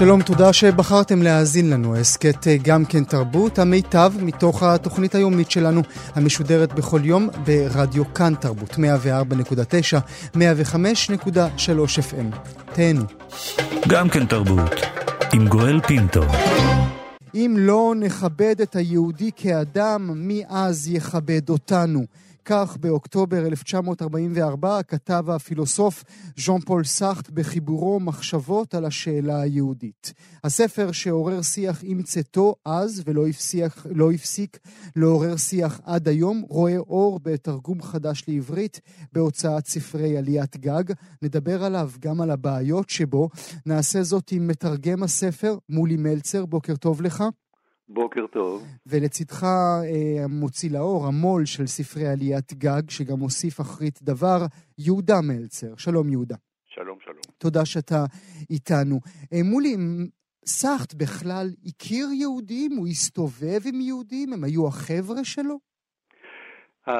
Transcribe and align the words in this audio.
שלום, 0.00 0.22
תודה 0.22 0.52
שבחרתם 0.52 1.22
להאזין 1.22 1.70
לנו. 1.70 1.96
הסכת 1.96 2.46
אה, 2.46 2.56
גם 2.62 2.84
כן 2.84 3.04
תרבות, 3.04 3.58
המיטב 3.58 4.12
מתוך 4.22 4.62
התוכנית 4.62 5.14
היומית 5.14 5.50
שלנו, 5.50 5.82
המשודרת 6.14 6.72
בכל 6.72 7.00
יום 7.04 7.28
ברדיו 7.44 8.14
כאן 8.14 8.34
תרבות, 8.34 8.70
104.9, 8.70 8.78
105.3 10.34 10.38
FM. 11.98 12.36
תהנו. 12.72 13.02
גם 13.88 14.08
כן 14.08 14.26
תרבות, 14.26 14.70
עם 15.32 15.48
גואל 15.48 15.80
פינטו. 15.80 16.22
אם 17.34 17.56
לא 17.58 17.94
נכבד 17.96 18.60
את 18.62 18.76
היהודי 18.76 19.30
כאדם, 19.36 20.10
מי 20.14 20.42
אז 20.48 20.88
יכבד 20.88 21.48
אותנו? 21.48 22.04
כך 22.44 22.76
באוקטובר 22.80 23.46
1944 23.46 24.82
כתב 24.82 25.24
הפילוסוף 25.28 26.04
ז'אן 26.36 26.60
פול 26.60 26.84
סארט 26.84 27.30
בחיבורו 27.30 28.00
מחשבות 28.00 28.74
על 28.74 28.84
השאלה 28.84 29.40
היהודית. 29.40 30.12
הספר 30.44 30.92
שעורר 30.92 31.42
שיח 31.42 31.80
עם 31.82 32.02
צאתו 32.02 32.54
אז 32.64 33.02
ולא 33.06 33.26
הפסיק, 33.26 33.72
לא 33.90 34.12
הפסיק 34.12 34.58
לעורר 34.96 35.36
שיח 35.36 35.80
עד 35.84 36.08
היום, 36.08 36.44
רואה 36.48 36.78
אור 36.78 37.20
בתרגום 37.22 37.82
חדש 37.82 38.24
לעברית 38.28 38.80
בהוצאת 39.12 39.66
ספרי 39.66 40.18
עליית 40.18 40.56
גג. 40.56 40.84
נדבר 41.22 41.64
עליו 41.64 41.90
גם 42.00 42.20
על 42.20 42.30
הבעיות 42.30 42.90
שבו. 42.90 43.28
נעשה 43.66 44.02
זאת 44.02 44.32
עם 44.32 44.46
מתרגם 44.46 45.02
הספר 45.02 45.58
מולי 45.68 45.96
מלצר, 45.96 46.46
בוקר 46.46 46.76
טוב 46.76 47.02
לך. 47.02 47.24
בוקר 47.92 48.26
טוב. 48.26 48.62
ולצידך 48.86 49.44
אה, 49.44 50.28
מוציא 50.28 50.70
לאור, 50.72 51.06
המו"ל 51.06 51.44
של 51.44 51.66
ספרי 51.66 52.06
עליית 52.06 52.52
גג, 52.52 52.90
שגם 52.90 53.20
הוסיף 53.20 53.60
אחרית 53.60 54.02
דבר, 54.02 54.38
יהודה 54.78 55.20
מלצר. 55.28 55.76
שלום 55.76 56.08
יהודה. 56.08 56.36
שלום, 56.66 56.98
שלום. 57.04 57.22
תודה 57.38 57.64
שאתה 57.64 58.04
איתנו. 58.50 59.00
אה, 59.32 59.42
מולי, 59.44 59.76
סאחט 60.46 60.94
בכלל 60.94 61.46
הכיר 61.66 62.06
יהודים? 62.20 62.72
הוא 62.76 62.86
הסתובב 62.88 63.60
עם 63.66 63.80
יהודים? 63.80 64.32
הם 64.32 64.44
היו 64.44 64.68
החבר'ה 64.68 65.24
שלו? 65.24 65.58
Uh, 66.88 66.92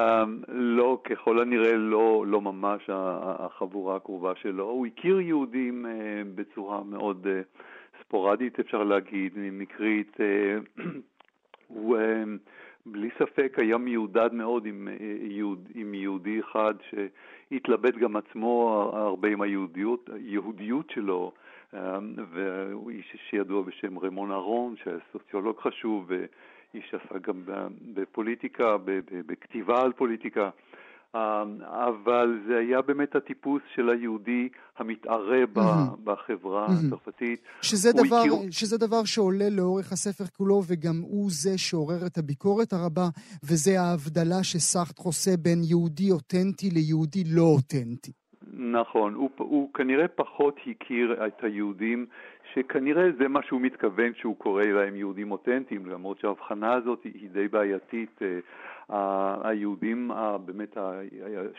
לא, 0.47 1.01
ככל 1.09 1.41
הנראה 1.41 1.73
לא, 1.73 2.25
לא 2.27 2.41
ממש 2.41 2.89
החבורה 3.39 3.95
הקרובה 3.95 4.31
שלו. 4.41 4.63
הוא 4.63 4.87
הכיר 4.87 5.19
יהודים 5.19 5.85
uh, 5.85 5.89
בצורה 6.35 6.83
מאוד... 6.83 7.25
Uh, 7.25 7.61
ספורדית 8.11 8.59
אפשר 8.59 8.83
להגיד, 8.83 9.33
מקרית, 9.35 10.17
אה, 10.19 10.57
הוא 11.67 11.97
אה, 11.97 12.23
בלי 12.85 13.09
ספק 13.19 13.53
היה 13.57 13.77
מיודד 13.77 14.33
מאוד 14.33 14.65
עם, 14.65 14.87
אה, 14.87 14.95
יהוד, 15.21 15.69
עם 15.75 15.93
יהודי 15.93 16.39
אחד 16.39 16.73
שהתלבט 16.89 17.95
גם 17.95 18.15
עצמו 18.15 18.89
הרבה 18.93 19.27
עם 19.27 19.41
היהודיות, 19.41 20.09
היהודיות 20.13 20.89
שלו, 20.89 21.31
והוא 22.31 22.89
איש 22.89 23.15
שידוע 23.29 23.61
בשם 23.61 23.99
רמון 23.99 24.31
אהרון, 24.31 24.75
שהיה 24.83 24.97
סוציולוג 25.11 25.59
חשוב, 25.59 26.05
ואיש 26.07 26.89
שעסק 26.89 27.21
גם 27.21 27.41
בפוליטיקה, 27.93 28.77
בכתיבה 29.25 29.81
על 29.81 29.91
פוליטיקה. 29.93 30.49
אמ, 31.15 31.19
אבל 31.61 32.39
זה 32.47 32.57
היה 32.57 32.81
באמת 32.81 33.15
הטיפוס 33.15 33.61
של 33.75 33.89
היהודי 33.89 34.49
המתערה 34.77 35.45
בחברה 36.03 36.65
הצרפתית. 36.65 37.41
שזה 37.61 37.91
דבר, 37.93 38.17
הכיר... 38.17 38.51
שזה 38.51 38.77
דבר 38.77 39.03
שעולה 39.05 39.49
לאורך 39.49 39.91
הספר 39.91 40.23
כולו, 40.37 40.61
וגם 40.67 41.01
הוא 41.01 41.27
זה 41.29 41.57
שעורר 41.57 42.05
את 42.07 42.17
הביקורת 42.17 42.73
הרבה, 42.73 43.07
וזה 43.43 43.81
ההבדלה 43.81 44.43
שסאחט 44.43 44.99
חוסה 44.99 45.31
בין 45.37 45.59
יהודי 45.63 46.11
אותנטי 46.11 46.69
ליהודי 46.69 47.23
לא 47.35 47.43
אותנטי. 47.43 48.11
נכון, 48.53 49.13
הוא, 49.13 49.29
הוא 49.37 49.73
כנראה 49.73 50.07
פחות 50.07 50.55
הכיר 50.67 51.25
את 51.27 51.43
היהודים, 51.43 52.05
שכנראה 52.53 53.11
זה 53.17 53.27
מה 53.27 53.39
שהוא 53.43 53.61
מתכוון 53.61 54.13
שהוא 54.15 54.37
קורא 54.37 54.63
להם 54.63 54.95
יהודים 54.95 55.31
אותנטיים, 55.31 55.85
למרות 55.85 56.19
שההבחנה 56.19 56.73
הזאת 56.73 57.03
היא 57.03 57.29
די 57.29 57.47
בעייתית. 57.47 58.19
אה, 58.21 58.39
היהודים, 59.43 60.11
באמת 60.45 60.77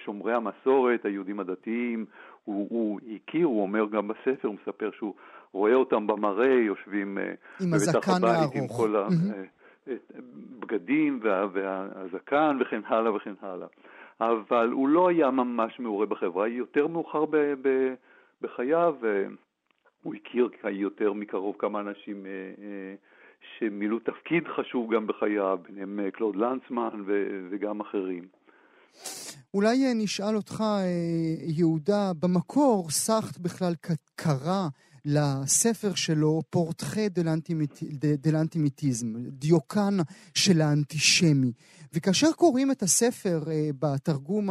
שומרי 0.04 0.34
המסורת, 0.34 1.04
היהודים 1.04 1.40
הדתיים, 1.40 2.04
הוא, 2.44 2.66
הוא 2.70 3.00
הכיר, 3.14 3.46
הוא 3.46 3.62
אומר 3.62 3.86
גם 3.86 4.08
בספר, 4.08 4.48
הוא 4.48 4.56
מספר 4.62 4.90
שהוא 4.96 5.14
רואה 5.52 5.74
אותם 5.74 6.06
במראה, 6.06 6.52
יושבים 6.52 7.18
אה, 7.18 7.32
בבית 7.60 7.94
הבית 8.06 8.54
עם 8.54 8.68
כל 8.68 8.94
הבגדים 9.86 11.20
וה, 11.22 11.46
והזקן 11.52 12.58
וכן 12.60 12.80
הלאה 12.86 13.14
וכן 13.14 13.34
הלאה. 13.42 13.66
אבל 14.20 14.70
הוא 14.72 14.88
לא 14.88 15.08
היה 15.08 15.30
ממש 15.30 15.80
מעורה 15.80 16.06
בחברה, 16.06 16.48
יותר 16.48 16.86
מאוחר 16.86 17.24
ב, 17.24 17.36
ב, 17.62 17.94
בחייו, 18.42 18.94
הוא 20.02 20.14
הכיר 20.14 20.48
יותר 20.70 21.12
מקרוב 21.12 21.56
כמה 21.58 21.80
אנשים 21.80 22.26
אה, 22.26 22.30
אה, 22.30 22.94
שמילאו 23.58 23.98
תפקיד 23.98 24.42
חשוב 24.56 24.94
גם 24.94 25.06
בחייו, 25.06 25.58
ביניהם 25.62 26.00
אה, 26.00 26.10
קלוד 26.10 26.36
לנצמן 26.36 27.02
וגם 27.50 27.80
אחרים. 27.80 28.28
אולי 29.54 29.94
נשאל 29.94 30.36
אותך, 30.36 30.64
יהודה, 31.56 32.12
במקור 32.20 32.90
סאחט 32.90 33.38
בכלל 33.38 33.72
קרא 34.16 34.68
לספר 35.04 35.94
שלו 35.94 36.42
פורטחי 36.50 37.08
דלנטימיטיזם, 38.18 39.14
דיוקן 39.28 39.96
של 40.34 40.60
האנטישמי. 40.60 41.52
וכאשר 41.94 42.32
קוראים 42.32 42.70
את 42.70 42.82
הספר 42.82 43.44
אה, 43.50 43.70
בתרגום 43.78 44.48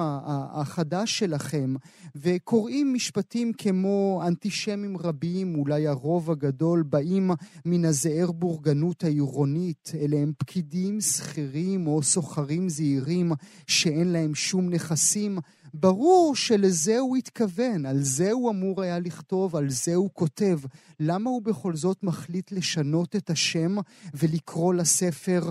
החדש 0.53 1.19
שלכם, 1.19 1.73
וקוראים 2.15 2.93
משפטים 2.93 3.53
כמו 3.53 4.23
אנטישמים 4.27 4.97
רבים, 4.97 5.55
אולי 5.55 5.87
הרוב 5.87 6.31
הגדול, 6.31 6.83
באים 6.83 7.31
מן 7.65 7.85
הזעיר 7.85 8.31
בורגנות 8.31 9.03
העירונית, 9.03 9.91
אלה 10.01 10.17
הם 10.17 10.31
פקידים, 10.37 11.01
שכירים 11.01 11.87
או 11.87 12.03
סוחרים 12.03 12.69
זעירים 12.69 13.31
שאין 13.67 14.07
להם 14.07 14.35
שום 14.35 14.69
נכסים, 14.69 15.39
ברור 15.73 16.33
שלזה 16.35 16.97
הוא 16.99 17.17
התכוון, 17.17 17.85
על 17.89 17.99
זה 18.17 18.31
הוא 18.31 18.51
אמור 18.51 18.81
היה 18.81 18.99
לכתוב, 19.05 19.55
על 19.55 19.67
זה 19.67 19.91
הוא 19.95 20.09
כותב. 20.13 20.57
למה 20.99 21.29
הוא 21.29 21.41
בכל 21.45 21.73
זאת 21.73 21.97
מחליט 22.03 22.51
לשנות 22.51 23.15
את 23.15 23.29
השם 23.29 23.73
ולקרוא 24.19 24.73
לספר 24.73 25.41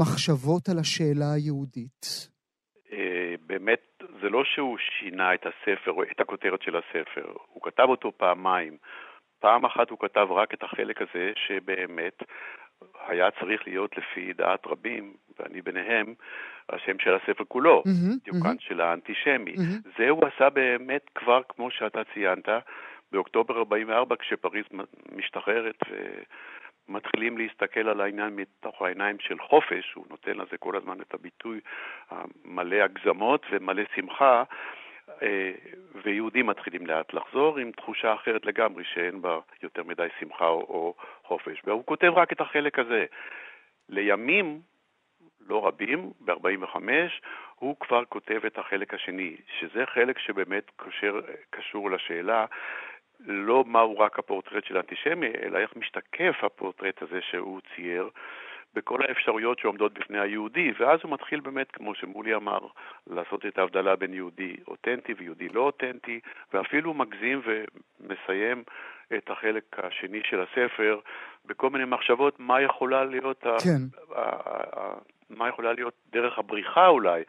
מחשבות 0.00 0.68
על 0.68 0.78
השאלה 0.78 1.32
היהודית? 1.34 2.02
אה, 2.92 3.34
באמת, 3.46 3.82
זה 4.20 4.28
לא 4.28 4.44
שהוא 4.44 4.78
שינה 4.78 5.34
את 5.34 5.46
הספר, 5.46 5.92
את 6.12 6.20
הכותרת 6.20 6.62
של 6.62 6.76
הספר, 6.76 7.32
הוא 7.52 7.62
כתב 7.62 7.86
אותו 7.88 8.12
פעמיים. 8.16 8.76
פעם 9.40 9.64
אחת 9.64 9.90
הוא 9.90 9.98
כתב 9.98 10.26
רק 10.30 10.54
את 10.54 10.62
החלק 10.62 11.02
הזה 11.02 11.32
שבאמת 11.46 12.22
היה 13.06 13.30
צריך 13.30 13.66
להיות 13.66 13.98
לפי 13.98 14.32
דעת 14.32 14.66
רבים, 14.66 15.14
ואני 15.38 15.62
ביניהם, 15.62 16.14
השם 16.68 16.98
של 16.98 17.14
הספר 17.14 17.44
כולו, 17.48 17.82
mm-hmm, 17.86 18.24
דיוקן 18.24 18.48
mm-hmm. 18.48 18.68
של 18.68 18.80
האנטישמי. 18.80 19.54
Mm-hmm. 19.54 19.88
זה 19.98 20.08
הוא 20.08 20.24
עשה 20.26 20.50
באמת 20.50 21.10
כבר, 21.14 21.40
כמו 21.48 21.70
שאתה 21.70 22.00
ציינת, 22.14 22.48
באוקטובר 23.12 23.58
44, 23.58 24.16
כשפריז 24.16 24.64
משתחררת 25.12 25.78
ומתחילים 26.88 27.38
להסתכל 27.38 27.88
על 27.88 28.00
העניין 28.00 28.36
מתוך 28.36 28.82
העיניים 28.82 29.16
של 29.20 29.38
חופש, 29.38 29.92
הוא 29.94 30.04
נותן 30.10 30.32
לזה 30.32 30.58
כל 30.58 30.76
הזמן 30.76 31.00
את 31.00 31.14
הביטוי 31.14 31.60
המלא 32.10 32.76
הגזמות 32.76 33.46
ומלא 33.50 33.82
שמחה, 33.94 34.42
אה, 35.22 35.52
ויהודים 36.04 36.46
מתחילים 36.46 36.86
לאט 36.86 37.14
לחזור 37.14 37.58
עם 37.58 37.72
תחושה 37.72 38.14
אחרת 38.14 38.46
לגמרי, 38.46 38.84
שאין 38.84 39.22
בה 39.22 39.38
יותר 39.62 39.82
מדי 39.82 40.08
שמחה 40.20 40.46
או, 40.46 40.60
או 40.60 40.94
חופש. 41.24 41.62
והוא 41.64 41.84
כותב 41.86 42.12
רק 42.16 42.32
את 42.32 42.40
החלק 42.40 42.78
הזה. 42.78 43.04
לימים, 43.88 44.60
לא 45.48 45.66
רבים, 45.66 46.10
ב-45, 46.20 46.76
הוא 47.54 47.76
כבר 47.80 48.04
כותב 48.04 48.40
את 48.46 48.58
החלק 48.58 48.94
השני, 48.94 49.36
שזה 49.58 49.84
חלק 49.86 50.18
שבאמת 50.18 50.70
קושר, 50.76 51.20
קשור 51.50 51.90
לשאלה 51.90 52.46
לא 53.26 53.64
מהו 53.66 53.98
רק 53.98 54.18
הפורטרט 54.18 54.64
של 54.64 54.76
האנטישמי, 54.76 55.30
אלא 55.42 55.58
איך 55.58 55.76
משתקף 55.76 56.34
הפורטרט 56.42 57.02
הזה 57.02 57.20
שהוא 57.30 57.60
צייר 57.74 58.10
בכל 58.74 59.02
האפשרויות 59.02 59.58
שעומדות 59.58 59.92
בפני 59.92 60.20
היהודי, 60.20 60.72
ואז 60.78 61.00
הוא 61.02 61.12
מתחיל 61.12 61.40
באמת, 61.40 61.70
כמו 61.70 61.94
שמולי 61.94 62.34
אמר, 62.34 62.58
לעשות 63.06 63.46
את 63.46 63.58
ההבדלה 63.58 63.96
בין 63.96 64.14
יהודי 64.14 64.56
אותנטי 64.68 65.14
ויהודי 65.18 65.48
לא 65.48 65.60
אותנטי, 65.60 66.20
ואפילו 66.52 66.94
מגזים 66.94 67.42
ומסיים 67.44 68.62
את 69.16 69.30
החלק 69.30 69.64
השני 69.78 70.20
של 70.24 70.40
הספר 70.40 71.00
בכל 71.46 71.70
מיני 71.70 71.84
מחשבות 71.84 72.40
מה 72.40 72.60
יכולה 72.60 73.04
להיות, 73.04 73.40
כן. 73.42 73.82
מה 75.36 75.48
יכולה 75.48 75.72
להיות 75.72 75.94
דרך 76.12 76.38
הבריחה 76.38 76.88
אולי. 76.88 77.22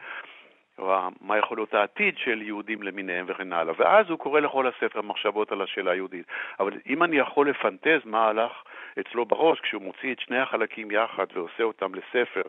או 0.78 1.10
מה 1.20 1.38
יכול 1.38 1.58
להיות 1.58 1.74
העתיד 1.74 2.14
של 2.18 2.42
יהודים 2.42 2.82
למיניהם 2.82 3.26
וכן 3.28 3.52
הלאה. 3.52 3.74
ואז 3.78 4.10
הוא 4.10 4.18
קורא 4.18 4.40
לכל 4.40 4.66
הספר 4.66 5.02
מחשבות 5.02 5.52
על 5.52 5.62
השאלה 5.62 5.90
היהודית. 5.90 6.26
אבל 6.60 6.72
אם 6.86 7.02
אני 7.02 7.16
יכול 7.16 7.50
לפנטז 7.50 8.00
מה 8.04 8.26
הלך 8.28 8.52
אצלו 9.00 9.26
בראש 9.26 9.60
כשהוא 9.60 9.82
מוציא 9.82 10.12
את 10.12 10.20
שני 10.20 10.38
החלקים 10.38 10.90
יחד 10.90 11.26
ועושה 11.34 11.62
אותם 11.62 11.94
לספר 11.94 12.42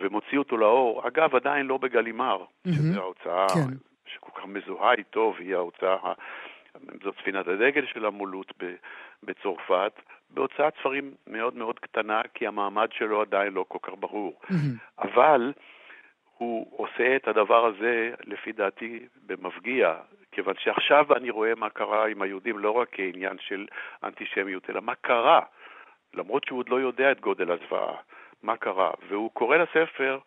ומוציא 0.00 0.38
אותו 0.38 0.56
לאור, 0.56 1.08
אגב, 1.08 1.34
עדיין 1.34 1.66
לא 1.66 1.78
בגלימר, 1.78 2.44
mm-hmm. 2.44 2.72
שזו 2.72 3.00
ההוצאה 3.00 3.46
כן. 3.48 3.74
שכל 4.06 4.30
כך 4.34 4.46
מזוהה 4.46 4.92
איתו, 4.92 5.34
והיא 5.36 5.54
ההוצאה, 5.54 6.12
זאת 7.02 7.14
ספינת 7.20 7.48
הדגל 7.48 7.86
של 7.86 8.06
המולות 8.06 8.52
בצרפת, 9.22 9.92
בהוצאת 10.30 10.74
ספרים 10.80 11.14
מאוד 11.26 11.56
מאוד 11.56 11.78
קטנה, 11.78 12.22
כי 12.34 12.46
המעמד 12.46 12.88
שלו 12.92 13.20
עדיין 13.20 13.52
לא 13.52 13.64
כל 13.68 13.78
כך 13.82 13.92
ברור. 13.98 14.40
Mm-hmm. 14.44 14.54
אבל 14.98 15.52
הוא 16.38 16.66
עושה 16.76 17.16
את 17.16 17.28
הדבר 17.28 17.66
הזה, 17.66 18.10
לפי 18.24 18.52
דעתי, 18.52 19.06
במפגיע, 19.26 19.94
כיוון 20.32 20.54
שעכשיו 20.58 21.16
אני 21.16 21.30
רואה 21.30 21.54
מה 21.54 21.70
קרה 21.70 22.08
עם 22.08 22.22
היהודים 22.22 22.58
לא 22.58 22.70
רק 22.70 22.88
כעניין 22.92 23.36
של 23.40 23.66
אנטישמיות, 24.04 24.70
אלא 24.70 24.80
מה 24.80 24.94
קרה, 24.94 25.40
למרות 26.14 26.44
שהוא 26.44 26.58
עוד 26.58 26.68
לא 26.68 26.80
יודע 26.80 27.12
את 27.12 27.20
גודל 27.20 27.50
הזוועה, 27.50 27.94
מה 28.42 28.56
קרה. 28.56 28.90
והוא 29.08 29.30
קורא 29.30 29.56
לספר 29.56 30.18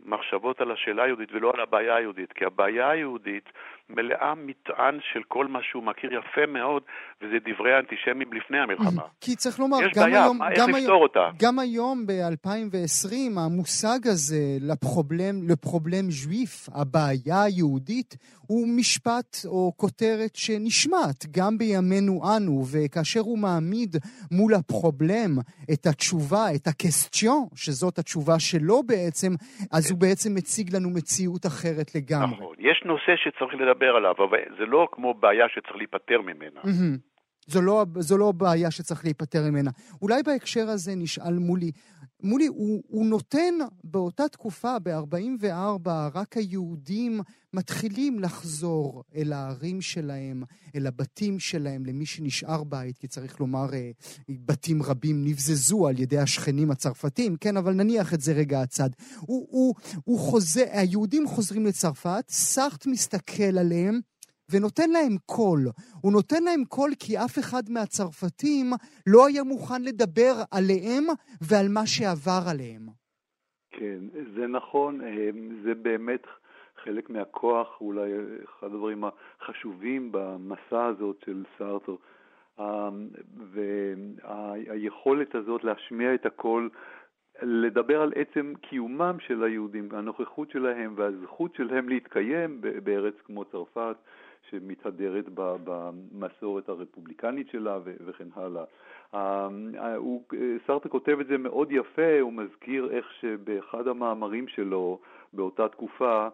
מחשבות 0.00 0.60
על 0.60 0.70
השאלה 0.70 1.02
היהודית 1.02 1.28
ולא 1.32 1.52
על 1.54 1.60
הבעיה 1.60 1.96
היהודית, 1.96 2.32
כי 2.32 2.44
הבעיה 2.44 2.90
היהודית 2.90 3.52
מלאה 3.88 4.34
מטען 4.34 4.98
של 5.12 5.20
כל 5.28 5.46
מה 5.46 5.58
שהוא 5.62 5.82
מכיר 5.82 6.10
יפה 6.12 6.46
מאוד, 6.48 6.82
וזה 7.22 7.36
דברי 7.44 7.74
האנטישמים 7.74 8.32
לפני 8.32 8.58
המלחמה. 8.58 9.02
כי 9.24 9.36
צריך 9.36 9.60
לומר, 9.60 9.76
יש 9.82 9.92
גם 9.96 10.04
בעיה, 10.04 10.24
היום... 10.24 10.38
מה, 10.38 10.48
גם 10.56 10.74
היום, 10.74 11.02
אותה? 11.02 11.30
גם 11.42 11.58
היום, 11.58 12.06
ב-2020, 12.06 13.40
המושג 13.40 13.98
הזה 14.12 14.42
לפרובלם, 14.60 15.48
לפרובלם 15.48 16.10
ז'ויף, 16.10 16.68
הבעיה 16.74 17.42
היהודית, 17.42 18.16
הוא 18.48 18.68
משפט 18.78 19.36
או 19.46 19.72
כותרת 19.76 20.36
שנשמעת 20.36 21.26
גם 21.30 21.58
בימינו 21.58 22.20
אנו, 22.36 22.62
וכאשר 22.72 23.20
הוא 23.20 23.38
מעמיד 23.38 23.96
מול 24.30 24.54
הפרובלם 24.54 25.32
את 25.72 25.86
התשובה, 25.86 26.44
את 26.54 26.66
הקסטיון, 26.66 27.44
שזאת 27.54 27.98
התשובה 27.98 28.38
שלו 28.38 28.82
בעצם, 28.82 29.32
אז 29.72 29.90
הוא 29.90 30.00
בעצם 30.00 30.34
מציג 30.34 30.76
לנו 30.76 30.90
מציאות 30.90 31.46
אחרת 31.46 31.94
לגמרי. 31.94 32.36
נכון. 32.36 32.54
יש 32.58 32.82
נושא 32.84 33.12
שצריך 33.16 33.54
לדבר 33.54 33.73
עליו, 33.82 34.14
אבל 34.18 34.38
זה 34.58 34.66
לא 34.66 34.88
כמו 34.92 35.14
בעיה 35.14 35.48
שצריך 35.48 35.76
להיפטר 35.76 36.20
ממנה. 36.20 36.60
זו 37.46 37.62
לא, 37.62 37.86
זו 37.98 38.18
לא 38.18 38.32
בעיה 38.32 38.70
שצריך 38.70 39.04
להיפטר 39.04 39.50
ממנה. 39.50 39.70
אולי 40.02 40.22
בהקשר 40.22 40.68
הזה 40.68 40.94
נשאל 40.94 41.38
מולי, 41.38 41.70
מולי, 42.22 42.46
הוא, 42.46 42.82
הוא 42.88 43.06
נותן 43.06 43.54
באותה 43.84 44.28
תקופה, 44.28 44.78
ב-44, 44.78 45.88
רק 46.14 46.36
היהודים 46.36 47.20
מתחילים 47.52 48.20
לחזור 48.20 49.04
אל 49.16 49.32
הערים 49.32 49.80
שלהם, 49.80 50.42
אל 50.74 50.86
הבתים 50.86 51.38
שלהם, 51.38 51.86
למי 51.86 52.06
שנשאר 52.06 52.64
בית, 52.64 52.98
כי 52.98 53.08
צריך 53.08 53.40
לומר, 53.40 53.74
אה, 53.74 53.90
בתים 54.28 54.82
רבים 54.82 55.24
נבזזו 55.24 55.86
על 55.86 55.98
ידי 55.98 56.18
השכנים 56.18 56.70
הצרפתים, 56.70 57.36
כן, 57.36 57.56
אבל 57.56 57.72
נניח 57.72 58.14
את 58.14 58.20
זה 58.20 58.32
רגע 58.32 58.62
הצד. 58.62 58.90
הוא, 59.20 59.46
הוא, 59.50 59.74
הוא 60.04 60.18
חוזר, 60.18 60.64
היהודים 60.70 61.28
חוזרים 61.28 61.66
לצרפת, 61.66 62.24
סארט 62.28 62.86
מסתכל 62.86 63.58
עליהם, 63.58 64.00
ונותן 64.50 64.90
להם 64.90 65.16
קול. 65.26 65.60
הוא 66.02 66.12
נותן 66.12 66.42
להם 66.44 66.64
קול 66.64 66.90
כי 66.98 67.18
אף 67.18 67.38
אחד 67.38 67.62
מהצרפתים 67.70 68.66
לא 69.06 69.26
היה 69.26 69.42
מוכן 69.44 69.82
לדבר 69.82 70.34
עליהם 70.56 71.04
ועל 71.48 71.66
מה 71.68 71.86
שעבר 71.86 72.42
עליהם. 72.50 72.86
כן, 73.70 74.00
זה 74.36 74.46
נכון, 74.46 75.00
אה, 75.00 75.30
זה 75.64 75.74
באמת 75.74 76.22
חלק 76.84 77.10
מהכוח, 77.10 77.80
אולי 77.80 78.10
אחד 78.44 78.66
הדברים 78.66 79.04
החשובים 79.04 80.12
במסע 80.12 80.84
הזאת 80.84 81.16
של 81.24 81.44
סארטר. 81.58 81.94
אה, 82.60 82.88
והיכולת 83.52 85.34
הזאת 85.34 85.64
להשמיע 85.64 86.14
את 86.14 86.26
הקול, 86.26 86.70
לדבר 87.42 88.00
על 88.02 88.12
עצם 88.16 88.52
קיומם 88.60 89.16
של 89.20 89.42
היהודים, 89.42 89.88
הנוכחות 89.92 90.50
שלהם 90.50 90.94
והזכות 90.96 91.54
שלהם 91.54 91.88
להתקיים 91.88 92.60
בארץ 92.60 93.14
כמו 93.24 93.44
צרפת, 93.44 93.96
שמתהדרת 94.50 95.24
במסורת 95.34 96.68
הרפובליקנית 96.68 97.48
שלה 97.48 97.78
וכן 97.84 98.28
הלאה. 98.36 98.64
סרטה 100.66 100.88
כותב 100.88 101.20
את 101.20 101.26
זה 101.26 101.38
מאוד 101.38 101.72
יפה, 101.72 102.20
הוא 102.20 102.32
מזכיר 102.32 102.90
איך 102.90 103.06
שבאחד 103.20 103.88
המאמרים 103.88 104.48
שלו 104.48 104.98
באותה 105.32 105.68
תקופה 105.68 106.28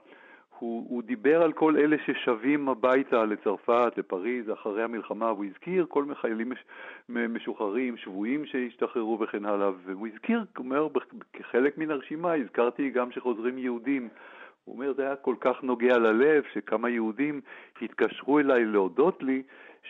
הוא, 0.61 0.87
הוא 0.89 1.03
דיבר 1.03 1.43
על 1.43 1.53
כל 1.53 1.77
אלה 1.77 1.97
ששבים 2.07 2.69
הביתה 2.69 3.25
לצרפת, 3.25 3.93
לפריז, 3.97 4.51
אחרי 4.53 4.83
המלחמה, 4.83 5.33
והוא 5.33 5.45
הזכיר 5.45 5.87
כל 5.89 6.03
מיני 6.03 6.15
חיילים 6.15 6.49
מש, 6.51 6.65
משוחררים, 7.09 7.97
שבויים 7.97 8.47
שהשתחררו 8.47 9.19
וכן 9.21 9.45
הלאה, 9.45 9.71
והוא 9.85 10.09
הזכיר, 10.09 10.45
הוא 10.56 10.65
אומר, 10.65 10.89
כחלק 11.33 11.79
מן 11.79 11.91
הרשימה, 11.91 12.33
הזכרתי 12.35 12.91
גם 12.91 13.13
שחוזרים 13.13 13.59
יהודים. 13.59 14.09
הוא 14.70 14.76
אומר, 14.76 14.93
זה 14.96 15.02
היה 15.02 15.17
כל 15.17 15.34
כך 15.40 15.62
נוגע 15.62 15.99
ללב, 15.99 16.43
שכמה 16.55 16.90
יהודים 16.90 17.40
התקשרו 17.82 18.38
אליי 18.38 18.64
להודות 18.64 19.22
לי, 19.22 19.43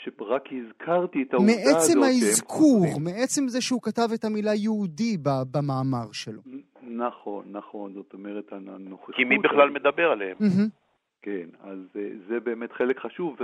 שרק 0.02 0.48
הזכרתי 0.52 1.22
את 1.22 1.34
העובדה 1.34 1.52
הזאת. 1.52 1.74
מעצם 1.74 2.02
האזכור, 2.02 3.00
מעצם 3.00 3.48
זה 3.48 3.60
שהוא 3.60 3.82
כתב 3.82 4.08
את 4.14 4.24
המילה 4.24 4.54
יהודי 4.54 5.16
במאמר 5.22 6.12
שלו. 6.12 6.40
נכון, 6.82 7.44
נכון, 7.50 7.92
זאת 7.94 8.12
אומרת, 8.12 8.52
הנוכחות... 8.52 9.14
כי 9.14 9.24
מי 9.24 9.38
בכלל 9.38 9.70
מדבר 9.70 10.10
עליהם? 10.10 10.36
כן, 11.22 11.46
אז 11.62 11.78
זה 12.28 12.40
באמת 12.40 12.72
חלק 12.72 12.98
חשוב, 12.98 13.36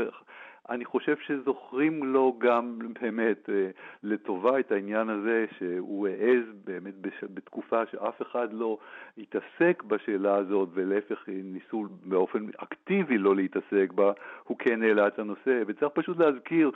אני 0.70 0.84
חושב 0.84 1.16
שזוכרים 1.26 2.04
לו 2.04 2.36
גם 2.38 2.78
באמת 3.00 3.50
אה, 3.50 3.70
לטובה 4.02 4.60
את 4.60 4.72
העניין 4.72 5.08
הזה 5.08 5.46
שהוא 5.58 6.08
העז 6.08 6.44
באמת 6.64 6.94
בתקופה 7.34 7.86
שאף 7.90 8.22
אחד 8.22 8.48
לא 8.52 8.78
התעסק 9.18 9.82
בשאלה 9.86 10.34
הזאת 10.34 10.68
ולהפך 10.74 11.28
ניסו 11.28 11.86
באופן 12.04 12.46
אקטיבי 12.56 13.18
לא 13.18 13.36
להתעסק 13.36 13.92
בה, 13.94 14.12
הוא 14.44 14.58
כן 14.58 14.82
העלה 14.82 15.06
את 15.06 15.18
הנושא. 15.18 15.62
וצריך 15.66 15.92
פשוט 15.92 16.18
להזכיר 16.18 16.70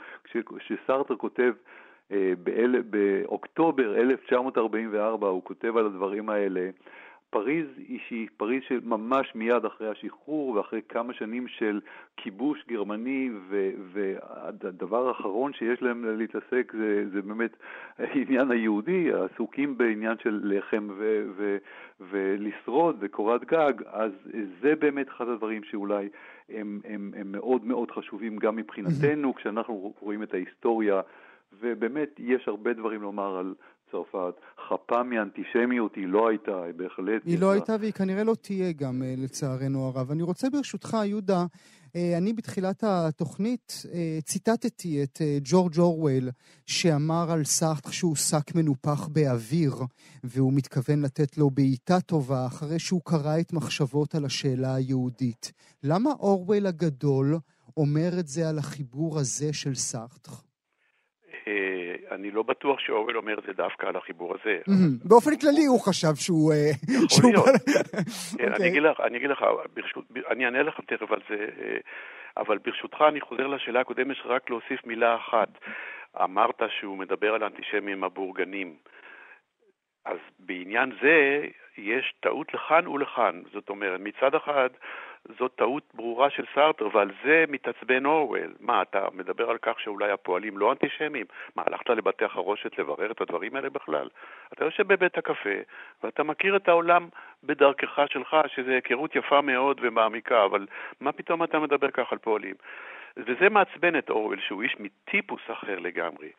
כשסרטר 0.57 1.15
כותב 1.15 1.53
אה, 2.11 2.33
באוקטובר 2.89 3.95
1944 3.95 5.27
הוא 5.27 5.43
כותב 5.43 5.77
על 5.77 5.85
הדברים 5.85 6.29
האלה 6.29 6.69
פריז 7.31 7.65
היא 7.77 7.99
שהיא 8.07 8.27
פריז 8.37 8.63
שממש 8.67 9.35
מיד 9.35 9.65
אחרי 9.65 9.89
השחרור 9.89 10.49
ואחרי 10.49 10.81
כמה 10.89 11.13
שנים 11.13 11.47
של 11.47 11.79
כיבוש 12.17 12.65
גרמני 12.67 13.29
והדבר 13.93 15.07
האחרון 15.07 15.53
שיש 15.53 15.81
להם 15.81 16.17
להתעסק 16.17 16.73
זה, 16.77 17.09
זה 17.13 17.21
באמת 17.21 17.55
העניין 17.97 18.51
היהודי, 18.51 19.09
עסוקים 19.13 19.77
בעניין 19.77 20.17
של 20.23 20.41
לחם 20.43 20.87
ו, 20.97 21.23
ו, 21.35 21.57
ולשרוד 21.99 22.97
וקורת 22.99 23.45
גג, 23.45 23.73
אז 23.91 24.11
זה 24.61 24.75
באמת 24.75 25.09
אחד 25.09 25.27
הדברים 25.27 25.63
שאולי 25.63 26.09
הם, 26.49 26.79
הם, 26.85 27.11
הם 27.17 27.31
מאוד 27.31 27.65
מאוד 27.65 27.91
חשובים 27.91 28.37
גם 28.37 28.55
מבחינתנו 28.55 29.35
כשאנחנו 29.35 29.93
רואים 29.99 30.23
את 30.23 30.33
ההיסטוריה 30.33 31.01
ובאמת 31.59 32.19
יש 32.19 32.47
הרבה 32.47 32.73
דברים 32.73 33.01
לומר 33.01 33.37
על 33.37 33.53
צרפת. 33.91 34.33
חפה 34.69 35.03
מאנטישמיות 35.03 35.95
היא 35.95 36.07
לא 36.07 36.29
הייתה, 36.29 36.63
היא 36.63 36.73
בהחלט... 36.73 37.21
היא 37.25 37.39
לא 37.39 37.51
הייתה 37.51 37.75
והיא 37.79 37.93
כנראה 37.93 38.23
לא 38.23 38.35
תהיה 38.41 38.71
גם, 38.71 39.03
אה, 39.03 39.13
לצערנו 39.17 39.87
הרב. 39.87 40.11
אני 40.11 40.23
רוצה 40.23 40.49
ברשותך, 40.49 40.97
יהודה, 41.05 41.45
אה, 41.95 42.17
אני 42.17 42.33
בתחילת 42.33 42.83
התוכנית 42.83 43.83
אה, 43.93 44.19
ציטטתי 44.21 45.03
את 45.03 45.21
ג'ורג' 45.43 45.79
אורוול, 45.79 46.29
שאמר 46.65 47.31
על 47.31 47.43
סארטר 47.43 47.91
שהוא 47.91 48.15
שק 48.15 48.55
מנופח 48.55 49.07
באוויר, 49.07 49.73
והוא 50.23 50.53
מתכוון 50.53 51.01
לתת 51.01 51.37
לו 51.37 51.49
בעיטה 51.49 52.01
טובה 52.01 52.45
אחרי 52.45 52.79
שהוא 52.79 53.01
קרא 53.05 53.39
את 53.39 53.53
מחשבות 53.53 54.15
על 54.15 54.25
השאלה 54.25 54.75
היהודית. 54.75 55.51
למה 55.83 56.09
אורוול 56.19 56.67
הגדול 56.67 57.37
אומר 57.77 58.19
את 58.19 58.27
זה 58.27 58.49
על 58.49 58.57
החיבור 58.57 59.19
הזה 59.19 59.53
של 59.53 59.75
סארטר? 59.75 60.50
אני 62.11 62.31
לא 62.31 62.43
בטוח 62.43 62.79
שאורוול 62.79 63.17
אומר 63.17 63.39
את 63.39 63.43
זה 63.43 63.53
דווקא 63.53 63.85
על 63.85 63.95
החיבור 63.95 64.35
הזה. 64.35 64.57
באופן 65.09 65.31
כללי 65.41 65.65
הוא 65.65 65.79
חשב 65.79 66.15
שהוא... 66.15 66.53
אה, 66.53 66.71
יכול 67.05 67.31
להיות. 67.31 67.45
כן, 68.37 68.45
אני 68.45 68.53
אוקיי. 68.53 68.69
אגיד 68.69 68.83
לך, 68.83 68.99
אני 70.31 70.45
אענה 70.45 70.63
לך 70.63 70.79
תכף 70.87 71.11
על 71.11 71.19
זה, 71.29 71.35
אה, 71.35 71.77
אבל 72.37 72.57
ברשותך 72.57 73.01
אני 73.09 73.21
חוזר 73.21 73.47
לשאלה 73.47 73.79
הקודמת, 73.79 74.17
רק 74.25 74.49
להוסיף 74.49 74.85
מילה 74.85 75.15
אחת. 75.15 75.49
אמרת 76.23 76.61
שהוא 76.79 76.97
מדבר 76.97 77.33
על 77.33 77.43
האנטישמים 77.43 78.03
הבורגנים. 78.03 78.75
אז 80.05 80.17
בעניין 80.39 80.91
זה 81.01 81.41
יש 81.77 82.13
טעות 82.19 82.53
לכאן 82.53 82.87
ולכאן. 82.87 83.41
זאת 83.53 83.69
אומרת, 83.69 83.99
מצד 83.99 84.35
אחד 84.35 84.69
זאת 85.39 85.51
טעות 85.55 85.83
ברורה 85.93 86.29
של 86.29 86.45
סארטר, 86.55 86.89
ועל 86.93 87.11
זה 87.23 87.45
מתעצבן 87.47 88.05
אורוול. 88.05 88.53
מה, 88.59 88.81
אתה 88.81 89.07
מדבר 89.13 89.49
על 89.49 89.57
כך 89.61 89.79
שאולי 89.79 90.11
הפועלים 90.11 90.57
לא 90.57 90.71
אנטישמים? 90.71 91.25
מה, 91.55 91.63
הלכת 91.67 91.89
לבתי 91.89 92.25
החרושת 92.25 92.79
לברר 92.79 93.11
את 93.11 93.21
הדברים 93.21 93.55
האלה 93.55 93.69
בכלל? 93.69 94.09
אתה 94.53 94.65
יושב 94.65 94.87
בבית 94.87 95.17
הקפה, 95.17 95.59
ואתה 96.03 96.23
מכיר 96.23 96.55
את 96.55 96.67
העולם 96.67 97.09
בדרכך 97.43 97.99
שלך, 98.09 98.37
שזו 98.47 98.71
היכרות 98.71 99.15
יפה 99.15 99.41
מאוד 99.41 99.79
ומעמיקה, 99.83 100.45
אבל 100.45 100.67
מה 100.99 101.11
פתאום 101.11 101.43
אתה 101.43 101.59
מדבר 101.59 101.91
כך 101.91 102.11
על 102.11 102.17
פועלים? 102.17 102.55
וזה 103.17 103.49
מעצבן 103.49 103.95
את 103.97 104.09
אורוול, 104.09 104.39
שהוא 104.39 104.63
איש 104.63 104.75
מטיפוס 104.79 105.41
אחר 105.51 105.79
לגמרי. 105.79 106.29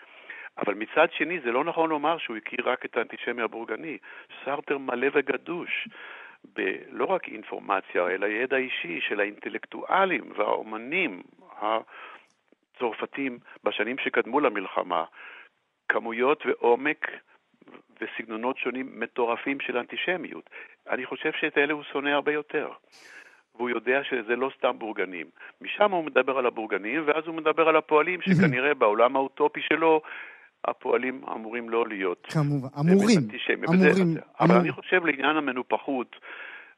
אבל 0.58 0.74
מצד 0.74 1.12
שני, 1.12 1.40
זה 1.40 1.52
לא 1.52 1.64
נכון 1.64 1.90
לומר 1.90 2.18
שהוא 2.18 2.36
הכיר 2.36 2.70
רק 2.70 2.84
את 2.84 2.96
האנטישמי 2.96 3.42
הבורגני. 3.42 3.98
סארטר 4.44 4.78
מלא 4.78 5.08
וגדוש. 5.12 5.88
בלא 6.44 7.04
רק 7.04 7.28
אינפורמציה, 7.28 8.08
אלא 8.08 8.26
ידע 8.26 8.56
אישי 8.56 9.00
של 9.08 9.20
האינטלקטואלים 9.20 10.32
והאומנים 10.36 11.22
הצרפתים 11.60 13.38
בשנים 13.64 13.98
שקדמו 13.98 14.40
למלחמה, 14.40 15.04
כמויות 15.88 16.46
ועומק 16.46 17.10
וסגנונות 18.00 18.58
שונים 18.58 19.00
מטורפים 19.00 19.60
של 19.60 19.78
אנטישמיות. 19.78 20.50
אני 20.90 21.06
חושב 21.06 21.30
שאת 21.40 21.58
אלה 21.58 21.72
הוא 21.72 21.82
שונא 21.82 22.08
הרבה 22.08 22.32
יותר. 22.32 22.72
והוא 23.54 23.70
יודע 23.70 24.04
שזה 24.04 24.36
לא 24.36 24.50
סתם 24.58 24.78
בורגנים. 24.78 25.26
משם 25.60 25.90
הוא 25.90 26.04
מדבר 26.04 26.38
על 26.38 26.46
הבורגנים, 26.46 27.02
ואז 27.06 27.26
הוא 27.26 27.34
מדבר 27.34 27.68
על 27.68 27.76
הפועלים, 27.76 28.22
שכנראה 28.26 28.74
בעולם 28.74 29.16
האוטופי 29.16 29.60
שלו 29.62 30.02
הפועלים 30.64 31.20
אמורים 31.34 31.70
לא 31.70 31.88
להיות. 31.88 32.26
כמובן, 32.30 32.68
אמורים. 32.80 33.20
אמורים. 33.64 34.16
אבל 34.40 34.54
אני 34.54 34.72
חושב 34.72 35.06
לעניין 35.06 35.36
המנופחות, 35.36 36.16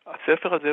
הספר 0.06 0.54
הזה, 0.54 0.70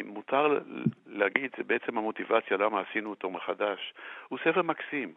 אם 0.00 0.08
מותר 0.08 0.58
להגיד, 1.06 1.50
זה 1.56 1.64
בעצם 1.64 1.98
המוטיבציה 1.98 2.56
למה 2.56 2.80
עשינו 2.80 3.10
אותו 3.10 3.30
מחדש. 3.30 3.94
הוא 4.28 4.38
ספר 4.38 4.62
מקסים. 4.62 5.12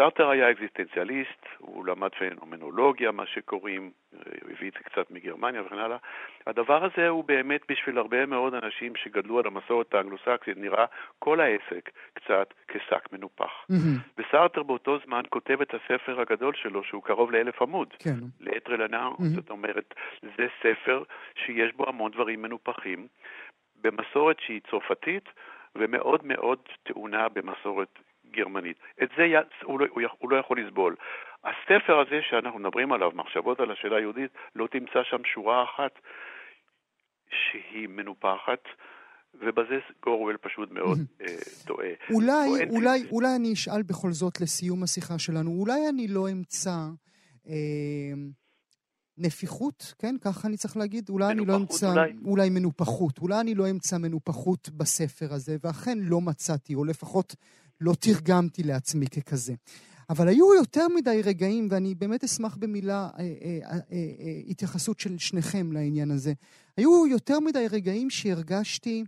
סארטר 0.00 0.28
היה 0.28 0.50
אקזיסטנציאליסט, 0.50 1.46
הוא 1.58 1.86
למד 1.86 2.08
פנומנולוגיה, 2.18 3.10
מה 3.10 3.26
שקוראים, 3.26 3.90
הביא 4.50 4.68
את 4.68 4.72
זה 4.72 4.78
קצת 4.78 5.10
מגרמניה 5.10 5.62
וכן 5.62 5.78
הלאה. 5.78 5.96
הדבר 6.46 6.84
הזה 6.84 7.08
הוא 7.08 7.24
באמת 7.24 7.60
בשביל 7.68 7.98
הרבה 7.98 8.26
מאוד 8.26 8.54
אנשים 8.54 8.96
שגדלו 8.96 9.38
על 9.38 9.46
המסורת 9.46 9.94
האנגלוסקסית, 9.94 10.56
נראה 10.56 10.84
כל 11.18 11.40
העסק 11.40 11.90
קצת 12.14 12.54
כשק 12.68 13.12
מנופח. 13.12 13.50
Mm-hmm. 13.70 14.18
וסארטר 14.18 14.62
באותו 14.62 14.98
זמן 15.06 15.22
כותב 15.28 15.60
את 15.60 15.74
הספר 15.74 16.20
הגדול 16.20 16.54
שלו, 16.54 16.84
שהוא 16.84 17.02
קרוב 17.02 17.30
לאלף 17.30 17.62
עמוד, 17.62 17.88
כן. 17.98 18.16
לעת 18.40 18.68
רלנאר, 18.68 19.10
mm-hmm. 19.10 19.34
זאת 19.34 19.50
אומרת, 19.50 19.94
זה 20.22 20.46
ספר 20.62 21.02
שיש 21.34 21.72
בו 21.72 21.88
המון 21.88 22.10
דברים 22.10 22.42
מנופחים, 22.42 23.06
במסורת 23.82 24.36
שהיא 24.40 24.60
צרפתית, 24.70 25.28
ומאוד 25.76 26.20
מאוד 26.24 26.58
טעונה 26.82 27.28
במסורת 27.28 27.98
גרמנית. 28.32 28.76
את 29.02 29.08
זה 29.16 29.22
הוא 29.64 29.80
לא, 29.80 29.86
הוא 30.18 30.30
לא 30.30 30.36
יכול 30.36 30.60
לסבול. 30.60 30.96
הספר 31.44 32.00
הזה 32.00 32.20
שאנחנו 32.30 32.58
מדברים 32.58 32.92
עליו, 32.92 33.10
מחשבות 33.14 33.60
על 33.60 33.70
השאלה 33.70 33.96
היהודית, 33.96 34.30
לא 34.54 34.66
תמצא 34.66 35.02
שם 35.02 35.24
שורה 35.24 35.64
אחת 35.64 35.92
שהיא 37.30 37.88
מנופחת. 37.88 38.64
ובזה 39.34 39.78
גורוול 40.02 40.36
פשוט 40.36 40.70
מאוד 40.70 40.98
אה, 41.20 41.26
טועה. 41.66 41.88
אולי, 42.10 42.48
אולי, 42.70 43.04
אולי 43.10 43.28
אני 43.36 43.52
אשאל 43.52 43.82
בכל 43.82 44.12
זאת 44.12 44.40
לסיום 44.40 44.82
השיחה 44.82 45.18
שלנו, 45.18 45.50
אולי 45.50 45.88
אני 45.88 46.08
לא 46.08 46.30
אמצא 46.30 46.76
אה, 47.48 48.12
נפיחות, 49.18 49.94
כן? 49.98 50.14
ככה 50.20 50.48
אני 50.48 50.56
צריך 50.56 50.76
להגיד? 50.76 51.08
אולי 51.10 51.32
אני 51.32 51.46
לא 51.46 51.56
אמצא... 51.56 51.90
אולי. 51.90 52.12
אולי 52.24 52.50
מנופחות. 52.50 53.18
אולי 53.18 53.40
אני 53.40 53.54
לא 53.54 53.70
אמצא 53.70 53.98
מנופחות 53.98 54.68
בספר 54.68 55.32
הזה, 55.34 55.56
ואכן 55.62 55.98
לא 55.98 56.20
מצאתי, 56.20 56.74
או 56.74 56.84
לפחות 56.84 57.34
לא 57.80 57.94
תרגמתי 58.00 58.62
לעצמי 58.62 59.06
ככזה. 59.06 59.54
אבל 60.10 60.28
היו 60.28 60.54
יותר 60.54 60.86
מדי 60.96 61.20
רגעים, 61.24 61.68
ואני 61.70 61.94
באמת 61.94 62.24
אשמח 62.24 62.56
במילה 62.56 63.08
אה, 63.18 63.20
אה, 63.20 63.58
אה, 63.70 63.78
אה, 63.92 64.40
התייחסות 64.48 65.00
של 65.00 65.18
שניכם 65.18 65.72
לעניין 65.72 66.10
הזה. 66.10 66.32
היו 66.76 67.06
יותר 67.06 67.40
מדי 67.40 67.66
רגעים 67.70 68.10
שהרגשתי 68.10 69.04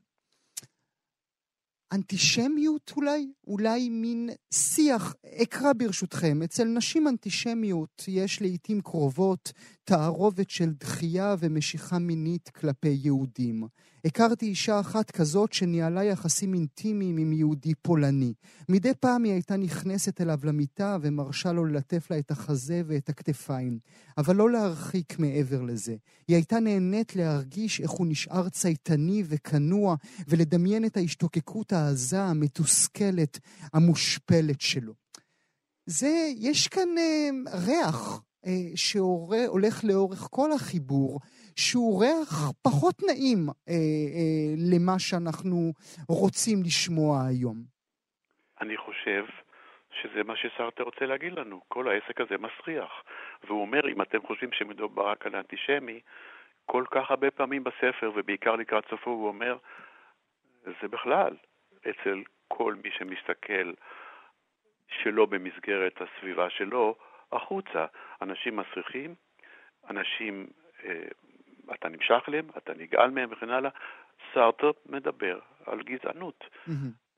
אנטישמיות 1.93 2.93
אולי? 2.97 3.33
אולי 3.47 3.89
מין 3.89 4.31
שיח, 4.55 5.15
אקרא 5.43 5.73
ברשותכם, 5.73 6.43
אצל 6.43 6.65
נשים 6.65 7.09
אנטישמיות 7.09 8.05
יש 8.09 8.41
לעיתים 8.41 8.81
קרובות 8.81 9.53
תערובת 9.85 10.51
של 10.51 10.73
דחייה 10.73 11.35
ומשיכה 11.39 11.99
מינית 11.99 12.49
כלפי 12.49 12.99
יהודים. 13.03 13.67
הכרתי 14.05 14.47
אישה 14.47 14.81
אחת 14.81 15.11
כזאת 15.11 15.53
שניהלה 15.53 16.05
יחסים 16.05 16.55
אינטימיים 16.55 17.17
עם 17.17 17.33
יהודי 17.33 17.75
פולני. 17.75 18.35
מדי 18.69 18.93
פעם 19.01 19.25
היא 19.25 19.33
הייתה 19.33 19.57
נכנסת 19.57 20.21
אליו 20.21 20.39
למיטה 20.45 20.97
ומרשה 21.01 21.53
לו 21.53 21.65
ללטף 21.65 22.11
לה 22.11 22.19
את 22.19 22.31
החזה 22.31 22.83
ואת 22.87 23.09
הכתפיים, 23.09 23.79
אבל 24.19 24.37
לא 24.37 24.51
להרחיק 24.51 25.19
מעבר 25.19 25.63
לזה. 25.63 25.97
היא 26.29 26.37
הייתה 26.37 26.61
נהנית 26.61 27.17
להרגיש 27.17 27.81
איך 27.81 27.91
הוא 27.91 28.07
נשאר 28.07 28.49
צייתני 28.49 29.23
וכנוע, 29.27 29.97
ולדמיין 30.29 30.85
את 30.85 30.97
ההשתוקקות 30.97 31.73
העזה, 31.73 32.23
המתוסכלת, 32.23 33.39
המושפלת 33.73 34.61
שלו. 34.61 34.93
זה, 35.87 36.31
יש 36.37 36.69
כאן 36.69 36.89
אה, 36.99 37.31
ריח 37.53 38.23
שהולך 38.77 39.75
לאורך 39.89 40.19
כל 40.31 40.51
החיבור, 40.57 41.21
שהוא 41.57 42.05
ריח 42.05 42.51
פחות 42.63 42.95
נעים 43.07 43.39
אה, 43.49 43.75
אה, 44.17 44.55
למה 44.73 44.99
שאנחנו 44.99 45.73
רוצים 46.09 46.59
לשמוע 46.65 47.19
היום. 47.29 47.57
אני 48.61 48.77
חושב 48.77 49.25
שזה 50.01 50.23
מה 50.25 50.37
שסרטה 50.37 50.83
רוצה 50.83 51.07
להגיד 51.07 51.33
לנו. 51.33 51.61
כל 51.69 51.89
העסק 51.89 52.21
הזה 52.21 52.35
מסריח. 52.39 52.91
והוא 53.45 53.61
אומר, 53.61 53.89
אם 53.89 54.03
אתם 54.03 54.19
חושבים 54.27 54.53
שמדובר 54.53 55.09
רק 55.09 55.27
על 55.27 55.37
אנטישמי, 55.37 56.01
כל 56.67 56.85
כך 56.91 57.11
הרבה 57.11 57.31
פעמים 57.31 57.65
בספר, 57.65 58.13
ובעיקר 58.15 58.57
לקראת 58.57 58.85
סופו, 58.91 59.11
הוא 59.11 59.29
אומר, 59.29 59.57
זה 60.65 60.89
בכלל, 60.89 61.37
אצל 61.81 62.23
כל 62.49 62.75
מי 62.85 62.91
שמסתכל 62.91 63.73
שלא 64.89 65.27
במסגרת 65.27 66.01
הסביבה 66.01 66.51
שלו, 66.51 66.95
החוצה. 67.33 67.87
אנשים 68.23 68.57
מסריחים, 68.57 69.15
אנשים 69.91 70.47
אה, 70.85 71.05
אתה 71.75 71.89
נמשך 71.89 72.23
אליהם, 72.29 72.47
אתה 72.57 72.73
נגעל 72.75 73.11
מהם 73.11 73.29
וכן 73.33 73.51
הלאה. 73.51 73.71
סארטר 74.35 74.71
מדבר 74.87 75.39
על 75.67 75.83
גזענות. 75.83 76.45
Mm-hmm. 76.45 76.73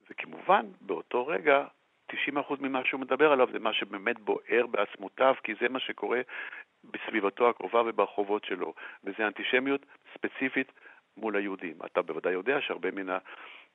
וכמובן, 0.09 0.65
באותו 0.81 1.27
רגע, 1.27 1.65
90% 2.11 2.15
ממה 2.59 2.81
שהוא 2.85 3.01
מדבר 3.01 3.31
עליו 3.31 3.47
זה 3.51 3.59
מה 3.59 3.73
שבאמת 3.73 4.19
בוער 4.19 4.65
בעצמותיו, 4.71 5.33
כי 5.43 5.53
זה 5.61 5.69
מה 5.69 5.79
שקורה 5.79 6.21
בסביבתו 6.83 7.49
הקרובה 7.49 7.81
וברחובות 7.85 8.45
שלו. 8.45 8.73
וזה 9.03 9.27
אנטישמיות 9.27 9.85
ספציפית 10.13 10.71
מול 11.17 11.35
היהודים. 11.35 11.75
אתה 11.85 12.01
בוודאי 12.01 12.33
יודע 12.33 12.61
שהרבה 12.61 12.91
מן 12.91 13.17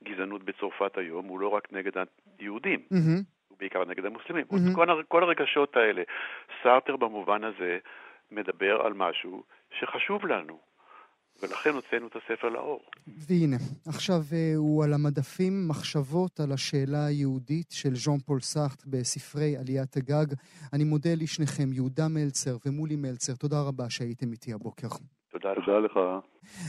הגזענות 0.03 0.43
בצרפת 0.43 0.99
היום 0.99 1.27
הוא 1.27 1.41
לא 1.41 1.49
רק 1.49 1.73
נגד 1.73 1.93
היהודים, 2.39 2.81
mm-hmm. 2.93 3.40
בעיקר 3.61 3.85
נגד 3.85 4.05
המוסלמים. 4.05 4.45
Mm-hmm. 4.45 4.75
כל, 4.75 5.02
כל 5.09 5.23
הרגשות 5.23 5.76
האלה. 5.76 6.02
סארטר 6.62 6.97
במובן 6.97 7.45
הזה 7.45 7.79
מדבר 8.31 8.81
על 8.87 8.93
משהו 8.93 9.43
שחשוב 9.79 10.26
לנו, 10.26 10.59
ולכן 11.43 11.71
הוצאנו 11.71 12.07
את 12.07 12.17
הספר 12.17 12.49
לאור. 12.49 12.81
והנה, 13.29 13.57
עכשיו 13.88 14.21
אה, 14.33 14.52
הוא 14.57 14.85
על 14.85 14.93
המדפים 14.93 15.69
מחשבות 15.69 16.40
על 16.40 16.52
השאלה 16.52 17.07
היהודית 17.07 17.71
של 17.71 17.95
ז'אן 17.95 18.19
פול 18.26 18.40
סארט 18.40 18.85
בספרי 18.87 19.57
עליית 19.57 19.97
הגג. 19.97 20.35
אני 20.73 20.85
מודה 20.85 21.11
לשניכם, 21.23 21.73
יהודה 21.73 22.09
מלצר 22.09 22.57
ומולי 22.67 22.97
מלצר, 22.97 23.33
תודה 23.35 23.57
רבה 23.69 23.85
שהייתם 23.90 24.33
איתי 24.33 24.52
הבוקר. 24.52 24.88
תודה 25.31 25.52
לך. 25.52 25.64
תודה 25.64 25.79
לך. 25.79 25.99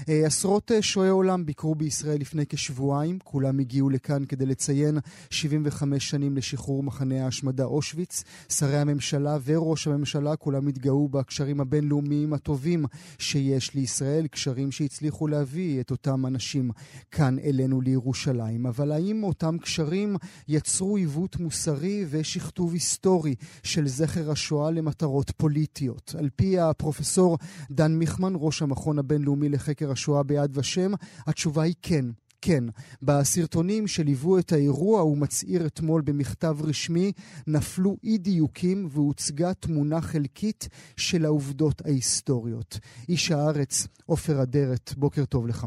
אה, 0.10 0.25
עשרות 0.25 0.72
אה, 0.72 0.82
שועי 0.82 1.10
עולם 1.10 1.46
ביקרו 1.46 1.75
בישראל 1.75 2.22
לפני 2.22 2.46
כשבועיים, 2.46 3.20
כולם 3.24 3.60
הגיעו 3.60 3.90
לכאן 3.90 4.25
כדי 4.25 4.46
לציין 4.46 4.98
75 5.30 6.10
שנים 6.10 6.38
לשחרור 6.38 6.84
מחנה 6.84 7.25
ההשמדה 7.25 7.63
אושוויץ. 7.63 8.24
שרי 8.50 8.78
הממשלה 8.78 9.38
וראש 9.46 9.88
הממשלה 9.88 10.36
כולם 10.36 10.68
התגאו 10.68 11.10
בקשרים 11.10 11.62
הבינלאומיים 11.62 12.34
הטובים 12.34 12.86
שיש 13.18 13.74
לישראל, 13.75 14.28
קשרים 14.28 14.72
שהצליחו 14.72 15.28
להביא 15.28 15.82
את 15.82 15.92
אותם 15.92 16.25
אנשים 16.25 16.72
כאן 17.12 17.40
אלינו 17.40 17.82
לירושלים. 17.82 18.66
אבל 18.66 18.92
האם 18.92 19.24
אותם 19.24 19.58
קשרים 19.58 20.16
יצרו 20.48 20.98
עיוות 20.98 21.40
מוסרי 21.40 22.06
ושכתוב 22.10 22.74
היסטורי 22.74 23.36
של 23.63 23.88
זכר 23.88 24.32
השואה 24.32 24.72
למטרות 24.72 25.32
פוליטיות? 25.38 26.16
על 26.18 26.30
פי 26.36 26.60
הפרופסור 26.60 27.38
דן 27.72 27.92
מיכמן, 27.96 28.34
ראש 28.36 28.62
המכון 28.62 29.00
הבינלאומי 29.00 29.50
לחקר 29.62 29.91
השואה 29.91 30.24
ביד 30.24 30.58
ושם, 30.58 30.91
התשובה 31.27 31.62
היא 31.63 31.75
כן. 31.82 32.06
כן, 32.41 32.63
בסרטונים 33.01 33.88
שליוו 33.88 34.39
את 34.39 34.51
האירוע 34.51 35.01
הוא 35.01 35.18
מצהיר 35.18 35.65
אתמול 35.65 36.01
במכתב 36.01 36.58
רשמי, 36.63 37.12
נפלו 37.48 37.98
אי 38.03 38.18
דיוקים 38.18 38.88
והוצגה 38.91 39.53
תמונה 39.53 40.01
חלקית 40.01 40.68
של 40.98 41.25
העובדות 41.25 41.82
ההיסטוריות. 41.86 42.80
איש 43.10 43.32
הארץ, 43.32 43.88
עופר 44.06 44.41
אדרת, 44.41 44.94
בוקר 44.98 45.25
טוב 45.25 45.48
לך. 45.48 45.65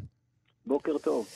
בוקר 0.66 0.98
טוב. 0.98 1.26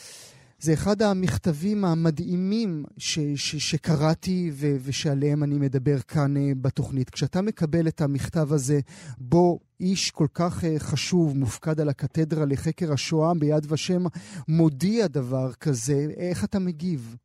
זה 0.61 0.73
אחד 0.73 1.03
המכתבים 1.03 1.85
המדהימים 1.85 2.85
ש, 2.99 3.19
ש, 3.37 3.57
שקראתי 3.71 4.51
ו, 4.59 4.63
ושעליהם 4.87 5.43
אני 5.45 5.55
מדבר 5.59 5.99
כאן 6.13 6.31
uh, 6.37 6.41
בתוכנית. 6.65 7.11
כשאתה 7.11 7.39
מקבל 7.43 7.89
את 7.89 8.01
המכתב 8.01 8.49
הזה, 8.55 8.79
בו 9.19 9.59
איש 9.81 10.11
כל 10.11 10.27
כך 10.35 10.53
uh, 10.63 10.67
חשוב, 10.79 11.39
מופקד 11.39 11.81
על 11.81 11.89
הקתדרה 11.89 12.45
לחקר 12.51 12.93
השואה 12.93 13.33
ביד 13.41 13.73
ושם, 13.73 14.03
מודיע 14.49 15.07
דבר 15.07 15.49
כזה, 15.61 15.99
איך 16.17 16.45
אתה 16.45 16.59
מגיב? 16.59 17.17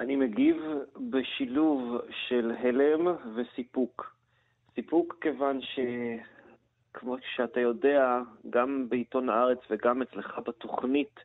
אני 0.00 0.16
מגיב 0.16 0.56
בשילוב 1.10 2.00
של 2.28 2.52
הלם 2.60 3.06
וסיפוק. 3.36 4.16
סיפוק 4.74 5.16
כיוון 5.20 5.60
ש... 5.62 5.78
כמו 6.94 7.16
שאתה 7.36 7.60
יודע, 7.60 8.20
גם 8.50 8.88
בעיתון 8.88 9.28
הארץ 9.28 9.58
וגם 9.70 10.02
אצלך 10.02 10.40
בתוכנית, 10.46 11.14
אה, 11.16 11.22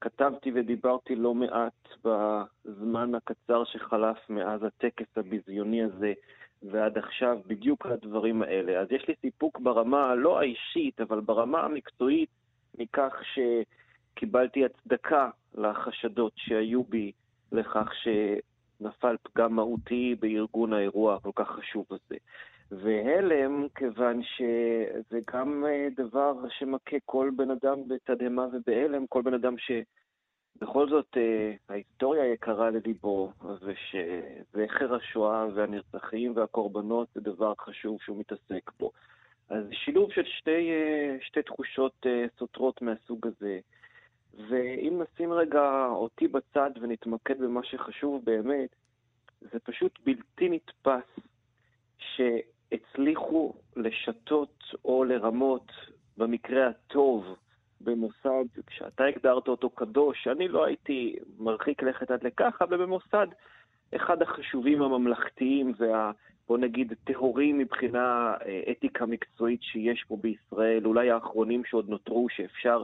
כתבתי 0.00 0.50
ודיברתי 0.54 1.16
לא 1.16 1.34
מעט 1.34 1.88
בזמן 2.04 3.14
הקצר 3.14 3.64
שחלף 3.64 4.30
מאז 4.30 4.62
הטקס 4.62 5.18
הביזיוני 5.18 5.82
הזה 5.82 6.12
ועד 6.62 6.98
עכשיו, 6.98 7.38
בדיוק 7.46 7.86
על 7.86 7.92
הדברים 7.92 8.42
האלה. 8.42 8.80
אז 8.80 8.86
יש 8.90 9.08
לי 9.08 9.14
סיפוק 9.20 9.60
ברמה, 9.60 10.14
לא 10.14 10.40
האישית, 10.40 11.00
אבל 11.00 11.20
ברמה 11.20 11.60
המקצועית, 11.60 12.28
מכך 12.78 13.22
שקיבלתי 13.34 14.64
הצדקה 14.64 15.30
לחשדות 15.54 16.32
שהיו 16.36 16.84
בי 16.84 17.12
לכך 17.52 17.90
שנפל 17.94 19.16
פגם 19.22 19.54
מהותי 19.56 20.16
בארגון 20.20 20.72
האירוע 20.72 21.14
הכל 21.14 21.30
כך 21.34 21.48
חשוב 21.48 21.86
הזה. 21.90 22.16
והלם, 22.70 23.66
כיוון 23.74 24.22
שזה 24.22 25.18
גם 25.34 25.64
אה, 25.66 25.88
דבר 25.96 26.34
שמכה 26.58 26.96
כל 27.04 27.30
בן 27.36 27.50
אדם 27.50 27.88
בתדהמה 27.88 28.46
ובהלם, 28.52 29.06
כל 29.06 29.22
בן 29.22 29.34
אדם 29.34 29.54
שבכל 29.58 30.88
זאת 30.88 31.16
אה, 31.16 31.54
ההיסטוריה 31.68 32.32
יקרה 32.32 32.70
לליבו, 32.70 33.32
ושזכר 33.60 34.94
השואה 34.94 35.46
והנרצחים 35.54 36.32
והקורבנות 36.36 37.08
זה 37.14 37.20
דבר 37.20 37.52
חשוב 37.60 37.98
שהוא 38.02 38.18
מתעסק 38.18 38.70
בו. 38.80 38.90
אז 39.48 39.64
שילוב 39.72 40.12
של 40.12 40.24
שתי, 40.24 40.70
אה, 40.70 41.16
שתי 41.20 41.42
תחושות 41.42 42.06
סותרות 42.38 42.82
מהסוג 42.82 43.26
הזה. 43.26 43.58
ואם 44.48 45.02
נשים 45.02 45.32
רגע 45.32 45.86
אותי 45.86 46.28
בצד 46.28 46.70
ונתמקד 46.80 47.38
במה 47.38 47.60
שחשוב 47.64 48.24
באמת, 48.24 48.76
זה 49.40 49.58
פשוט 49.58 49.98
בלתי 50.04 50.48
נתפס 50.48 51.20
ש... 51.98 52.20
הצליחו 52.74 53.54
לשתות 53.76 54.64
או 54.84 55.04
לרמות, 55.04 55.72
במקרה 56.16 56.68
הטוב, 56.68 57.36
במוסד 57.80 58.44
שאתה 58.70 59.04
הגדרת 59.04 59.48
אותו 59.48 59.70
קדוש, 59.70 60.28
אני 60.28 60.48
לא 60.48 60.64
הייתי 60.64 61.16
מרחיק 61.38 61.82
לכת 61.82 62.10
עד 62.10 62.24
לכך, 62.24 62.58
אבל 62.60 62.76
במוסד 62.76 63.26
אחד 63.96 64.22
החשובים 64.22 64.82
הממלכתיים 64.82 65.72
וה... 65.78 66.12
בוא 66.48 66.58
נגיד, 66.58 66.92
טהורים 67.04 67.58
מבחינה 67.58 68.34
אה, 68.46 68.62
אתיקה 68.70 69.06
מקצועית 69.06 69.62
שיש 69.62 70.04
פה 70.08 70.16
בישראל, 70.20 70.86
אולי 70.86 71.10
האחרונים 71.10 71.64
שעוד 71.64 71.88
נותרו, 71.88 72.26
שאפשר 72.30 72.82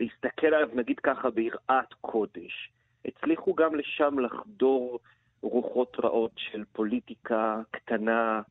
להסתכל 0.00 0.46
עליו, 0.46 0.68
נגיד 0.74 1.00
ככה, 1.00 1.30
ביראת 1.30 1.94
קודש. 2.00 2.70
הצליחו 3.04 3.54
גם 3.54 3.74
לשם 3.74 4.18
לחדור 4.18 4.98
רוחות 5.42 5.96
רעות 6.04 6.32
של 6.36 6.64
פוליטיקה 6.72 7.60
קטנה, 7.70 8.42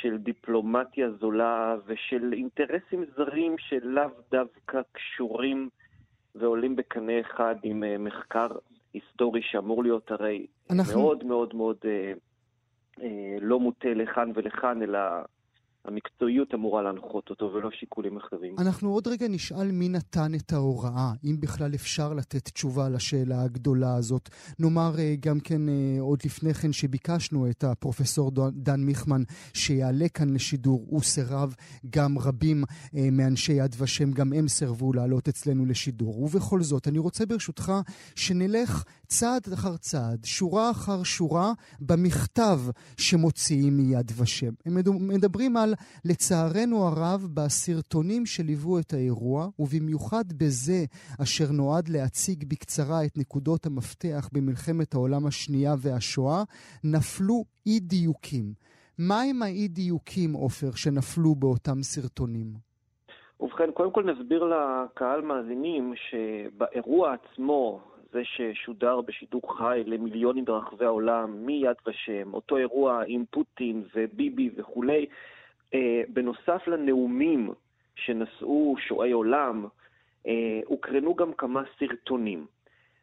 של 0.00 0.16
דיפלומטיה 0.16 1.10
זולה 1.10 1.76
ושל 1.86 2.32
אינטרסים 2.32 3.04
זרים 3.16 3.58
שלאו 3.58 4.08
דווקא 4.30 4.80
קשורים 4.92 5.68
ועולים 6.34 6.76
בקנה 6.76 7.20
אחד 7.20 7.54
עם 7.62 7.82
uh, 7.82 7.98
מחקר 7.98 8.48
היסטורי 8.94 9.42
שאמור 9.42 9.82
להיות 9.82 10.10
הרי 10.10 10.46
אנחנו... 10.70 11.00
מאוד 11.00 11.24
מאוד 11.24 11.54
מאוד 11.54 11.76
uh, 11.82 12.18
uh, 12.98 13.02
לא 13.40 13.60
מוטה 13.60 13.88
לכאן 13.94 14.30
ולכאן, 14.34 14.82
אלא 14.82 14.98
המקצועיות 15.86 16.54
אמורה 16.54 16.82
להנחות 16.82 17.30
אותו 17.30 17.52
ולא 17.54 17.70
שיקולים 17.70 18.16
אחרים. 18.16 18.54
אנחנו 18.58 18.92
עוד 18.92 19.08
רגע 19.08 19.28
נשאל 19.28 19.72
מי 19.72 19.88
נתן 19.88 20.34
את 20.34 20.52
ההוראה, 20.52 21.12
אם 21.24 21.36
בכלל 21.40 21.74
אפשר 21.74 22.14
לתת 22.14 22.48
תשובה 22.48 22.88
לשאלה 22.88 23.42
הגדולה 23.42 23.94
הזאת. 23.94 24.28
נאמר 24.58 24.92
אה, 24.98 25.14
גם 25.20 25.40
כן 25.40 25.68
אה, 25.68 25.96
עוד 26.00 26.18
לפני 26.24 26.54
כן 26.54 26.72
שביקשנו 26.72 27.50
את 27.50 27.64
הפרופסור 27.64 28.30
דן 28.52 28.80
מיכמן 28.80 29.22
שיעלה 29.54 30.08
כאן 30.08 30.34
לשידור, 30.34 30.84
הוא 30.88 31.02
סירב, 31.02 31.54
גם 31.90 32.18
רבים 32.18 32.64
אה, 32.96 33.08
מאנשי 33.12 33.52
יד 33.52 33.76
ושם, 33.78 34.12
גם 34.12 34.32
הם 34.32 34.48
סירבו 34.48 34.92
לעלות 34.92 35.28
אצלנו 35.28 35.66
לשידור. 35.66 36.22
ובכל 36.22 36.62
זאת, 36.62 36.88
אני 36.88 36.98
רוצה 36.98 37.26
ברשותך 37.26 37.72
שנלך 38.16 38.84
צעד 39.06 39.52
אחר 39.54 39.76
צעד, 39.76 40.24
שורה 40.24 40.70
אחר 40.70 41.02
שורה, 41.02 41.52
במכתב 41.80 42.58
שמוציאים 42.98 43.76
מיד 43.76 44.12
ושם. 44.22 44.52
הם 44.66 44.76
מדברים 45.00 45.56
על 45.56 45.74
לצערנו 46.04 46.86
הרב, 46.86 47.28
בסרטונים 47.34 48.26
שליוו 48.26 48.78
את 48.78 48.92
האירוע, 48.92 49.48
ובמיוחד 49.58 50.24
בזה 50.38 50.84
אשר 51.22 51.52
נועד 51.52 51.88
להציג 51.88 52.44
בקצרה 52.48 53.04
את 53.04 53.18
נקודות 53.18 53.66
המפתח 53.66 54.28
במלחמת 54.32 54.94
העולם 54.94 55.26
השנייה 55.26 55.74
והשואה, 55.78 56.42
נפלו 56.84 57.44
אי 57.66 57.80
דיוקים. 57.80 58.52
מהם 58.98 59.42
האי 59.42 59.68
דיוקים, 59.68 60.32
עופר, 60.32 60.70
שנפלו 60.70 61.34
באותם 61.34 61.82
סרטונים? 61.82 62.46
ובכן, 63.40 63.70
קודם 63.74 63.90
כל 63.90 64.04
נסביר 64.04 64.44
לקהל 64.44 65.20
מאזינים 65.20 65.94
שבאירוע 65.96 67.14
עצמו, 67.14 67.80
זה 68.16 68.22
ששודר 68.24 69.00
בשידור 69.00 69.58
חי 69.58 69.82
למיליונים 69.86 70.44
ברחבי 70.44 70.84
העולם, 70.84 71.46
מיד 71.46 71.76
ושם, 71.86 72.34
אותו 72.34 72.56
אירוע 72.56 73.02
עם 73.06 73.24
פוטין 73.30 73.84
וביבי 73.94 74.50
וכולי, 74.56 75.06
אה, 75.74 76.02
בנוסף 76.08 76.66
לנאומים 76.66 77.50
שנשאו 77.96 78.76
שועי 78.78 79.12
עולם, 79.12 79.66
אה, 80.26 80.60
הוקרנו 80.64 81.14
גם 81.14 81.32
כמה 81.32 81.62
סרטונים. 81.78 82.46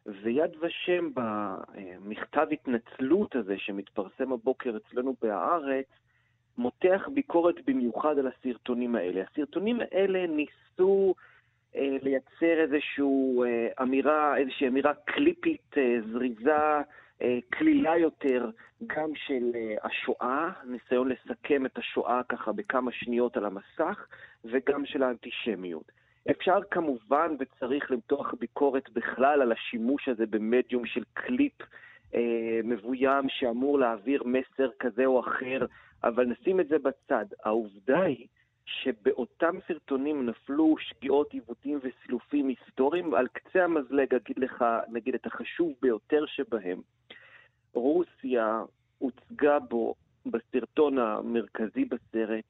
ויד 0.06 0.50
ושם 0.60 1.10
במכתב 1.14 2.46
התנצלות 2.52 3.36
הזה 3.36 3.58
שמתפרסם 3.58 4.32
הבוקר 4.32 4.76
אצלנו 4.76 5.14
בהארץ, 5.22 5.86
מותח 6.58 7.08
ביקורת 7.14 7.54
במיוחד 7.66 8.18
על 8.18 8.26
הסרטונים 8.26 8.96
האלה. 8.96 9.22
הסרטונים 9.30 9.80
האלה 9.80 10.26
ניסו 10.26 11.14
אה, 11.18 11.33
לייצר 11.74 12.60
איזושהי 12.60 13.04
אה, 13.44 13.68
אמירה, 13.82 14.36
איזושהי 14.36 14.68
אמירה 14.68 14.94
קליפית, 14.94 15.74
אה, 15.78 15.96
זריזה, 16.12 16.82
אה, 17.22 17.38
כלילה 17.58 17.96
יותר 17.96 18.50
גם 18.86 19.10
של 19.14 19.50
אה, 19.54 19.74
השואה, 19.82 20.50
ניסיון 20.64 21.08
לסכם 21.08 21.66
את 21.66 21.78
השואה 21.78 22.20
ככה 22.28 22.52
בכמה 22.52 22.92
שניות 22.92 23.36
על 23.36 23.44
המסך, 23.44 24.06
וגם 24.44 24.86
של 24.86 25.02
האנטישמיות. 25.02 25.92
אפשר 26.30 26.58
כמובן 26.70 27.36
וצריך 27.38 27.90
למתוח 27.90 28.34
ביקורת 28.40 28.90
בכלל 28.90 29.42
על 29.42 29.52
השימוש 29.52 30.08
הזה 30.08 30.26
במדיום 30.26 30.86
של 30.86 31.02
קליפ 31.14 31.62
אה, 32.14 32.60
מבוים 32.64 33.28
שאמור 33.28 33.78
להעביר 33.78 34.22
מסר 34.24 34.68
כזה 34.78 35.04
או 35.04 35.20
אחר, 35.20 35.66
אבל 36.04 36.26
נשים 36.26 36.60
את 36.60 36.68
זה 36.68 36.76
בצד. 36.78 37.26
העובדה 37.44 38.02
היא 38.02 38.26
שבאותם 38.66 39.54
סרטונים 39.68 40.26
נפלו 40.26 40.76
שגיאות, 40.78 41.32
עיוותים 41.32 41.78
וסילופים 41.82 42.48
היסטוריים, 42.48 43.14
על 43.14 43.28
קצה 43.28 43.64
המזלג 43.64 44.14
אגיד 44.14 44.38
לך, 44.38 44.64
נגיד, 44.88 45.14
את 45.14 45.26
החשוב 45.26 45.72
ביותר 45.82 46.26
שבהם. 46.26 46.80
רוסיה 47.74 48.62
הוצגה 48.98 49.58
בו, 49.58 49.94
בסרטון 50.26 50.98
המרכזי 50.98 51.84
בסרט, 51.84 52.44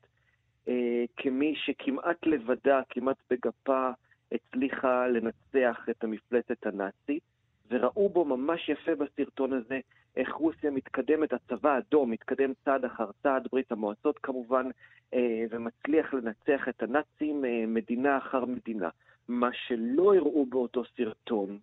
אה, 0.68 1.05
כמי 1.16 1.55
שכמעט 1.57 2.27
לבדה, 2.27 2.81
כמעט 2.90 3.16
בגפה, 3.31 3.90
הצליחה 4.33 5.07
לנצח 5.09 5.87
את 5.90 6.05
המפלצת 6.05 6.66
הנאצית, 6.66 7.22
וראו 7.70 8.09
בו 8.09 8.24
ממש 8.24 8.68
יפה 8.68 8.94
בסרטון 8.94 9.53
הזה 9.53 9.81
איך 10.16 10.33
רוסיה 10.33 10.70
מתקדמת, 10.70 11.33
הצבא 11.33 11.70
האדום 11.70 12.11
מתקדם 12.11 12.53
צעד 12.64 12.85
אחר 12.85 13.11
צעד, 13.22 13.48
ברית 13.53 13.72
המועצות 13.72 14.18
כמובן, 14.18 14.66
אה, 15.14 15.44
ומצליח 15.50 16.14
לנצח 16.14 16.68
את 16.68 16.83
הנאצים 16.83 17.44
אה, 17.44 17.64
מדינה 17.66 18.18
אחר 18.18 18.44
מדינה. 18.44 18.88
מה 19.29 19.48
שלא 19.53 20.14
הראו 20.14 20.46
באותו 20.46 20.83
סרטון 20.96 21.59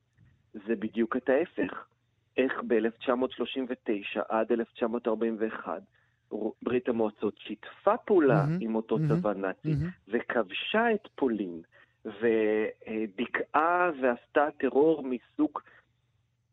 זה 0.54 0.76
בדיוק 0.76 1.18
את 1.18 1.30
ההפך. 1.30 1.86
איך 2.38 2.62
ב-1939 2.68 4.22
עד 4.30 4.52
1941 4.52 5.82
ברית 6.62 6.90
המועצות 6.90 7.38
שיתפה 7.38 7.98
פעולה 7.98 8.44
mm-hmm, 8.44 8.58
עם 8.64 8.76
אותו 8.76 8.98
mm-hmm, 8.98 9.20
צבא 9.20 9.34
נאצי 9.34 9.72
mm-hmm. 9.72 10.08
וכבשה 10.08 10.94
את 10.94 11.08
פולין 11.16 11.62
ודיכאה 12.06 13.92
ועשתה 14.02 14.48
טרור 14.58 15.04
מסוג 15.04 15.60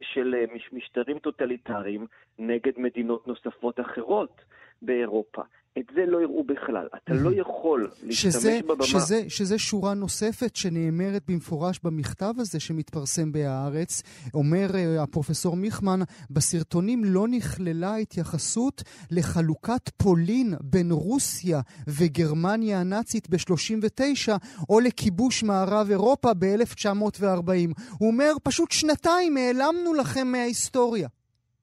של 0.03 0.35
אה, 0.35 0.45
משטרים 0.73 1.19
טוטליטריים 1.19 2.07
נגד 2.39 2.73
מדינות 2.77 3.29
נוספות 3.29 3.81
אחרות 3.81 4.41
באירופה. 4.83 5.43
את 5.79 5.85
זה 5.95 6.07
לא 6.07 6.23
יראו 6.23 6.45
בכלל. 6.45 6.87
אתה 7.05 7.14
לא 7.14 7.31
יכול 7.35 7.91
להשתמש 8.03 8.35
שזה, 8.35 8.61
בבמה... 8.69 8.85
שזה, 8.85 9.25
שזה 9.29 9.59
שורה 9.59 9.95
נוספת 9.95 10.57
שנאמרת 10.57 11.23
במפורש 11.29 11.81
במכתב 11.85 12.35
הזה 12.38 12.61
שמתפרסם 12.61 13.33
בהארץ. 13.33 14.03
אומר 14.35 14.67
uh, 14.71 15.03
הפרופסור 15.03 15.57
מיכמן, 15.57 16.01
בסרטונים 16.31 17.05
לא 17.05 17.29
נכללה 17.29 17.97
התייחסות 17.97 18.83
לחלוקת 19.11 19.88
פולין 19.97 20.55
בין 20.61 20.91
רוסיה 20.91 21.61
וגרמניה 21.88 22.81
הנאצית 22.81 23.29
ב-39, 23.31 24.33
או 24.69 24.81
לכיבוש 24.81 25.43
מערב 25.43 25.87
אירופה 25.91 26.35
ב-1940. 26.35 27.83
הוא 27.99 28.09
אומר, 28.09 28.33
פשוט 28.43 28.71
שנתיים 28.71 29.37
העלמנו 29.37 29.95
לכם 29.95 30.27
מההיסטוריה. 30.27 31.09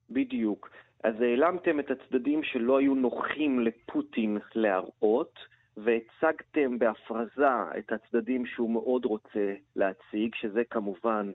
בדיוק. 0.09 0.74
אז 1.05 1.21
העלמתם 1.21 1.79
את 1.79 1.91
הצדדים 1.91 2.43
שלא 2.43 2.79
היו 2.79 2.95
נוחים 2.95 3.59
לפוטין 3.59 4.37
להראות, 4.55 5.39
והצגתם 5.77 6.79
בהפרזה 6.79 7.47
את 7.77 7.91
הצדדים 7.91 8.45
שהוא 8.45 8.69
מאוד 8.69 9.05
רוצה 9.05 9.53
להציג, 9.75 10.35
שזה 10.35 10.63
כמובן 10.69 11.31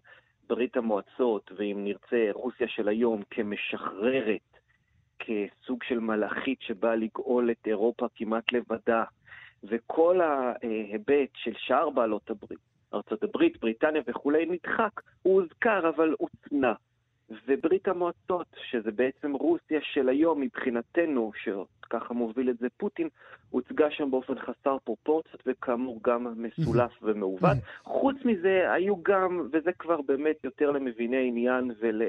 ברית 0.48 0.76
המועצות, 0.76 1.50
ואם 1.56 1.80
נרצה, 1.85 2.28
רוסיה 2.33 2.68
של 2.68 2.88
היום 2.88 3.22
כמשחררת, 3.30 4.59
כסוג 5.18 5.83
של 5.83 5.98
מלאכית 5.98 6.62
שבאה 6.62 6.96
לגאול 6.96 7.50
את 7.50 7.66
אירופה 7.66 8.06
כמעט 8.14 8.52
לבדה, 8.52 9.04
וכל 9.64 10.20
ההיבט 10.20 11.30
של 11.35 11.52
שאר 11.56 11.90
בעלות 11.90 12.30
הברית, 12.30 12.61
ארצות 12.94 13.22
הברית, 13.22 13.61
בריטניה 13.61 14.02
וכולי, 14.06 14.46
נדחק. 14.46 15.00
הוא 15.22 15.40
הוזכר, 15.40 15.88
אבל 15.88 16.14
הוצנע. 16.18 16.72
וברית 17.47 17.88
המועצות, 17.88 18.47
שזה 18.71 18.90
בעצם 18.90 19.33
רוסיה 19.33 19.81
של 19.83 20.09
היום 20.09 20.40
מבחינתנו, 20.40 21.33
שככה 21.43 22.14
מוביל 22.14 22.51
את 22.51 22.59
זה 22.59 22.66
פוטין, 22.77 23.09
הוצגה 23.51 23.90
שם 23.90 24.11
באופן 24.11 24.38
חסר 24.38 24.77
פרופורציות 24.85 25.43
וכאמור 25.47 26.01
גם 26.05 26.27
מסולף 26.37 26.93
ומעוות. 27.03 27.57
חוץ 27.85 28.16
מזה, 28.25 28.73
היו 28.73 29.03
גם, 29.03 29.49
וזה 29.53 29.73
כבר 29.79 30.01
באמת 30.03 30.45
יותר 30.45 30.71
למביני 30.71 31.29
עניין 31.29 31.71
ול... 31.81 32.03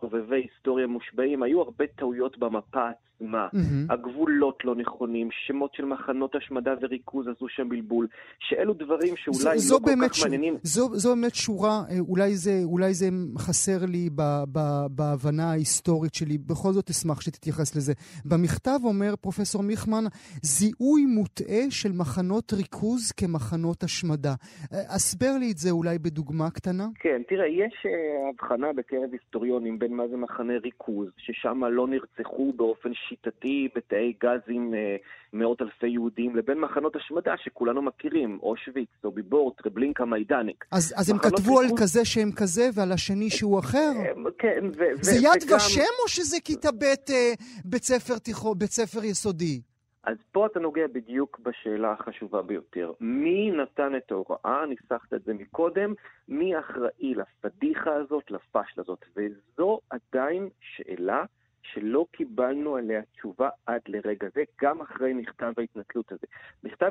חובבי 0.00 0.36
היסטוריה 0.36 0.86
מושבעים, 0.86 1.42
היו 1.42 1.60
הרבה 1.62 1.86
טעויות 1.86 2.38
במפה 2.38 2.88
עצמה. 3.20 3.48
Mm-hmm. 3.54 3.92
הגבולות 3.92 4.64
לא 4.64 4.74
נכונים, 4.74 5.28
שמות 5.46 5.74
של 5.74 5.84
מחנות 5.84 6.34
השמדה 6.34 6.74
וריכוז 6.80 7.28
עשו 7.28 7.48
שם 7.48 7.68
בלבול, 7.68 8.06
שאלו 8.38 8.74
דברים 8.74 9.16
שאולי 9.16 9.58
זו, 9.58 9.74
לא 9.74 9.80
זו 9.80 9.80
כל 9.80 10.08
כך 10.08 10.14
ש... 10.14 10.22
מעניינים. 10.22 10.56
זו, 10.62 10.88
זו 10.94 11.14
באמת 11.14 11.34
שורה, 11.34 11.82
אה, 11.90 11.98
אולי 12.08 12.34
זה, 12.34 12.60
אולי 12.64 12.94
זה 12.94 13.08
חסר 13.38 13.86
לי 13.88 14.10
ב, 14.14 14.22
ב, 14.52 14.58
בהבנה 14.90 15.50
ההיסטורית 15.50 16.14
שלי, 16.14 16.38
בכל 16.38 16.72
זאת 16.72 16.90
אשמח 16.90 17.20
שתתייחס 17.20 17.76
לזה. 17.76 17.92
במכתב 18.24 18.78
אומר 18.84 19.16
פרופסור 19.20 19.62
מיכמן, 19.62 20.04
זיהוי 20.42 21.06
מוטעה 21.06 21.70
של 21.70 21.92
מחנות 21.92 22.52
ריכוז 22.52 23.12
כמחנות 23.12 23.82
השמדה. 23.82 24.34
אה, 24.72 24.94
הסבר 24.94 25.32
לי 25.40 25.50
את 25.52 25.56
זה 25.56 25.70
אולי 25.70 25.98
בדוגמה 25.98 26.50
קטנה. 26.50 26.86
כן, 27.00 27.22
תראה, 27.28 27.46
יש 27.46 27.86
uh, 27.86 28.30
הבחנה 28.30 28.72
בקרב 28.72 29.12
היסטוריונים 29.12 29.78
בין 29.78 29.92
מה 29.96 30.08
זה 30.08 30.16
מחנה 30.16 30.52
ריכוז, 30.62 31.08
ששם 31.16 31.64
לא 31.64 31.86
נרצחו 31.86 32.52
באופן 32.56 32.90
שיטתי 33.10 33.68
בתאי 33.76 34.12
גזים 34.22 34.74
אה, 34.74 34.96
מאות 35.32 35.62
אלפי 35.62 35.88
יהודים, 35.88 36.36
לבין 36.36 36.60
מחנות 36.60 36.96
השמדה 36.96 37.34
שכולנו 37.36 37.82
מכירים, 37.82 38.38
אושוויץ, 38.42 38.88
סוביבור, 39.02 39.54
טרבלינקה, 39.62 40.04
מיידניק. 40.04 40.64
אז, 40.72 40.94
אז 40.96 41.10
הם 41.10 41.18
כתבו. 41.18 41.60
על 41.60 41.66
כזה 41.80 42.04
שהם 42.04 42.30
כזה 42.36 42.68
ועל 42.74 42.92
השני 42.92 43.30
שהוא 43.30 43.58
אחר? 43.58 43.90
כן, 44.38 44.64
ו... 44.76 44.82
זה 45.02 45.12
ו- 45.12 45.24
יד 45.24 45.42
וגם... 45.46 45.56
ושם 45.56 45.92
או 46.02 46.08
שזה 46.08 46.36
כיתה 46.44 46.72
ב' 46.72 46.84
אה, 46.84 47.32
בית 47.64 47.82
ספר, 47.82 48.18
תיכו, 48.18 48.54
בית 48.54 48.70
ספר 48.70 49.04
יסודי? 49.04 49.60
אז 50.04 50.16
פה 50.32 50.46
אתה 50.46 50.60
נוגע 50.60 50.86
בדיוק 50.92 51.38
בשאלה 51.38 51.92
החשובה 51.92 52.42
ביותר. 52.42 52.92
מי 53.00 53.50
נתן 53.50 53.96
את 53.96 54.12
ההוראה? 54.12 54.66
ניסחת 54.66 55.14
את 55.14 55.24
זה 55.24 55.34
מקודם. 55.34 55.94
מי 56.28 56.58
אחראי 56.58 57.14
לפדיחה 57.14 57.94
הזאת, 57.94 58.30
לפשלה 58.30 58.82
הזאת? 58.84 59.04
וזו 59.16 59.80
עדיין 59.90 60.48
שאלה 60.60 61.24
שלא 61.74 62.06
קיבלנו 62.12 62.76
עליה 62.76 63.02
תשובה 63.02 63.48
עד 63.66 63.80
לרגע 63.88 64.28
זה, 64.34 64.42
גם 64.62 64.80
אחרי 64.80 65.12
מכתב 65.12 65.52
ההתנצלות 65.58 66.12
הזה. 66.12 66.26
מכתב 66.64 66.90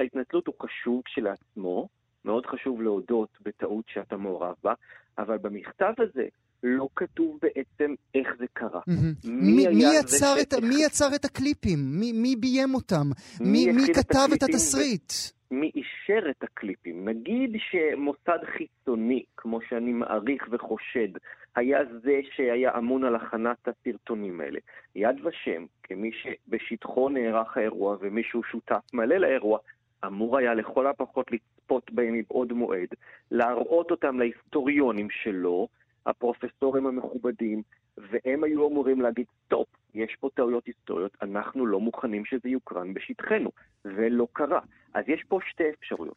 ההתנצלות 0.00 0.46
הוא 0.46 0.54
חשוב 0.62 1.02
כשלעצמו, 1.04 1.88
מאוד 2.24 2.46
חשוב 2.46 2.82
להודות 2.82 3.28
בטעות 3.42 3.84
שאתה 3.88 4.16
מעורב 4.16 4.54
בה, 4.62 4.74
אבל 5.18 5.38
במכתב 5.38 5.92
הזה 5.98 6.28
לא 6.64 6.88
כתוב 6.96 7.38
בעצם 7.42 7.94
איך 8.14 8.28
זה 8.38 8.44
קרה. 8.52 8.80
Mm-hmm. 8.80 9.28
מי, 9.28 9.66
מי, 9.68 9.84
יצר 10.00 10.34
את, 10.42 10.54
מי 10.54 10.74
יצר 10.86 11.14
את 11.14 11.24
הקליפים? 11.24 11.78
מי, 12.00 12.12
מי 12.12 12.36
ביים 12.36 12.74
אותם? 12.74 13.06
מי, 13.40 13.72
מי, 13.72 13.94
כתב 13.94 14.28
את, 14.32 14.38
את 14.38 14.42
התסריט? 14.42 15.12
ו... 15.12 15.54
מי 15.54 15.70
אישר 15.74 16.30
את 16.30 16.42
הקליפים? 16.42 17.08
נגיד 17.08 17.56
שמוסד 17.70 18.38
חיצוני, 18.56 19.22
כמו 19.36 19.58
שאני 19.68 19.92
מעריך 19.92 20.48
וחושד, 20.50 21.08
היה 21.56 21.78
זה 22.02 22.20
שהיה 22.36 22.78
אמון 22.78 23.04
על 23.04 23.14
הכנת 23.14 23.68
הסרטונים 23.68 24.40
האלה. 24.40 24.58
יד 24.94 25.26
ושם, 25.26 25.64
כמי 25.82 26.10
שבשטחו 26.12 27.08
נערך 27.08 27.56
האירוע 27.56 27.96
ומישהו 28.00 28.42
שותף 28.42 28.80
מלא 28.92 29.16
לאירוע, 29.16 29.58
אמור 30.06 30.38
היה 30.38 30.54
לכל 30.54 30.86
הפחות 30.86 31.26
לצפות 31.32 31.90
בהם 31.92 32.14
מבעוד 32.14 32.52
מועד, 32.52 32.88
להראות 33.30 33.90
אותם 33.90 34.18
להיסטוריונים 34.18 35.08
שלו, 35.10 35.68
הפרופסורים 36.06 36.86
המכובדים, 36.86 37.62
והם 37.96 38.44
היו 38.44 38.68
אמורים 38.68 39.00
להגיד, 39.00 39.26
סטופ, 39.44 39.68
יש 39.94 40.16
פה 40.20 40.28
טעויות 40.34 40.66
היסטוריות, 40.66 41.16
אנחנו 41.22 41.66
לא 41.66 41.80
מוכנים 41.80 42.24
שזה 42.24 42.48
יוקרן 42.48 42.94
בשטחנו, 42.94 43.50
ולא 43.84 44.26
קרה. 44.32 44.60
אז 44.94 45.04
יש 45.08 45.24
פה 45.28 45.38
שתי 45.46 45.70
אפשרויות. 45.70 46.16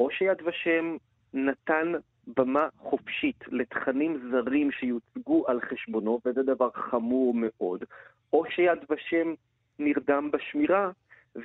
או 0.00 0.10
שיד 0.10 0.42
ושם 0.44 0.96
נתן 1.34 1.92
במה 2.36 2.68
חופשית 2.78 3.44
לתכנים 3.48 4.30
זרים 4.30 4.72
שיוצגו 4.72 5.44
על 5.48 5.60
חשבונו, 5.60 6.20
וזה 6.24 6.42
דבר 6.42 6.70
חמור 6.74 7.34
מאוד, 7.34 7.84
או 8.32 8.44
שיד 8.50 8.78
ושם 8.90 9.34
נרדם 9.78 10.30
בשמירה 10.32 10.90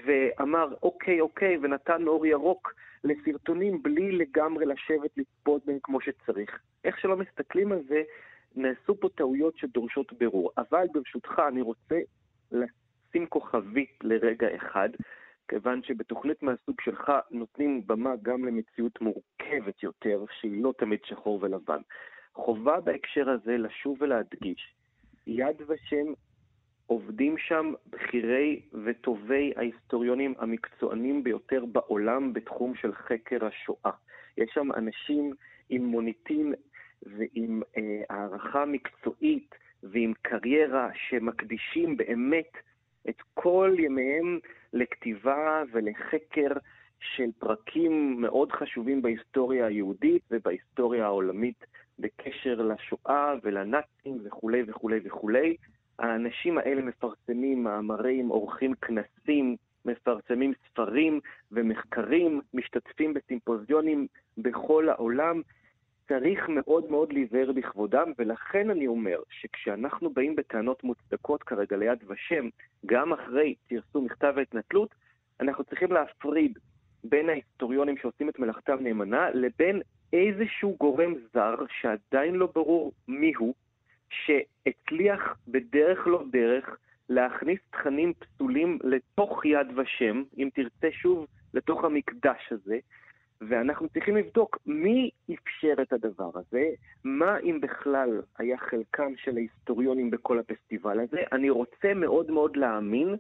ואמר 0.06 0.74
אוקיי, 0.84 1.22
אוקיי, 1.22 1.58
ונתן 1.62 2.08
אור 2.08 2.26
ירוק 2.26 2.74
לסרטונים 3.04 3.84
בלי 3.84 4.12
לגמרי 4.12 4.66
לשבת 4.66 5.18
לצפות 5.18 5.66
בהם 5.66 5.78
כמו 5.84 6.02
שצריך. 6.02 6.60
איך 6.84 7.00
שלא 7.00 7.18
מסתכלים 7.18 7.72
על 7.72 7.82
זה, 7.88 8.02
נעשו 8.56 9.00
פה 9.00 9.10
טעויות 9.16 9.58
שדורשות 9.58 10.14
בירור. 10.14 10.52
אבל 10.58 10.88
ברשותך, 10.94 11.42
אני 11.48 11.62
רוצה 11.62 12.00
לשים 12.52 13.26
כוכבית 13.26 13.98
לרגע 14.04 14.56
אחד, 14.56 14.90
כיוון 15.48 15.84
שבתוכנית 15.84 16.44
מהסוג 16.44 16.82
שלך 16.82 17.12
נותנים 17.32 17.82
במה 17.88 18.14
גם 18.22 18.46
למציאות 18.46 19.02
מורכבת 19.02 19.84
יותר, 19.84 20.26
שהיא 20.40 20.64
לא 20.64 20.74
תמיד 20.78 21.00
שחור 21.06 21.40
ולבן. 21.42 21.82
חובה 22.34 22.82
בהקשר 22.82 23.30
הזה 23.30 23.58
לשוב 23.58 23.98
ולהדגיש, 24.02 24.74
יד 25.28 25.62
ושם 25.68 26.14
עובדים 26.92 27.38
שם 27.38 27.74
בכירי 27.90 28.62
וטובי 28.86 29.54
ההיסטוריונים 29.56 30.34
המקצוענים 30.38 31.24
ביותר 31.24 31.66
בעולם 31.66 32.34
בתחום 32.34 32.76
של 32.76 32.94
חקר 32.94 33.46
השואה. 33.46 33.92
יש 34.38 34.50
שם 34.54 34.72
אנשים 34.72 35.34
עם 35.70 35.86
מוניטין 35.86 36.54
ועם 37.04 37.62
אה, 37.78 38.02
הערכה 38.10 38.66
מקצועית 38.66 39.56
ועם 39.84 40.14
קריירה 40.22 40.90
שמקדישים 40.94 41.98
באמת 41.98 42.52
את 43.10 43.22
כל 43.34 43.76
ימיהם 43.80 44.40
לכתיבה 44.74 45.64
ולחקר 45.72 46.50
של 47.00 47.30
פרקים 47.40 48.22
מאוד 48.22 48.52
חשובים 48.52 49.02
בהיסטוריה 49.02 49.66
היהודית 49.66 50.24
ובהיסטוריה 50.32 51.06
העולמית 51.06 51.66
בקשר 52.00 52.62
לשואה 52.62 53.34
ולנאצים 53.44 54.18
וכולי 54.24 54.64
וכולי 54.68 55.00
וכולי. 55.04 55.56
האנשים 56.02 56.58
האלה 56.58 56.82
מפרסמים 56.82 57.64
מאמרים, 57.64 58.28
עורכים 58.28 58.74
כנסים, 58.74 59.56
מפרסמים 59.86 60.54
ספרים 60.68 61.20
ומחקרים, 61.52 62.42
משתתפים 62.54 63.14
בסימפוזיונים 63.14 64.08
בכל 64.38 64.90
העולם. 64.90 65.42
צריך 66.08 66.50
מאוד 66.50 66.92
מאוד 66.92 67.14
להיזהר 67.14 67.52
בכבודם, 67.52 68.12
ולכן 68.20 68.70
אני 68.70 68.88
אומר 68.88 69.20
שכשאנחנו 69.30 70.10
באים 70.10 70.36
בטענות 70.36 70.84
מוצדקות 70.84 71.44
כרגע 71.44 71.78
ליד 71.78 72.04
ושם, 72.08 72.50
גם 72.86 73.14
אחרי 73.14 73.56
פרסום 73.70 74.06
מכתב 74.06 74.34
ההתנצלות, 74.38 74.96
אנחנו 75.40 75.64
צריכים 75.64 75.92
להפריד 75.92 76.60
בין 77.04 77.30
ההיסטוריונים 77.30 77.98
שעושים 77.98 78.30
את 78.30 78.40
מלאכתם 78.40 78.78
נאמנה, 78.84 79.30
לבין 79.34 79.82
איזשהו 80.14 80.76
גורם 80.80 81.14
זר 81.34 81.56
שעדיין 81.80 82.36
לא 82.36 82.50
ברור 82.56 82.92
מיהו, 83.08 83.54
שהצליח 84.12 85.38
בדרך 85.48 86.08
לא 86.08 86.24
דרך 86.32 86.78
להכניס 87.10 87.60
תכנים 87.70 88.14
פסולים 88.14 88.80
לתוך 88.84 89.46
יד 89.46 89.68
ושם, 89.80 90.24
אם 90.38 90.50
תרצה 90.54 90.92
שוב, 90.92 91.28
לתוך 91.54 91.84
המקדש 91.84 92.52
הזה, 92.52 92.80
ואנחנו 93.42 93.90
צריכים 93.90 94.18
לבדוק 94.18 94.58
מי 94.66 95.10
אפשר 95.34 95.82
את 95.82 95.94
הדבר 95.94 96.30
הזה, 96.36 96.70
מה 97.04 97.38
אם 97.40 97.62
בכלל 97.62 98.22
היה 98.38 98.58
חלקם 98.58 99.14
של 99.18 99.38
ההיסטוריונים 99.38 100.12
בכל 100.12 100.40
הפסטיבל 100.40 101.00
הזה. 101.00 101.22
אני 101.32 101.50
רוצה 101.50 101.94
מאוד 101.94 102.32
מאוד 102.32 102.58
להאמין 102.58 103.16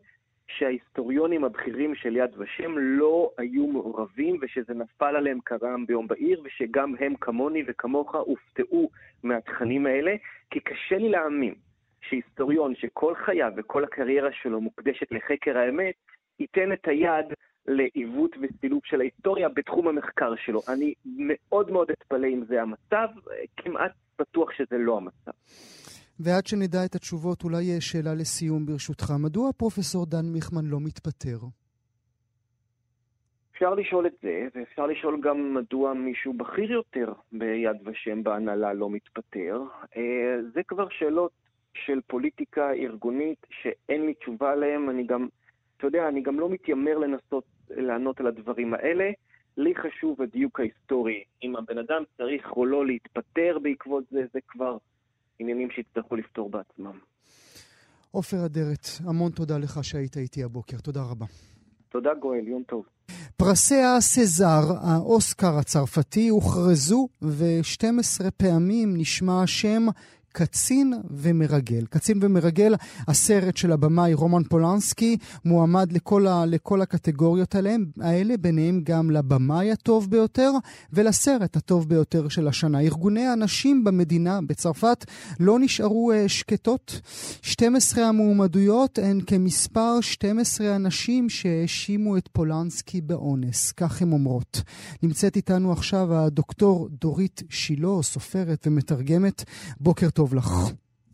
שההיסטוריונים 0.48 1.44
הבכירים 1.44 1.96
של 1.96 2.16
יד 2.16 2.32
ושם 2.38 2.78
לא 2.78 3.32
היו 3.38 3.68
מעורבים 3.68 4.40
ושזה 4.42 4.74
נפל 4.74 5.16
עליהם 5.16 5.40
כרעם 5.46 5.86
ביום 5.86 6.08
בהיר 6.08 6.42
ושגם 6.46 6.94
הם 7.00 7.16
כמוני 7.16 7.64
וכמוך 7.68 8.16
הופתעו 8.16 8.90
מהתכנים 9.24 9.86
האלה, 9.86 10.16
כי 10.52 10.60
קשה 10.60 10.98
לי 10.98 11.10
להאמין 11.10 11.54
שהיסטוריון 12.02 12.76
שכל 12.76 13.16
חייו 13.16 13.52
וכל 13.58 13.84
הקריירה 13.84 14.30
שלו 14.32 14.62
מוקדשת 14.62 15.12
לחקר 15.12 15.58
האמת, 15.58 15.96
ייתן 16.40 16.74
את 16.74 16.88
היד 16.88 17.26
לעיוות 17.68 18.36
וסילוב 18.42 18.82
של 18.86 19.02
ההיסטוריה 19.02 19.50
בתחום 19.50 19.88
המחקר 19.88 20.36
שלו. 20.36 20.62
אני 20.74 20.94
מאוד 21.06 21.72
מאוד 21.72 21.92
אתפלא 21.92 22.28
אם 22.28 22.44
זה 22.48 22.62
המצב, 22.62 23.08
כמעט 23.58 23.92
בטוח 24.20 24.52
שזה 24.52 24.78
לא 24.78 24.98
המצב. 24.98 25.32
ועד 26.24 26.48
שנדע 26.48 26.86
את 26.86 26.96
התשובות, 26.96 27.44
אולי 27.44 27.82
שאלה 27.82 28.14
לסיום 28.14 28.66
ברשותך. 28.66 29.12
מדוע 29.20 29.52
פרופסור 29.58 30.06
דן 30.06 30.26
מיכמן 30.34 30.66
לא 30.66 30.78
מתפטר? 30.80 31.38
אפשר 33.52 33.74
לשאול 33.74 34.08
את 34.08 34.16
זה, 34.22 34.48
ואפשר 34.56 34.88
לשאול 34.88 35.22
גם 35.22 35.54
מדוע 35.54 35.94
מישהו 35.94 36.34
בכיר 36.34 36.72
יותר 36.72 37.14
ביד 37.32 37.78
ושם 37.86 38.24
בהנהלה 38.24 38.74
לא 38.74 38.90
מתפטר. 38.90 39.62
אה, 39.98 40.38
זה 40.54 40.64
כבר 40.68 40.90
שאלות 40.90 41.32
של 41.74 42.00
פוליטיקה 42.08 42.72
ארגונית 42.72 43.46
שאין 43.50 44.06
לי 44.06 44.14
תשובה 44.14 44.52
עליהן. 44.52 44.90
אני 44.90 45.04
גם, 45.04 45.28
אתה 45.78 45.88
יודע, 45.88 46.08
אני 46.08 46.22
גם 46.22 46.40
לא 46.40 46.50
מתיימר 46.50 46.98
לנסות 46.98 47.44
לענות 47.70 48.20
על 48.20 48.28
הדברים 48.28 48.74
האלה. 48.74 49.12
לי 49.58 49.76
חשוב 49.76 50.22
הדיוק 50.22 50.60
ההיסטורי. 50.60 51.24
אם 51.44 51.56
הבן 51.56 51.78
אדם 51.78 52.04
צריך 52.18 52.52
או 52.52 52.66
לא 52.66 52.86
להתפטר 52.86 53.60
בעקבות 53.62 54.04
זה, 54.12 54.22
זה 54.34 54.40
כבר 54.48 54.78
עניינים 55.42 55.70
שיצטרכו 55.72 56.16
לפתור 56.16 56.50
בעצמם. 56.50 57.00
עופר 58.12 58.46
אדרת, 58.46 58.88
המון 59.06 59.32
תודה 59.32 59.58
לך 59.58 59.84
שהיית 59.84 60.18
איתי 60.18 60.44
הבוקר. 60.44 60.78
תודה 60.78 61.02
רבה. 61.02 61.26
תודה 61.90 62.10
גואל, 62.14 62.48
יום 62.48 62.64
טוב. 62.64 62.86
פרסי 63.38 63.82
הסזאר, 63.82 64.64
האוסקר 64.82 65.58
הצרפתי, 65.58 66.30
הוכרזו, 66.30 67.08
ו-12 67.22 68.32
פעמים 68.38 68.94
נשמע 68.98 69.44
השם 69.44 69.86
קצין 70.32 70.94
ומרגל. 71.10 71.86
קצין 71.90 72.20
ומרגל, 72.22 72.76
הסרט 73.08 73.58
של 73.58 73.72
הבמאי 73.72 74.14
רומן 74.14 74.44
פולנסקי, 74.44 75.18
מועמד 75.46 75.92
לכל, 75.92 76.28
ה, 76.28 76.46
לכל 76.46 76.82
הקטגוריות 76.82 77.56
עליהם, 77.56 77.86
האלה, 78.02 78.38
ביניהם 78.38 78.82
גם 78.84 79.12
לבמאי 79.12 79.72
הטוב 79.72 80.10
ביותר 80.10 80.52
ולסרט 80.94 81.58
הטוב 81.58 81.90
ביותר 81.90 82.28
של 82.30 82.48
השנה. 82.48 82.80
ארגוני 82.80 83.28
הנשים 83.28 83.84
במדינה, 83.84 84.40
בצרפת, 84.48 85.06
לא 85.40 85.60
נשארו 85.60 86.12
uh, 86.12 86.30
שקטות. 86.30 87.02
12 87.42 88.08
המועמדויות 88.08 89.00
הן 89.00 89.22
כמספר 89.28 90.02
12 90.02 90.76
הנשים 90.76 91.30
שהאשימו 91.30 92.18
את 92.18 92.30
פולנסקי 92.32 93.02
באונס, 93.02 93.72
כך 93.72 94.02
הן 94.02 94.12
אומרות. 94.12 94.62
נמצאת 95.04 95.36
איתנו 95.36 95.72
עכשיו 95.72 96.16
הדוקטור 96.16 96.90
דורית 97.02 97.44
שילה, 97.50 98.02
סופרת 98.02 98.68
ומתרגמת. 98.68 99.44
בוקר 99.80 100.10
טוב. 100.10 100.21
טוב 100.22 100.36
לך. 100.36 100.52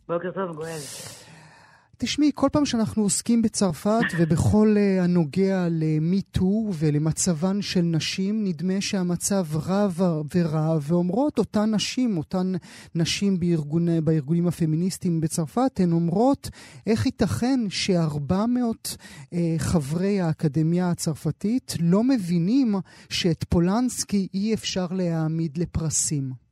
בוקר 0.08 0.30
טוב, 0.30 0.56
גואל. 0.56 0.78
תשמעי, 1.98 2.30
כל 2.34 2.48
פעם 2.52 2.66
שאנחנו 2.66 3.02
עוסקים 3.02 3.42
בצרפת 3.42 4.04
ובכל 4.18 4.76
uh, 4.76 5.02
הנוגע 5.02 5.66
למיטו 5.70 6.70
ולמצבן 6.78 7.62
של 7.62 7.80
נשים, 7.80 8.44
נדמה 8.44 8.80
שהמצב 8.80 9.46
רע 9.56 9.88
ורע, 10.34 10.78
ואומרות 10.82 11.38
אותן 11.38 11.74
נשים, 11.74 12.16
אותן 12.16 12.52
נשים 12.94 13.40
בארגון, 13.40 14.04
בארגונים 14.04 14.48
הפמיניסטיים 14.48 15.20
בצרפת, 15.20 15.80
הן 15.80 15.92
אומרות 15.92 16.50
איך 16.86 17.06
ייתכן 17.06 17.60
ש-400 17.68 18.32
uh, 18.94 19.36
חברי 19.58 20.20
האקדמיה 20.20 20.90
הצרפתית 20.90 21.74
לא 21.80 22.04
מבינים 22.04 22.74
שאת 23.08 23.44
פולנסקי 23.48 24.28
אי 24.34 24.54
אפשר 24.54 24.86
להעמיד 24.90 25.58
לפרסים. 25.58 26.47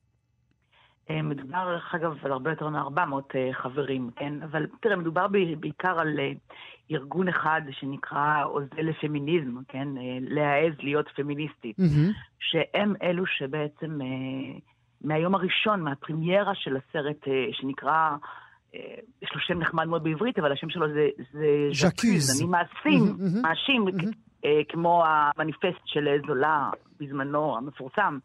אה, 1.10 1.22
מדובר, 1.22 1.64
דרך 1.72 1.94
אגב, 1.94 2.16
על 2.22 2.32
הרבה 2.32 2.50
יותר 2.50 2.68
מ-400 2.68 3.14
אה, 3.34 3.48
חברים, 3.52 4.10
כן? 4.16 4.42
אבל 4.42 4.66
תראה, 4.80 4.96
מדובר 4.96 5.26
בעיקר 5.60 6.00
על 6.00 6.20
אה, 6.20 6.32
ארגון 6.90 7.28
אחד 7.28 7.60
שנקרא 7.70 8.44
עוזר 8.44 8.76
לפמיניזם, 8.76 9.54
כן? 9.68 9.88
להעז 10.20 10.72
להיות 10.78 11.08
פמיניסטית, 11.16 11.78
mm-hmm. 11.78 12.12
שהם 12.38 12.94
אלו 13.02 13.26
שבעצם 13.26 13.98
מהיום 15.00 15.34
הראשון, 15.34 15.80
מהפרימיירה 15.80 16.54
של 16.54 16.76
הסרט 16.76 17.24
שנקרא... 17.52 18.16
יש 19.22 19.30
לו 19.34 19.40
שם 19.40 19.58
נחמד 19.58 19.84
מאוד 19.84 20.04
בעברית, 20.04 20.38
אבל 20.38 20.52
השם 20.52 20.70
שלו 20.70 20.88
זה, 20.88 21.08
זה 21.32 21.46
ז'קוז. 21.72 22.40
אני 22.40 22.50
מאשים, 22.50 23.16
מאשים. 23.42 23.86
כמו 24.68 25.04
המניפסט 25.06 25.82
של 25.84 26.08
זולה 26.26 26.70
בזמנו, 27.00 27.56
המפורסם, 27.56 28.18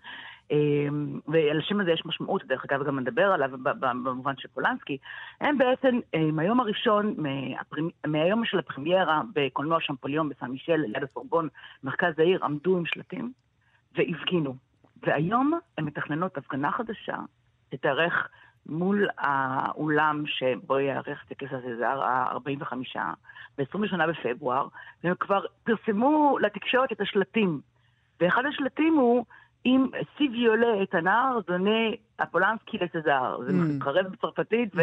אמ, 0.51 1.19
ועל 1.27 1.59
השם 1.59 1.79
הזה 1.79 1.91
יש 1.91 2.05
משמעות, 2.05 2.45
דרך 2.45 2.65
אגב, 2.65 2.83
גם 2.83 2.99
נדבר 2.99 3.25
עליו 3.25 3.49
במובן 3.79 4.33
של 4.37 4.47
פולנסקי, 4.47 4.97
הם 5.41 5.57
בעצם, 5.57 5.99
מהיום 6.33 6.59
הראשון, 6.59 7.15
מהיום 8.07 8.45
של 8.45 8.59
הפרמיירה 8.59 9.21
בקולנוע 9.33 9.77
שמפוליון 9.81 10.29
בסן 10.29 10.51
מישל, 10.51 10.75
ליד 10.75 11.03
הסורבון, 11.03 11.47
מרכז 11.83 12.19
העיר, 12.19 12.45
עמדו 12.45 12.77
עם 12.77 12.85
שלטים 12.85 13.31
והפגינו. 13.95 14.55
והיום 15.03 15.59
הן 15.77 15.85
מתכננות 15.85 16.37
הפגנה 16.37 16.71
חדשה, 16.71 17.17
שתארך 17.71 18.27
מול 18.65 19.07
האולם 19.17 20.23
שבו 20.27 20.79
ייערך 20.79 21.25
טקס 21.27 21.47
הסזר 21.51 22.03
ה-45, 22.03 22.97
ב-28 23.57 24.07
בפברואר, 24.07 24.67
והם 25.03 25.15
כבר 25.19 25.45
פרסמו 25.63 26.37
לתקשורת 26.41 26.91
את 26.91 27.01
השלטים. 27.01 27.61
ואחד 28.19 28.45
השלטים 28.45 28.93
הוא 28.93 29.25
אם 29.65 29.87
סיבי 30.17 30.45
עולה 30.45 30.83
את 30.83 30.95
הנער, 30.95 31.39
זונה 31.47 31.89
הפולנסקי 32.19 32.77
לסזר. 32.77 33.37
זה 33.45 33.49
mm-hmm. 33.49 33.75
מתחרב 33.75 34.05
בצרפתית, 34.05 34.73
mm-hmm. 34.73 34.77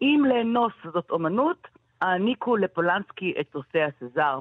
ואם 0.00 0.24
לאנוס 0.28 0.72
זאת 0.92 1.10
אומנות, 1.10 1.68
העניקו 2.00 2.56
לפולנסקי 2.56 3.34
את 3.40 3.48
פרסי 3.48 3.78
הסזר. 3.82 4.38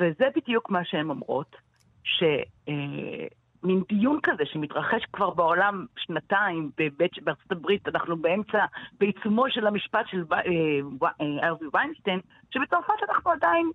וזה 0.00 0.24
בדיוק 0.36 0.70
מה 0.70 0.84
שהן 0.84 1.10
אומרות, 1.10 1.56
שמין 2.04 3.78
אה, 3.78 3.84
דיון 3.88 4.18
כזה 4.22 4.42
שמתרחש 4.46 5.04
כבר 5.12 5.30
בעולם 5.30 5.86
שנתיים, 5.96 6.70
בבית, 6.78 7.22
בארצות 7.22 7.52
הברית, 7.52 7.88
אנחנו 7.88 8.16
באמצע, 8.16 8.64
בעיצומו 9.00 9.44
של 9.50 9.66
המשפט 9.66 10.06
של 10.06 10.24
אה, 10.32 10.38
אה, 11.20 11.48
ארווי 11.48 11.68
ויינשטיין, 11.74 12.20
שבצרפת 12.50 12.94
אנחנו 13.08 13.30
עדיין 13.30 13.70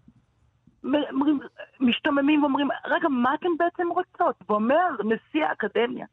משתוממים 1.80 2.44
ואומרים, 2.44 2.68
רגע, 2.86 3.08
מה 3.08 3.34
אתם 3.34 3.50
בעצם 3.60 3.88
רוצות? 3.89 4.36
ואומר 4.50 4.88
נשיא 5.04 5.46
האקדמיה, 5.46 6.06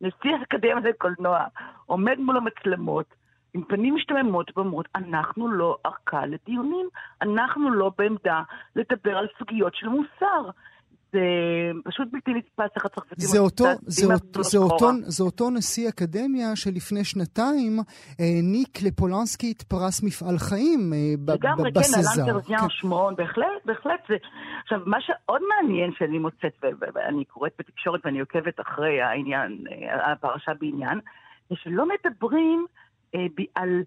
נשיא 0.00 0.36
האקדמיה 0.40 0.74
לקולנוע, 0.74 1.44
עומד 1.86 2.18
מול 2.18 2.36
המצלמות, 2.36 3.06
עם 3.54 3.64
פנים 3.64 3.94
משתממות 3.94 4.50
ואומרות, 4.56 4.88
אנחנו 4.94 5.48
לא 5.48 5.76
ערכה 5.84 6.26
לדיונים, 6.26 6.88
אנחנו 7.22 7.70
לא 7.70 7.90
בעמדה 7.98 8.42
לדבר 8.76 9.18
על 9.18 9.26
סוגיות 9.38 9.74
של 9.74 9.88
מוסר. 9.88 10.50
זה 11.14 11.20
פשוט 11.84 12.08
בלתי 12.12 12.30
נתפס 12.34 12.70
איך 12.76 12.84
הצרפתים... 12.84 13.14
זה 13.18 13.38
אותו, 13.38 13.64
זה, 13.86 14.14
אותו, 14.14 14.42
זה, 14.42 14.58
אותו, 14.58 14.90
זה 15.02 15.24
אותו 15.24 15.50
נשיא 15.50 15.88
אקדמיה 15.88 16.56
שלפני 16.56 17.04
שנתיים 17.04 17.78
העניק 18.18 18.82
לפולנסקי 18.82 19.52
את 19.52 19.62
פרס 19.62 20.02
מפעל 20.02 20.38
חיים 20.38 20.92
בסזר. 21.24 21.34
לגמרי, 21.34 21.72
כן, 21.72 21.80
אלן 22.20 22.26
טרזיאן 22.26 22.58
כן. 22.58 22.66
שמון, 22.68 23.14
בהחלט, 23.16 23.62
בהחלט. 23.64 24.00
זה... 24.08 24.14
עכשיו, 24.62 24.80
מה 24.86 25.00
שעוד 25.00 25.42
מעניין 25.48 25.90
שאני 25.98 26.18
מוצאת, 26.18 26.64
ואני 26.94 27.24
קוראת 27.24 27.52
בתקשורת 27.58 28.00
ואני 28.04 28.20
עוקבת 28.20 28.60
אחרי 28.60 29.02
העניין, 29.02 29.64
אה, 29.70 30.12
הפרשה 30.12 30.52
בעניין, 30.60 31.00
זה 31.50 31.56
שלא 31.56 31.84
מדברים 31.88 32.66
אה, 33.14 33.26
על 33.54 33.82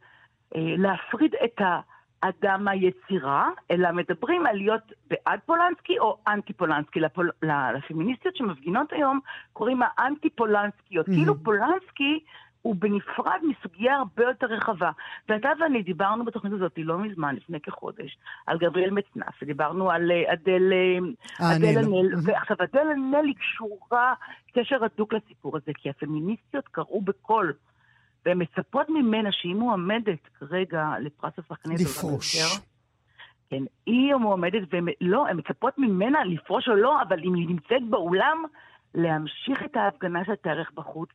אה, 0.55 0.61
להפריד 0.77 1.31
את 1.45 1.61
ה... 1.61 1.79
אדם 2.21 2.67
היצירה, 2.67 3.49
אלא 3.71 3.91
מדברים 3.91 4.45
על 4.45 4.55
להיות 4.55 4.91
בעד 5.09 5.39
פולנסקי 5.45 5.99
או 5.99 6.17
אנטי 6.27 6.53
פולנסקי. 6.53 6.99
לפול... 6.99 7.31
לפמיניסטיות 7.77 8.35
שמפגינות 8.35 8.93
היום 8.93 9.19
קוראים 9.53 9.79
האנטי 9.83 10.29
פולנסקיות. 10.29 11.07
Mm-hmm. 11.07 11.13
כאילו 11.13 11.43
פולנסקי 11.43 12.19
הוא 12.61 12.75
בנפרד 12.75 13.39
מסוגיה 13.43 13.95
הרבה 13.95 14.23
יותר 14.23 14.45
רחבה. 14.45 14.91
ואתה 15.29 15.49
ואני 15.59 15.83
דיברנו 15.83 16.25
בתוכנית 16.25 16.53
הזאת 16.53 16.71
לא 16.77 16.97
מזמן, 16.97 17.35
לפני 17.35 17.59
כחודש, 17.59 18.17
על 18.45 18.57
גבריאל 18.57 18.91
מצנף, 18.91 19.41
ודיברנו 19.41 19.91
על 19.91 20.11
אה, 20.11 20.33
אדל, 20.33 20.73
אה, 20.73 21.55
אדל 21.55 21.77
הנל, 21.77 22.09
ועכשיו 22.23 22.57
אדל 22.59 22.87
הנל 22.91 23.25
היא 23.25 23.35
קשורה 23.35 24.13
קשר 24.53 24.83
הדוק 24.83 25.13
לסיפור 25.13 25.57
הזה, 25.57 25.71
כי 25.75 25.89
הפמיניסטיות 25.89 26.67
קראו 26.67 27.01
בקול. 27.01 27.53
והן 28.25 28.41
מצפות 28.41 28.89
ממנה 28.89 29.29
שהיא 29.31 29.55
מועמדת 29.55 30.27
כרגע 30.39 30.85
לפרס 30.99 31.33
השחקנית. 31.37 31.79
לפרוש. 31.81 32.35
כן, 33.49 33.63
היא 33.85 34.13
המועמדת, 34.13 34.61
ולא, 34.71 35.27
הן 35.27 35.37
מצפות 35.37 35.73
ממנה 35.77 36.23
לפרוש 36.23 36.67
או 36.67 36.75
לא, 36.75 37.01
אבל 37.01 37.19
אם 37.23 37.33
היא 37.33 37.47
נמצאת 37.47 37.89
באולם, 37.89 38.43
להמשיך 38.95 39.63
את 39.65 39.75
ההפגנה 39.75 40.19
שתארך 40.25 40.71
בחוץ, 40.73 41.09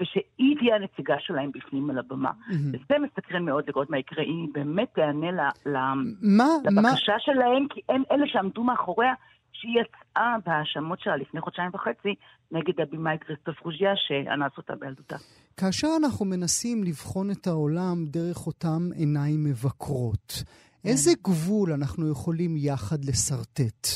ושהיא 0.00 0.56
תהיה 0.58 0.76
הנציגה 0.76 1.14
שלהם 1.18 1.50
בפנים 1.54 1.90
על 1.90 1.98
הבמה. 1.98 2.30
וזה 2.72 2.98
מסקרן 2.98 3.44
מאוד 3.44 3.64
לראות 3.68 3.90
מה 3.90 3.98
יקרה, 3.98 4.24
היא 4.24 4.48
באמת 4.52 4.88
תענה 4.94 5.30
ל- 5.30 5.68
ל- 5.68 5.78
מה, 6.22 6.44
לבקשה 6.64 7.12
שלהם, 7.18 7.68
כי 7.70 7.80
הם 7.88 8.02
אלה 8.10 8.26
שעמדו 8.26 8.64
מאחוריה, 8.64 9.14
שהיא 9.60 9.80
יצאה 9.80 10.36
בהאשמות 10.46 11.00
שלה 11.00 11.16
לפני 11.16 11.40
חודשיים 11.40 11.70
וחצי 11.74 12.14
נגד 12.50 12.80
הבמאי 12.80 13.16
כריסטוף 13.20 13.60
רוז'יה, 13.60 13.92
שאנס 13.96 14.52
אותה 14.56 14.74
בילדותה. 14.74 15.16
כאשר 15.56 15.88
אנחנו 16.04 16.24
מנסים 16.24 16.84
לבחון 16.84 17.30
את 17.30 17.46
העולם 17.46 18.04
דרך 18.06 18.46
אותם 18.46 18.88
עיניים 18.94 19.44
מבקרות, 19.44 20.42
איזה 20.84 21.10
גבול 21.24 21.72
אנחנו 21.72 22.10
יכולים 22.10 22.56
יחד 22.56 23.04
לשרטט? 23.04 23.88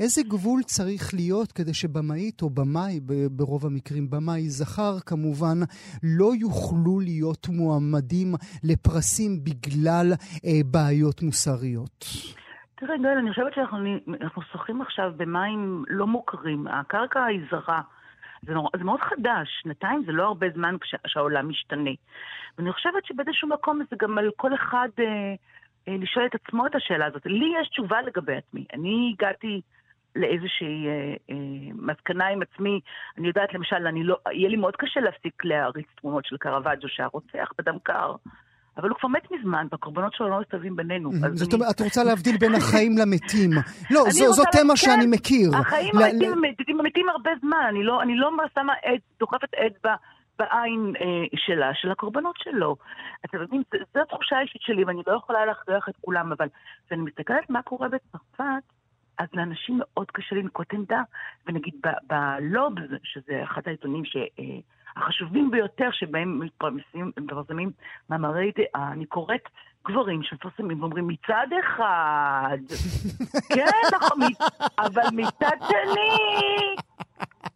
איזה 0.00 0.22
גבול 0.22 0.62
צריך 0.62 1.14
להיות 1.14 1.52
כדי 1.52 1.74
שבמאית 1.74 2.42
או 2.42 2.50
במאי, 2.50 3.00
ברוב 3.30 3.66
המקרים 3.66 4.10
במאי 4.10 4.50
זכר 4.50 5.00
כמובן, 5.00 5.58
לא 6.02 6.32
יוכלו 6.34 7.00
להיות 7.00 7.48
מועמדים 7.48 8.34
לפרסים 8.64 9.44
בגלל 9.44 10.12
אה, 10.44 10.60
בעיות 10.64 11.22
מוסריות? 11.22 12.06
תראה, 12.76 12.96
גואל, 12.98 13.18
אני 13.18 13.30
חושבת 13.30 13.54
שאנחנו 13.54 13.78
אנחנו 14.20 14.42
שוחים 14.42 14.82
עכשיו 14.82 15.12
במים 15.16 15.84
לא 15.88 16.06
מוכרים. 16.06 16.66
הקרקע 16.66 17.24
היא 17.24 17.40
זרה. 17.50 17.80
זה, 18.42 18.54
נור, 18.54 18.70
זה 18.76 18.84
מאוד 18.84 19.00
חדש, 19.00 19.48
שנתיים 19.62 20.02
זה 20.06 20.12
לא 20.12 20.26
הרבה 20.26 20.46
זמן 20.54 20.76
כש, 20.80 20.94
שהעולם 21.06 21.48
משתנה. 21.48 21.90
ואני 22.58 22.72
חושבת 22.72 23.04
שבאיזשהו 23.04 23.48
מקום 23.48 23.80
זה 23.90 23.96
גם 23.98 24.18
על 24.18 24.30
כל 24.36 24.54
אחד 24.54 24.88
אה, 24.98 25.04
אה, 25.88 25.96
לשאול 25.98 26.26
את 26.26 26.34
עצמו 26.34 26.66
את 26.66 26.74
השאלה 26.74 27.06
הזאת. 27.06 27.26
לי 27.26 27.52
יש 27.60 27.68
תשובה 27.68 28.02
לגבי 28.02 28.36
עצמי. 28.36 28.64
אני 28.74 29.14
הגעתי 29.14 29.60
לאיזושהי 30.16 30.86
אה, 30.88 31.14
אה, 31.30 31.36
מסקנה 31.74 32.26
עם 32.26 32.42
עצמי. 32.42 32.80
אני 33.18 33.28
יודעת, 33.28 33.54
למשל, 33.54 33.86
אני 33.86 34.04
לא, 34.04 34.16
יהיה 34.32 34.48
לי 34.48 34.56
מאוד 34.56 34.76
קשה 34.76 35.00
להפסיק 35.00 35.44
להריץ 35.44 35.86
תמונות 36.00 36.24
של 36.24 36.36
קרוואג'ו 36.36 36.88
שהיה 36.88 37.08
רוצח 37.12 37.52
בדם 37.58 37.78
קר. 37.82 38.14
אבל 38.76 38.88
הוא 38.88 38.98
כבר 38.98 39.08
מת 39.08 39.30
מזמן, 39.30 39.66
והקורבנות 39.72 40.14
שלו 40.14 40.28
לא 40.28 40.40
מסתובבים 40.40 40.76
בינינו. 40.76 41.10
זאת 41.34 41.54
אומרת, 41.54 41.70
את 41.74 41.80
רוצה 41.80 42.04
להבדיל 42.04 42.36
בין 42.36 42.54
החיים 42.54 42.98
למתים. 42.98 43.50
לא, 43.90 44.00
זו, 44.08 44.42
תמה 44.52 44.68
כן, 44.68 44.76
שאני 44.76 45.06
מכיר. 45.06 45.50
החיים 45.56 45.94
ל- 45.94 45.98
מתים, 45.98 46.32
ל- 46.32 46.40
מתים, 46.50 46.78
מתים 46.78 47.08
הרבה 47.08 47.30
זמן, 47.40 47.64
אני 47.68 47.84
לא, 47.84 48.02
אני 48.02 48.16
לא 48.16 48.30
שמה 48.54 48.72
עד, 48.84 48.98
דוחפת 49.20 49.54
עד 49.56 49.72
ב, 49.84 49.88
בעין 50.38 50.92
אה, 51.00 51.04
שלה, 51.36 51.70
של 51.74 51.90
הקורבנות 51.90 52.34
שלו. 52.38 52.76
אתם 53.24 53.38
יודעים, 53.40 53.62
זו 53.94 54.00
התחושה 54.00 54.36
האישית 54.36 54.62
שלי, 54.62 54.84
ואני 54.84 55.02
לא 55.06 55.12
יכולה 55.12 55.46
להכריח 55.46 55.88
את 55.88 55.94
כולם, 56.00 56.32
אבל 56.32 56.48
כשאני 56.86 57.02
מסתכלת 57.02 57.50
מה 57.50 57.62
קורה 57.62 57.88
בצרפת, 57.88 58.62
אז 59.18 59.28
לאנשים 59.34 59.78
מאוד 59.78 60.10
קשה 60.10 60.34
לנקוט 60.36 60.72
עמדה, 60.74 61.02
ונגיד 61.46 61.74
ב- 61.86 62.14
בלובס, 62.14 62.82
שזה 63.04 63.40
אחד 63.44 63.62
העיתונים 63.66 64.04
ש... 64.04 64.16
אה, 64.16 64.44
החשובים 64.96 65.50
ביותר 65.50 65.88
שבהם 65.92 66.38
מתפרסמים, 66.38 67.12
מפרסמים 67.16 67.70
מאמרי 68.10 68.52
דעה, 68.56 68.92
אני 68.92 69.06
קוראת 69.06 69.48
גברים 69.86 70.22
שמפרסמים 70.22 70.80
ואומרים 70.80 71.08
מצד 71.08 71.46
אחד, 71.60 72.58
כן, 73.54 73.66
נכון, 73.94 74.18
אבל 74.78 75.02
מצד 75.12 75.56
שני, 75.68 76.76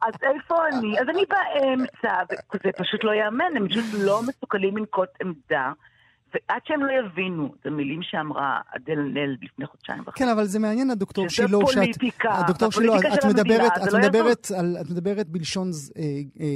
אז 0.03 0.15
איפה 0.23 0.69
אני? 0.69 1.01
אז 1.01 1.09
אני 1.09 1.23
באמצע, 1.29 2.23
וזה 2.55 2.71
פשוט 2.79 3.05
לא 3.05 3.11
ייאמן, 3.11 3.57
הם 3.57 3.69
פשוט 3.69 3.85
לא 4.05 4.21
מסוגלים 4.29 4.77
לנקוט 4.77 5.09
עמדה. 5.21 5.73
ועד 6.35 6.61
שהם 6.65 6.85
לא 6.85 6.93
יבינו, 6.93 7.55
זה 7.65 7.71
מילים 7.71 8.01
שאמרה 8.03 8.61
אדל 8.77 8.99
נל 8.99 9.37
לפני 9.43 9.67
חודשיים 9.67 10.03
וחצי. 10.07 10.19
כן, 10.19 10.29
אבל 10.29 10.45
זה 10.45 10.59
מעניין, 10.59 10.91
הדוקטור 10.91 11.29
שזה 11.29 11.49
שילה, 11.49 11.59
שאת... 11.67 11.75
פוליטיקה, 11.75 12.39
הדוקטור 12.39 12.73
שילה, 12.73 12.97
את 12.97 13.01
של 13.01 13.29
המדינה, 13.29 13.43
מדברת, 13.43 13.73
זה 13.81 13.89
את 13.89 13.93
לא 13.93 13.99
מדברת, 13.99 14.51
על, 14.59 14.77
את 14.81 14.91
מדברת 14.91 15.29
בלשון, 15.29 15.71
אה, 15.99 16.03
אה, 16.41 16.47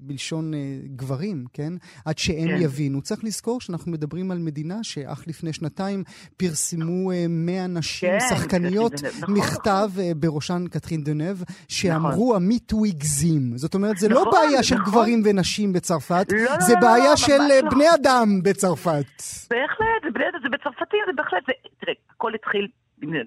בלשון 0.00 0.54
אה, 0.54 0.58
גברים, 0.96 1.44
כן? 1.52 1.72
עד 2.04 2.18
שהם 2.18 2.48
כן. 2.48 2.62
יבינו. 2.62 3.02
צריך 3.02 3.24
לזכור 3.24 3.60
שאנחנו 3.60 3.92
מדברים 3.92 4.30
על 4.30 4.38
מדינה 4.38 4.78
שאך 4.82 5.24
לפני 5.26 5.52
שנתיים 5.52 6.04
פרסמו 6.36 7.12
אה, 7.12 7.26
100 7.28 7.66
נשים, 7.66 8.10
כן, 8.10 8.26
שחקניות, 8.28 8.92
קטרין 8.92 9.12
דנב, 9.12 9.22
נכון, 9.22 9.34
מכתב, 9.34 9.90
אה, 9.98 10.12
בראשן 10.16 10.64
קטרין 10.70 11.04
דנב, 11.04 11.36
שאמרו 11.68 12.34
המיטו 12.34 12.84
הגזים. 12.84 13.58
זאת 13.58 13.74
אומרת, 13.74 13.98
זה 13.98 14.08
לא 14.08 14.20
נכון, 14.20 14.32
בעיה 14.32 14.62
של 14.62 14.74
נכון. 14.74 14.92
גברים 14.92 15.22
ונשים 15.24 15.72
בצרפת, 15.72 16.26
לא, 16.32 16.38
לא, 16.38 16.60
זה 16.60 16.74
לא, 16.74 16.80
בעיה 16.80 17.10
לא, 17.10 17.16
של 17.16 17.40
אה, 17.40 17.60
לא. 17.62 17.70
בני 17.70 17.94
אדם 17.94 18.42
בצרפת. 18.42 19.04
בהחלט, 19.50 20.02
זה, 20.02 20.10
בהחלט, 20.10 20.42
זה 20.42 20.48
בצרפתים, 20.48 21.00
זה 21.06 21.12
בהחלט, 21.12 21.46
זה, 21.46 21.52
תראה, 21.78 21.94
הכל 22.10 22.34
התחיל, 22.34 22.68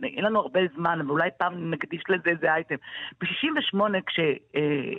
אין 0.03 0.23
לנו 0.23 0.39
הרבה 0.39 0.59
זמן, 0.75 0.99
אבל 1.01 1.09
אולי 1.09 1.29
פעם 1.37 1.71
נקדיש 1.71 2.03
לזה 2.09 2.29
איזה 2.29 2.53
אייטם. 2.53 2.75
ב-68, 3.21 3.79
כש... 4.05 4.19
אה, 4.55 4.93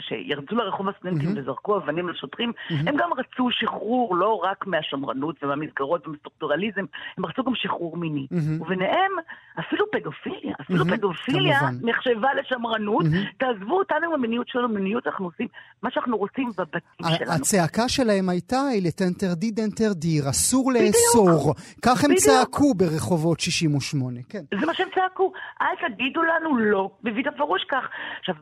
שירדו 0.00 0.56
לרחוב 0.56 0.88
הסטודנטים 0.88 1.34
וזרקו 1.36 1.76
אבנים 1.76 2.08
לשוטרים, 2.08 2.52
הם 2.70 2.96
גם 2.96 3.10
רצו 3.18 3.48
שחרור 3.50 4.16
לא 4.16 4.40
רק 4.44 4.66
מהשמרנות 4.66 5.36
ומהמסגרות 5.42 6.06
ומסטרוקטורליזם, 6.06 6.84
הם 7.18 7.26
רצו 7.26 7.44
גם 7.44 7.52
שחרור 7.54 7.96
מיני. 7.96 8.26
וביניהם, 8.60 9.12
אפילו 9.60 9.84
פדופיליה, 9.92 10.54
אפילו 10.60 10.84
פדופיליה 10.84 11.58
כמובן. 11.58 11.88
נחשבה 11.88 12.28
לשמרנות, 12.34 13.04
תעזבו 13.38 13.78
אותנו 13.78 14.06
עם 14.06 14.12
המיניות 14.12 14.48
שלנו, 14.48 14.68
מיניות 14.68 15.06
אנחנו 15.06 15.24
עושים 15.24 15.46
מה 15.82 15.90
שאנחנו 15.90 16.16
רוצים 16.16 16.50
בבתים 16.58 17.16
שלנו. 17.18 17.32
הצעקה 17.32 17.88
שלהם 17.88 18.28
הייתה, 18.28 18.62
לטנטרדי 18.82 19.50
דנטרדיר, 19.50 20.30
אסור 20.30 20.72
לאסור. 20.72 21.54
כך 21.82 22.04
הם 22.04 22.10
בדיוק. 22.10 22.24
צעקו 22.24 22.74
ברחובות 22.74 23.40
68, 23.40 24.20
כן. 24.28 24.42
זה 24.60 24.66
מה 24.66 24.74
שהם 24.74 24.88
צעקו, 24.94 25.32
אל 25.62 25.88
תגידו 25.88 26.22
לנו 26.22 26.56
לא, 26.56 26.90
בפירוש 27.02 27.64
כך. 27.70 27.84
עכשיו, 28.18 28.34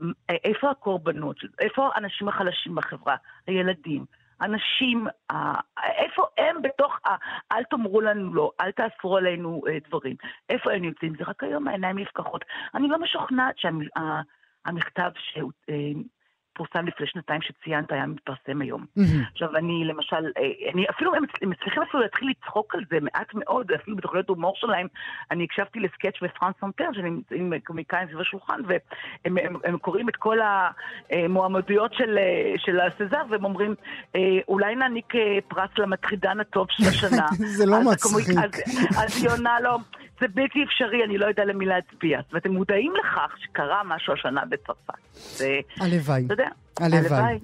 איפה 0.45 0.71
הקורבנות? 0.71 1.37
איפה 1.59 1.91
האנשים 1.95 2.29
החלשים 2.29 2.75
בחברה? 2.75 3.17
הילדים. 3.47 4.05
אנשים, 4.41 5.07
איפה 5.79 6.27
הם 6.39 6.63
בתוך 6.63 6.99
ה... 7.07 7.17
אל 7.53 7.65
תאמרו 7.65 8.01
לנו 8.01 8.35
לא, 8.35 8.51
אל 8.61 8.71
תאסרו 8.71 9.17
עלינו 9.17 9.63
אה, 9.69 9.79
דברים. 9.89 10.17
איפה 10.49 10.73
הם 10.73 10.83
נמצאים? 10.83 11.15
זה 11.19 11.25
רק 11.27 11.43
היום 11.43 11.69
העיניים 11.69 11.99
נפקחות. 11.99 12.45
אני 12.75 12.89
לא 12.89 12.99
משוכנעת 12.99 13.59
שהמכתב 13.59 15.11
שפורסם 16.59 16.87
לפני 16.87 17.07
שנתיים 17.07 17.41
שציינת 17.43 17.93
היה 17.93 18.07
מתפרסם 18.07 18.61
היום. 18.61 18.87
עכשיו, 19.33 19.57
אני 19.57 19.85
למשל, 19.85 20.17
אה, 20.17 20.71
אני 20.73 20.87
אפילו, 20.91 21.15
הם 21.15 21.51
מצליחים 21.51 21.83
אפילו 21.83 22.03
להתחיל 22.03 22.29
לצחוק 22.31 22.75
על 22.75 22.81
זה 22.91 22.99
מעט 23.01 23.35
מאוד, 23.35 23.73
אפילו 23.73 23.97
בתוכניות 23.97 24.29
הומור 24.29 24.53
שלהם. 24.57 24.87
אני 25.31 25.45
הקשבתי 25.45 25.81
לסקצ' 25.81 26.23
ב 26.23 26.27
France 26.27 26.55
Inter, 26.61 26.85
שנמצאים 26.93 27.53
קומיקאים 27.65 28.09
סביב 28.09 28.21
השולחן, 28.21 28.61
והם 28.67 29.39
הם, 29.39 29.57
הם 29.65 29.79
קוראים 29.79 30.09
את 30.09 30.17
כל 30.17 30.39
המועמדויות 31.11 31.95
של, 31.95 32.19
אה, 32.19 32.55
של 32.59 32.81
הסזר, 32.81 33.23
והם 33.31 33.45
אומרים, 33.45 33.75
אה, 34.17 34.39
אולי 34.49 34.75
נעניק 34.75 35.13
פרס 35.49 35.71
למטרידן 35.79 36.41
הטוב 36.41 36.67
של 36.71 36.89
השנה. 36.89 37.27
זה 37.59 37.67
לא 37.67 37.81
מצחיק. 37.93 38.29
אז, 38.99 39.23
היא 39.23 39.31
עונה 39.31 39.61
לו, 39.61 39.79
זה 40.21 40.27
בלתי 40.29 40.65
אפשרי, 40.65 41.05
אני 41.05 41.19
לא 41.19 41.27
יודע 41.27 41.45
למי 41.45 41.67
להצביע. 41.67 42.21
הם 42.45 42.53
מודעים 42.53 42.93
לכך 42.97 43.35
שקרה 43.39 43.83
משהו 43.85 44.13
השנה 44.13 44.45
בצרפת. 44.45 44.95
הלוואי. 45.81 46.25
אתה 46.27 46.35
יודע, 46.35 46.48
that. 46.49 46.68
הלוואי. 46.81 47.39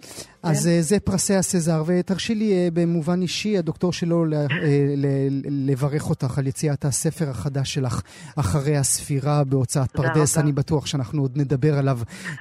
אז 0.44 0.64
כן. 0.64 0.70
אה, 0.70 0.82
זה 0.82 1.00
פרסי 1.00 1.34
הסזר, 1.34 1.82
ותרשי 1.86 2.34
לי 2.34 2.52
אה, 2.52 2.68
במובן 2.72 3.22
אישי, 3.22 3.58
הדוקטור 3.58 3.92
שלו, 3.92 4.24
אה, 4.32 4.46
לברך 5.48 6.10
אותך 6.10 6.38
על 6.38 6.46
יציאת 6.46 6.84
הספר 6.84 7.30
החדש 7.30 7.74
שלך 7.74 8.00
אחרי 8.36 8.76
הספירה 8.76 9.44
בהוצאת 9.44 9.90
פרדס. 9.90 10.38
אני 10.38 10.52
בטוח 10.52 10.86
שאנחנו 10.86 11.22
עוד 11.22 11.32
נדבר 11.34 11.78
עליו 11.78 11.98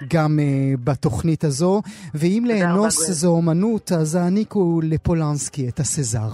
גם 0.10 0.40
בתוכנית 0.84 1.44
הזו. 1.44 1.82
ואם 2.14 2.46
לאנוס. 2.48 3.12
זו 3.12 3.28
אומנות, 3.28 3.92
אז 3.92 4.16
העניקו 4.16 4.82
לפולנסקי 4.84 5.70
את 5.70 5.80
הסזר. 5.80 6.30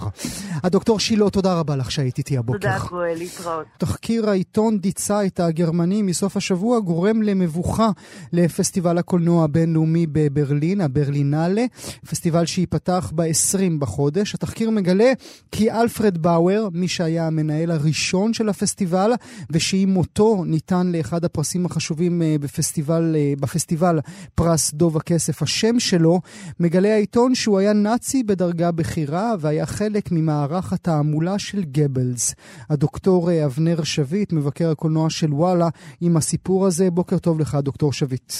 הדוקטור 0.62 1.00
שילה, 1.00 1.30
תודה 1.30 1.54
רבה 1.54 1.76
לך 1.76 1.90
שהיית 1.90 2.18
איתי 2.18 2.38
הבוקר. 2.38 2.58
תודה, 2.58 2.78
גואל, 2.90 3.14
להתראות. 3.18 3.66
תחקיר 3.78 4.30
העיתון 4.30 4.78
די 4.78 4.92
צייט 4.92 5.40
הגרמני 5.40 6.02
מסוף 6.02 6.36
השבוע 6.36 6.80
גורם 6.80 7.22
למבוכה 7.22 7.88
לפסטיבל 8.32 8.98
הקולנוע 8.98 9.44
הבינלאומי 9.44 10.06
בברלין, 10.12 10.49
הברלינלה, 10.80 11.64
פסטיבל 12.10 12.46
שייפתח 12.46 13.12
ב-20 13.14 13.78
בחודש. 13.78 14.34
התחקיר 14.34 14.70
מגלה 14.70 15.12
כי 15.52 15.72
אלפרד 15.72 16.18
באואר, 16.18 16.68
מי 16.72 16.88
שהיה 16.88 17.26
המנהל 17.26 17.70
הראשון 17.70 18.34
של 18.34 18.48
הפסטיבל, 18.48 19.12
ושעם 19.50 19.88
מותו 19.88 20.44
ניתן 20.44 20.92
לאחד 20.92 21.24
הפרסים 21.24 21.66
החשובים 21.66 22.22
אה, 22.22 22.36
בפסטיבל, 22.40 23.16
אה, 23.18 23.32
בפסטיבל 23.40 23.98
פרס 24.34 24.74
דוב 24.74 24.96
הכסף, 24.96 25.42
השם 25.42 25.80
שלו, 25.80 26.20
מגלה 26.60 26.94
העיתון 26.94 27.34
שהוא 27.34 27.58
היה 27.58 27.72
נאצי 27.72 28.22
בדרגה 28.22 28.70
בכירה 28.70 29.34
והיה 29.40 29.66
חלק 29.66 30.12
ממערך 30.12 30.72
התעמולה 30.72 31.38
של 31.38 31.64
גבלס. 31.64 32.34
הדוקטור 32.70 33.30
אה, 33.30 33.44
אבנר 33.44 33.82
שביט, 33.82 34.32
מבקר 34.32 34.70
הקולנוע 34.70 35.10
של 35.10 35.34
וואלה, 35.34 35.68
עם 36.00 36.16
הסיפור 36.16 36.66
הזה. 36.66 36.90
בוקר 36.90 37.18
טוב 37.18 37.40
לך, 37.40 37.58
דוקטור 37.62 37.92
שביט. 37.92 38.32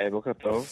אה, 0.00 0.10
בוקר 0.10 0.32
טוב. 0.32 0.66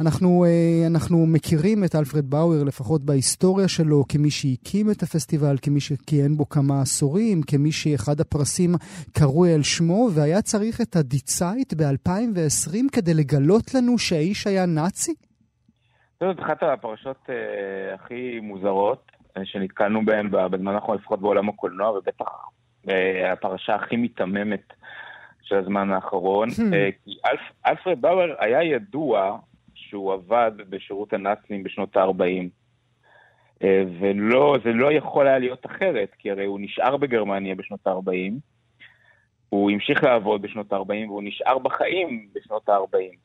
אנחנו, 0.00 0.44
אה, 0.44 0.86
אנחנו 0.86 1.26
מכירים 1.26 1.84
את 1.84 1.94
אלפרד 1.94 2.30
באואר, 2.30 2.64
לפחות 2.64 3.02
בהיסטוריה 3.02 3.68
שלו, 3.68 4.04
כמי 4.08 4.30
שהקים 4.30 4.90
את 4.90 5.02
הפסטיבל, 5.02 5.56
כמי 5.62 5.80
שכיהן 5.80 6.36
בו 6.36 6.48
כמה 6.48 6.80
עשורים, 6.80 7.42
כמי 7.42 7.72
שאחד 7.72 8.20
הפרסים 8.20 8.70
קרוי 9.18 9.54
על 9.54 9.62
שמו, 9.62 10.08
והיה 10.14 10.42
צריך 10.42 10.80
את 10.80 10.96
הדיצייט 10.96 11.74
ב-2020 11.74 12.76
כדי 12.92 13.14
לגלות 13.14 13.74
לנו 13.74 13.98
שהאיש 13.98 14.46
היה 14.46 14.66
נאצי? 14.66 15.14
זאת 16.20 16.40
אחת 16.40 16.62
הפרשות 16.62 17.16
uh, 17.26 17.32
הכי 17.94 18.40
מוזרות 18.40 19.12
שנתקלנו 19.44 20.04
בהן 20.04 20.30
בזמן 20.30 20.74
האחרון, 20.74 20.96
לפחות 20.96 21.20
בעולם 21.20 21.48
הקולנוע, 21.48 21.90
ובטח 21.90 22.26
uh, 22.86 22.90
הפרשה 23.32 23.74
הכי 23.74 23.96
מיתממת 23.96 24.72
של 25.42 25.56
הזמן 25.56 25.90
האחרון. 25.90 26.48
Hmm. 26.48 26.74
אה, 26.74 26.88
כי 27.04 27.18
אלפ, 27.26 27.40
אלפרד 27.66 28.00
באואר 28.00 28.34
היה 28.38 28.62
ידוע 28.62 29.38
שהוא 29.74 30.12
עבד 30.12 30.52
בשירות 30.68 31.12
הנאצים 31.12 31.62
בשנות 31.62 31.96
ה-40. 31.96 32.48
אה, 33.62 33.82
וזה 33.86 34.72
לא 34.72 34.92
יכול 34.92 35.26
היה 35.26 35.38
להיות 35.38 35.66
אחרת, 35.66 36.10
כי 36.18 36.30
הרי 36.30 36.44
הוא 36.44 36.60
נשאר 36.60 36.96
בגרמניה 36.96 37.54
בשנות 37.54 37.86
ה-40, 37.86 38.32
הוא 39.48 39.70
המשיך 39.70 40.04
לעבוד 40.04 40.42
בשנות 40.42 40.72
ה-40 40.72 41.08
והוא 41.08 41.22
נשאר 41.24 41.58
בחיים 41.58 42.28
בשנות 42.34 42.68
ה-40. 42.68 43.16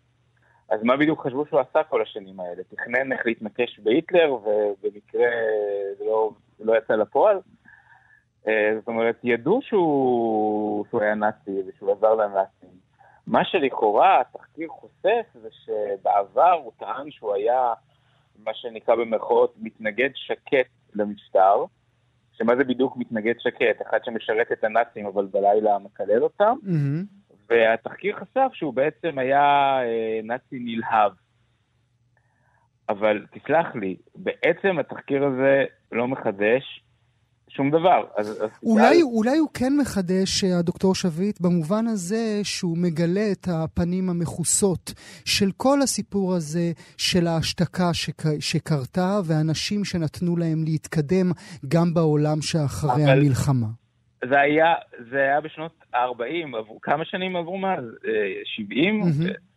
אז 0.69 0.83
מה 0.83 0.97
בדיוק 0.97 1.27
חשבו 1.27 1.45
שהוא 1.45 1.59
עשה 1.59 1.83
כל 1.83 2.01
השנים 2.01 2.39
האלה? 2.39 2.63
תכנן 2.63 3.11
איך 3.11 3.25
להתנקש 3.25 3.79
בהיטלר, 3.79 4.33
ובמקרה 4.33 5.27
זה 5.97 6.05
לא, 6.05 6.31
לא 6.59 6.77
יצא 6.77 6.93
לפועל? 6.95 7.37
אה, 8.47 8.71
זאת 8.79 8.87
אומרת, 8.87 9.19
ידעו 9.23 9.59
שהוא, 9.61 10.85
שהוא 10.89 11.01
היה 11.01 11.15
נאצי 11.15 11.61
ושהוא 11.67 11.91
עזר 11.91 12.15
לנאצים. 12.15 12.69
מה 13.27 13.45
שלכאורה 13.45 14.21
התחקיר 14.21 14.67
חושף 14.69 15.25
זה 15.33 15.49
שבעבר 15.51 16.51
הוא 16.63 16.71
טען 16.79 17.11
שהוא 17.11 17.33
היה 17.33 17.73
מה 18.45 18.51
שנקרא 18.53 18.95
במרכאות 18.95 19.53
מתנגד 19.57 20.09
שקט 20.13 20.69
למשטר, 20.95 21.65
שמה 22.37 22.55
זה 22.55 22.63
בדיוק 22.63 22.97
מתנגד 22.97 23.33
שקט? 23.39 23.81
אחד 23.81 23.97
שמשרת 24.03 24.51
את 24.51 24.63
הנאצים 24.63 25.05
אבל 25.05 25.25
בלילה 25.25 25.77
מקלל 25.79 26.23
אותם, 26.23 26.57
mm-hmm. 26.63 27.33
והתחקיר 27.49 28.15
חשף 28.15 28.49
שהוא 28.53 28.73
בעצם 28.73 29.17
היה 29.17 29.77
אה, 29.83 30.19
נאצי 30.23 30.59
נלהב. 30.59 31.11
אבל 32.89 33.25
תסלח 33.31 33.75
לי, 33.75 33.97
בעצם 34.15 34.79
התחקיר 34.79 35.25
הזה 35.25 35.65
לא 35.91 36.07
מחדש 36.07 36.83
שום 37.49 37.71
דבר. 37.71 38.03
אז, 38.17 38.43
אז 38.43 38.49
אולי, 38.63 39.01
אולי 39.01 39.37
הוא 39.37 39.49
כן 39.53 39.73
מחדש, 39.81 40.43
הדוקטור 40.59 40.95
שביט, 40.95 41.41
במובן 41.41 41.87
הזה 41.87 42.39
שהוא 42.43 42.77
מגלה 42.77 43.31
את 43.31 43.47
הפנים 43.51 44.09
המכוסות 44.09 44.93
של 45.25 45.51
כל 45.57 45.81
הסיפור 45.81 46.33
הזה 46.33 46.71
של 46.97 47.27
ההשתקה 47.27 47.93
שק, 47.93 48.21
שקרתה, 48.39 49.19
ואנשים 49.25 49.85
שנתנו 49.85 50.37
להם 50.37 50.63
להתקדם 50.63 51.31
גם 51.67 51.93
בעולם 51.93 52.41
שאחרי 52.41 53.03
אבל... 53.05 53.11
המלחמה. 53.11 53.67
זה 54.29 54.39
היה, 54.39 54.73
זה 55.11 55.17
היה 55.17 55.41
בשנות 55.41 55.71
ה-40, 55.93 56.77
כמה 56.81 57.05
שנים 57.05 57.35
עברו 57.35 57.57
מאז? 57.57 57.83
70? 58.45 59.03
Mm-hmm. 59.03 59.47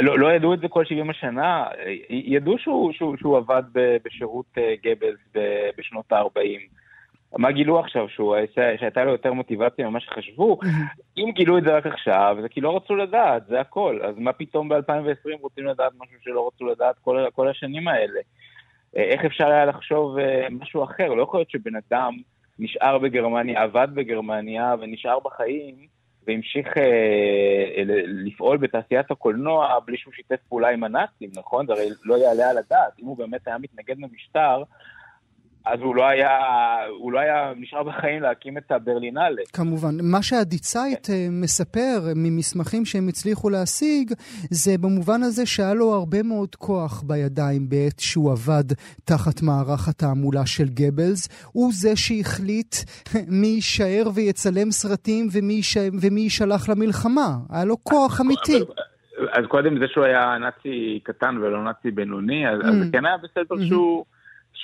לא, 0.00 0.18
לא 0.18 0.32
ידעו 0.32 0.54
את 0.54 0.60
זה 0.60 0.68
כל 0.68 0.84
70 0.84 1.10
השנה, 1.10 1.66
ידעו 2.10 2.58
שהוא, 2.58 2.92
שהוא, 2.92 3.16
שהוא 3.16 3.36
עבד 3.36 3.62
בשירות 4.04 4.46
אה, 4.58 4.74
גבלס 4.82 5.44
בשנות 5.78 6.12
ה-40. 6.12 6.60
מה 7.38 7.52
גילו 7.52 7.80
עכשיו? 7.80 8.08
שהוא, 8.08 8.36
שהייתה 8.54 9.04
לו 9.04 9.12
יותר 9.12 9.32
מוטיבציה 9.32 9.88
ממה 9.88 10.00
שחשבו? 10.00 10.58
אם 11.18 11.30
גילו 11.34 11.58
את 11.58 11.62
זה 11.62 11.76
רק 11.76 11.86
עכשיו, 11.86 12.36
זה 12.42 12.48
כי 12.48 12.60
לא 12.60 12.76
רצו 12.76 12.96
לדעת, 12.96 13.46
זה 13.46 13.60
הכל. 13.60 14.00
אז 14.02 14.14
מה 14.18 14.32
פתאום 14.32 14.68
ב-2020 14.68 15.40
רוצים 15.40 15.66
לדעת 15.66 15.92
משהו 15.98 16.16
שלא 16.20 16.46
רצו 16.48 16.66
לדעת 16.66 16.96
כל, 17.04 17.24
כל 17.34 17.48
השנים 17.48 17.88
האלה? 17.88 18.20
אה, 18.96 19.02
איך 19.02 19.24
אפשר 19.24 19.46
היה 19.46 19.64
לחשוב 19.64 20.18
אה, 20.18 20.46
משהו 20.50 20.84
אחר? 20.84 21.14
לא 21.14 21.22
יכול 21.22 21.40
להיות 21.40 21.50
שבן 21.50 21.76
אדם 21.88 22.14
נשאר 22.58 22.98
בגרמניה, 22.98 23.62
עבד 23.62 23.88
בגרמניה 23.94 24.74
ונשאר 24.80 25.18
בחיים, 25.24 25.74
והמשיך 26.26 26.66
אה, 26.76 27.82
לפעול 28.06 28.56
בתעשיית 28.56 29.10
הקולנוע 29.10 29.78
בלי 29.84 29.96
שהוא 29.96 30.12
שיתף 30.14 30.40
פעולה 30.48 30.68
עם 30.68 30.84
הנאצים, 30.84 31.30
נכון? 31.36 31.66
זה 31.66 31.72
הרי 31.72 31.88
לא 32.04 32.14
יעלה 32.14 32.50
על 32.50 32.58
הדעת. 32.58 33.00
אם 33.02 33.06
הוא 33.06 33.18
באמת 33.18 33.40
היה 33.46 33.58
מתנגד 33.58 33.98
למשטר, 33.98 34.62
אז 35.66 35.80
הוא 35.80 35.96
לא 35.96 36.08
היה, 36.08 36.38
הוא 36.98 37.12
לא 37.12 37.18
היה 37.18 37.52
נשאר 37.56 37.82
בחיים 37.82 38.22
להקים 38.22 38.58
את 38.58 38.72
הברלינלה. 38.72 39.42
כמובן. 39.52 39.94
מה 40.02 40.22
שהדיצייט 40.22 41.06
כן. 41.06 41.12
מספר 41.30 41.98
ממסמכים 42.16 42.84
שהם 42.84 43.08
הצליחו 43.08 43.50
להשיג, 43.50 44.12
זה 44.50 44.70
במובן 44.80 45.22
הזה 45.22 45.46
שהיה 45.46 45.74
לו 45.74 45.92
הרבה 45.92 46.22
מאוד 46.22 46.54
כוח 46.54 47.02
בידיים 47.06 47.68
בעת 47.68 47.98
שהוא 47.98 48.32
עבד 48.32 48.64
תחת 49.04 49.42
מערך 49.42 49.88
התעמולה 49.88 50.46
של 50.46 50.68
גבלס. 50.68 51.48
הוא 51.52 51.70
זה 51.72 51.96
שהחליט 51.96 52.74
מי 53.40 53.46
יישאר 53.46 54.04
ויצלם 54.14 54.70
סרטים 54.70 55.28
ומי, 55.32 56.20
יישלח 56.20 56.68
למלחמה. 56.68 57.36
היה 57.50 57.64
לו 57.64 57.76
כוח 57.84 58.20
אמיתי. 58.20 58.60
אז 59.32 59.44
קודם 59.48 59.78
זה 59.78 59.84
שהוא 59.88 60.04
היה 60.04 60.38
נאצי 60.38 61.00
קטן 61.02 61.38
ולא 61.38 61.64
נאצי 61.64 61.90
בינוני, 61.90 62.48
אז, 62.48 62.60
mm. 62.60 62.66
אז 62.66 62.90
כן 62.92 63.06
היה 63.06 63.16
בסדר 63.16 63.56
mm-hmm. 63.56 63.68
שהוא... 63.68 64.04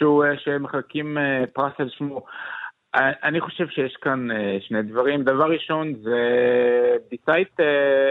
שהוא, 0.02 0.24
אה, 0.24 0.38
שמחלקים 0.38 1.18
אה, 1.18 1.44
פרס 1.52 1.72
על 1.78 1.88
שמו. 1.90 2.22
אה, 2.94 3.10
אני 3.22 3.40
חושב 3.40 3.68
שיש 3.68 3.96
כאן 3.96 4.28
שני 4.60 4.82
דברים. 4.82 5.22
דבר 5.22 5.50
ראשון 5.50 5.94
זה 6.02 6.20
Die 7.10 7.32
Zeit 7.32 7.60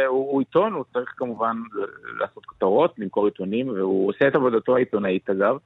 הוא, 0.07 0.31
הוא 0.31 0.39
עיתון, 0.39 0.73
הוא 0.73 0.83
צריך 0.93 1.13
כמובן 1.17 1.57
לעשות 2.19 2.45
כותרות, 2.45 2.93
למכור 2.97 3.25
עיתונים, 3.25 3.69
והוא 3.69 4.09
עושה 4.09 4.27
את 4.27 4.35
עבודתו 4.35 4.75
העיתונאית 4.75 5.29
אגב. 5.29 5.57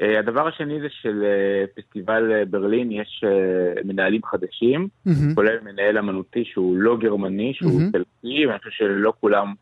הדבר 0.00 0.48
השני 0.48 0.80
זה 0.80 0.86
שלפסטיבל 0.90 2.44
ברלין 2.44 2.92
יש 2.92 3.24
מנהלים 3.84 4.20
חדשים, 4.24 4.88
mm-hmm. 5.08 5.34
כולל 5.34 5.56
מנהל 5.64 5.98
אמנותי 5.98 6.44
שהוא 6.44 6.76
לא 6.76 6.96
גרמני, 6.96 7.52
שהוא 7.54 7.80
mm-hmm. 7.80 7.92
איטלקי, 7.92 8.46
ואני 8.46 8.58
חושב 8.58 8.70
שלא 8.70 9.12
כולם 9.20 9.54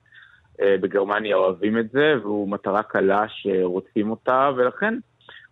בגרמניה 0.62 1.36
אוהבים 1.36 1.78
את 1.78 1.90
זה, 1.90 2.14
והוא 2.22 2.48
מטרה 2.48 2.82
קלה 2.82 3.24
שרוצים 3.28 4.10
אותה, 4.10 4.50
ולכן 4.56 4.94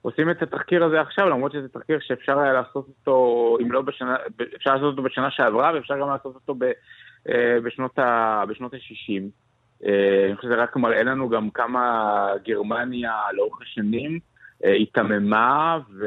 עושים 0.03 0.31
את 0.31 0.43
התחקיר 0.43 0.85
הזה 0.85 1.01
עכשיו, 1.01 1.29
למרות 1.29 1.53
שזה 1.53 1.69
תחקיר 1.69 1.99
שאפשר 2.01 2.39
היה 2.39 2.53
לעשות 2.53 2.89
אותו, 2.89 3.57
אם 3.63 3.73
לא 3.73 3.83
בשנה, 3.83 4.17
אפשר 4.57 4.75
לעשות 4.75 4.91
אותו 4.91 5.03
בשנה 5.03 5.31
שעברה, 5.31 5.73
ואפשר 5.75 6.01
גם 6.01 6.09
לעשות 6.09 6.35
אותו 6.35 6.55
ב, 6.55 6.65
אה, 7.29 7.61
בשנות 7.65 7.99
ה-60. 7.99 9.23
אה, 9.87 10.27
אני 10.27 10.37
חושב 10.37 10.49
שזה 10.49 10.55
רק 10.55 10.77
מראה 10.77 11.03
לנו 11.03 11.29
גם 11.29 11.51
כמה 11.51 12.27
גרמניה 12.45 13.13
לאורך 13.33 13.63
השנים 13.63 14.19
אה, 14.65 14.73
היתממה, 14.73 15.79
ו... 15.99 16.07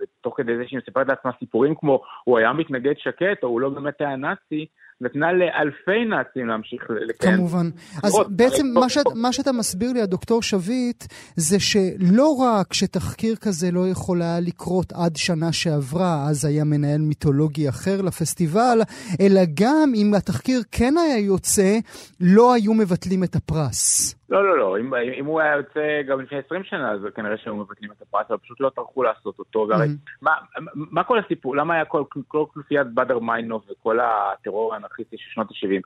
ותוך 0.00 0.36
כדי 0.36 0.56
זה 0.56 0.64
שהיא 0.66 0.78
מספרת 0.78 1.08
לעצמה 1.08 1.30
סיפורים 1.38 1.74
כמו 1.74 2.02
הוא 2.24 2.38
היה 2.38 2.52
מתנגד 2.52 2.94
שקט, 2.98 3.42
או 3.42 3.48
הוא 3.48 3.60
לא 3.60 3.68
באמת 3.68 4.00
היה 4.00 4.16
נאצי, 4.16 4.66
נתנה 5.00 5.32
לאלפי 5.32 6.04
נאצים 6.04 6.48
להמשיך 6.48 6.82
לקיים. 6.90 7.36
כמובן. 7.36 7.66
אז 8.02 8.20
בעצם 8.28 8.66
מה, 8.74 8.88
שאת, 8.88 9.06
מה 9.14 9.32
שאתה 9.32 9.52
מסביר 9.52 9.92
לי, 9.92 10.02
הדוקטור 10.02 10.42
שביט, 10.42 11.04
זה 11.36 11.60
שלא 11.60 12.36
רק 12.40 12.72
שתחקיר 12.72 13.36
כזה 13.36 13.70
לא 13.72 13.88
יכול 13.88 14.22
היה 14.22 14.40
לקרות 14.40 14.92
עד 14.92 15.16
שנה 15.16 15.52
שעברה, 15.52 16.26
אז 16.30 16.44
היה 16.44 16.64
מנהל 16.64 17.00
מיתולוגי 17.00 17.68
אחר 17.68 18.02
לפסטיבל, 18.02 18.78
אלא 19.20 19.40
גם 19.54 19.92
אם 19.94 20.14
התחקיר 20.14 20.60
כן 20.72 20.94
היה 20.96 21.18
יוצא, 21.18 21.78
לא 22.20 22.54
היו 22.54 22.74
מבטלים 22.74 23.24
את 23.24 23.34
הפרס. 23.36 24.14
לא, 24.30 24.44
לא, 24.44 24.58
לא. 24.58 24.78
אם, 24.78 24.94
אם 25.20 25.26
הוא 25.26 25.40
היה 25.40 25.56
יוצא 25.56 26.02
גם 26.08 26.20
לפני 26.20 26.38
20 26.46 26.64
שנה, 26.64 26.92
אז 26.92 27.00
כנראה 27.14 27.36
שהיו 27.36 27.56
מבטלים 27.56 27.90
את 27.92 28.02
הפרס, 28.02 28.26
אבל 28.28 28.38
פשוט 28.38 28.60
לא 28.60 28.70
טרחו 28.74 29.02
לעשות 29.02 29.38
אותו. 29.38 29.66
והרי, 29.68 29.86
mm-hmm. 29.86 30.18
מה, 30.22 30.32
מה 30.74 31.04
כל 31.04 31.18
הסיפור? 31.18 31.56
למה 31.56 31.74
היה 31.74 31.84
כל, 31.84 32.02
כל 32.28 32.44
כנופיית 32.54 32.86
באדר 32.94 33.18
מיינוב 33.18 33.62
וכל 33.70 33.98
הטרור 34.00 34.74
האנרכיסטי 34.88 35.16
של 35.18 35.30
שנות 35.30 35.46
ה-70? 35.50 35.80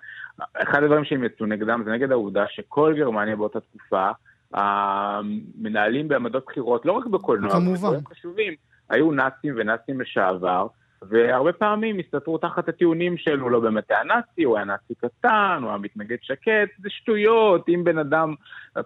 אחד 0.63 0.83
הדברים 0.83 1.05
שהם 1.05 1.25
יצאו 1.25 1.47
נגדם 1.47 1.83
זה 1.85 1.91
נגד 1.91 2.13
העובדה 2.13 2.45
שכל 2.49 2.95
גרמניה 2.97 3.37
באותה 3.37 3.61
תקופה, 3.61 4.11
המנהלים 4.55 6.09
בעמדות 6.09 6.45
בחירות, 6.47 6.87
לא 6.87 6.93
רק 6.93 7.07
בקולנוע, 7.07 7.51
כמובן. 7.51 8.05
חשובים, 8.09 8.55
היו 8.91 9.13
נאצים 9.13 9.55
ונאצים 9.57 10.01
לשעבר. 10.01 10.67
והרבה 11.09 11.53
פעמים 11.53 11.99
הסתתרו 11.99 12.39
תחת 12.39 12.69
הטיעונים 12.69 13.17
של 13.17 13.41
הוא 13.41 13.51
לא 13.51 13.61
באמת 13.61 13.85
היה 13.91 14.05
נאצי, 14.05 14.43
הוא 14.43 14.57
היה 14.57 14.65
נאצי 14.65 14.95
קטן, 14.95 15.59
הוא 15.63 15.69
היה 15.69 15.79
מתנגד 15.79 16.17
שקט, 16.23 16.83
זה 16.83 16.89
שטויות, 16.91 17.69
אם 17.69 17.85
בן 17.85 17.99
אדם 17.99 18.35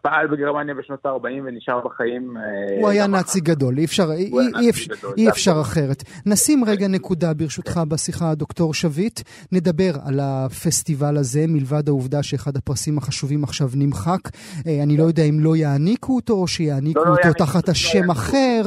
פעל 0.03 0.27
בגרמניה 0.27 0.75
בשנות 0.75 1.07
ה-40 1.07 1.43
ונשאר 1.45 1.81
בחיים... 1.81 2.37
אה, 2.37 2.81
הוא 2.81 2.89
היה 2.89 3.07
נאצי 3.07 3.41
גדול, 3.41 3.79
אי 3.79 3.85
אפשר, 3.85 4.13
אי, 4.13 4.31
גדול, 4.99 5.15
אי 5.17 5.29
אפשר 5.29 5.55
אחרת. 5.61 6.03
נשים 6.27 6.65
רגע 6.65 6.89
נקודה 6.89 7.35
ברשותך 7.35 7.81
בשיחה, 7.89 8.35
דוקטור 8.35 8.75
שביט, 8.75 9.21
נדבר 9.53 9.91
על 10.07 10.21
הפסטיבל 10.23 11.17
הזה, 11.17 11.45
מלבד 11.49 11.89
העובדה 11.89 12.23
שאחד 12.23 12.57
הפרסים 12.57 12.99
החשובים 12.99 13.45
עכשיו 13.45 13.69
נמחק. 13.75 14.21
אה, 14.67 14.83
אני 14.83 14.97
לא 14.97 15.03
יודע 15.03 15.23
אם 15.23 15.41
לא 15.41 15.57
יעניקו 15.57 16.17
אותו 16.17 16.35
או 16.35 16.47
שיעניקו 16.47 17.01
לא, 17.01 17.07
לא 17.07 17.11
אותו 17.11 17.29
לא 17.29 17.33
תחת 17.33 17.69
השם 17.69 18.11
אחר. 18.11 18.63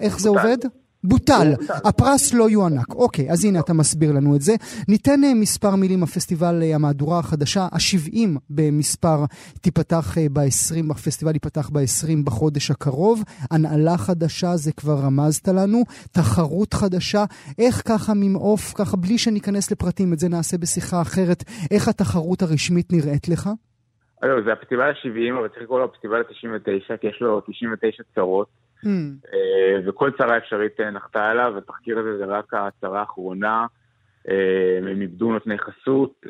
איך 0.00 0.18
זה 0.18 0.28
עובד? 0.28 0.83
בוטל. 1.04 1.52
הפרס 1.84 2.34
לא 2.34 2.50
יוענק. 2.50 2.94
אוקיי, 2.94 3.30
אז 3.30 3.44
הנה 3.44 3.60
אתה 3.60 3.72
מסביר 3.72 4.12
לנו 4.12 4.36
את 4.36 4.40
זה. 4.40 4.52
ניתן 4.88 5.24
אה, 5.24 5.34
מספר 5.34 5.76
מילים, 5.76 6.02
הפסטיבל, 6.02 6.62
אה, 6.62 6.74
המהדורה 6.74 7.18
החדשה, 7.18 7.60
ה-70 7.60 8.28
במספר, 8.50 9.24
תיפתח 9.60 10.14
ב-20, 10.32 10.90
הפסטיבל 10.90 11.32
ייפתח 11.32 11.70
ב-20 11.72 12.24
בחודש 12.24 12.70
הקרוב. 12.70 13.22
הנהלה 13.50 13.96
חדשה, 13.98 14.56
זה 14.56 14.72
כבר 14.72 14.94
רמזת 14.94 15.48
לנו. 15.48 15.82
תחרות 16.12 16.74
חדשה. 16.74 17.24
איך 17.58 17.82
ככה 17.88 18.12
ממעוף, 18.16 18.72
ככה 18.76 18.96
בלי 18.96 19.18
שניכנס 19.18 19.70
לפרטים, 19.72 20.12
את 20.12 20.18
זה 20.18 20.28
נעשה 20.28 20.58
בשיחה 20.58 21.02
אחרת, 21.02 21.44
איך 21.70 21.88
התחרות 21.88 22.42
הרשמית 22.42 22.92
נראית 22.92 23.28
לך? 23.28 23.48
לא, 24.22 24.42
זה 24.44 24.52
הפסטיבל 24.52 24.82
ה-70, 24.82 25.38
אבל 25.38 25.48
צריך 25.48 25.62
לקרוא 25.62 25.78
לו 25.78 25.84
הפסטיבל 25.84 26.16
ה-99, 26.16 26.96
כי 27.00 27.06
יש 27.06 27.18
לו 27.20 27.40
99 27.40 28.02
צרות. 28.14 28.63
Mm. 28.84 29.36
וכל 29.86 30.10
צרה 30.18 30.36
אפשרית 30.36 30.80
אה, 30.80 30.90
נחתה 30.90 31.30
עליו, 31.30 31.52
והתחקיר 31.54 31.98
הזה 31.98 32.16
זה 32.18 32.24
רק 32.24 32.54
הצרה 32.54 33.00
האחרונה. 33.00 33.66
אה, 34.28 34.78
הם 34.78 35.00
איבדו 35.00 35.32
נותני 35.32 35.58
חסות, 35.58 36.26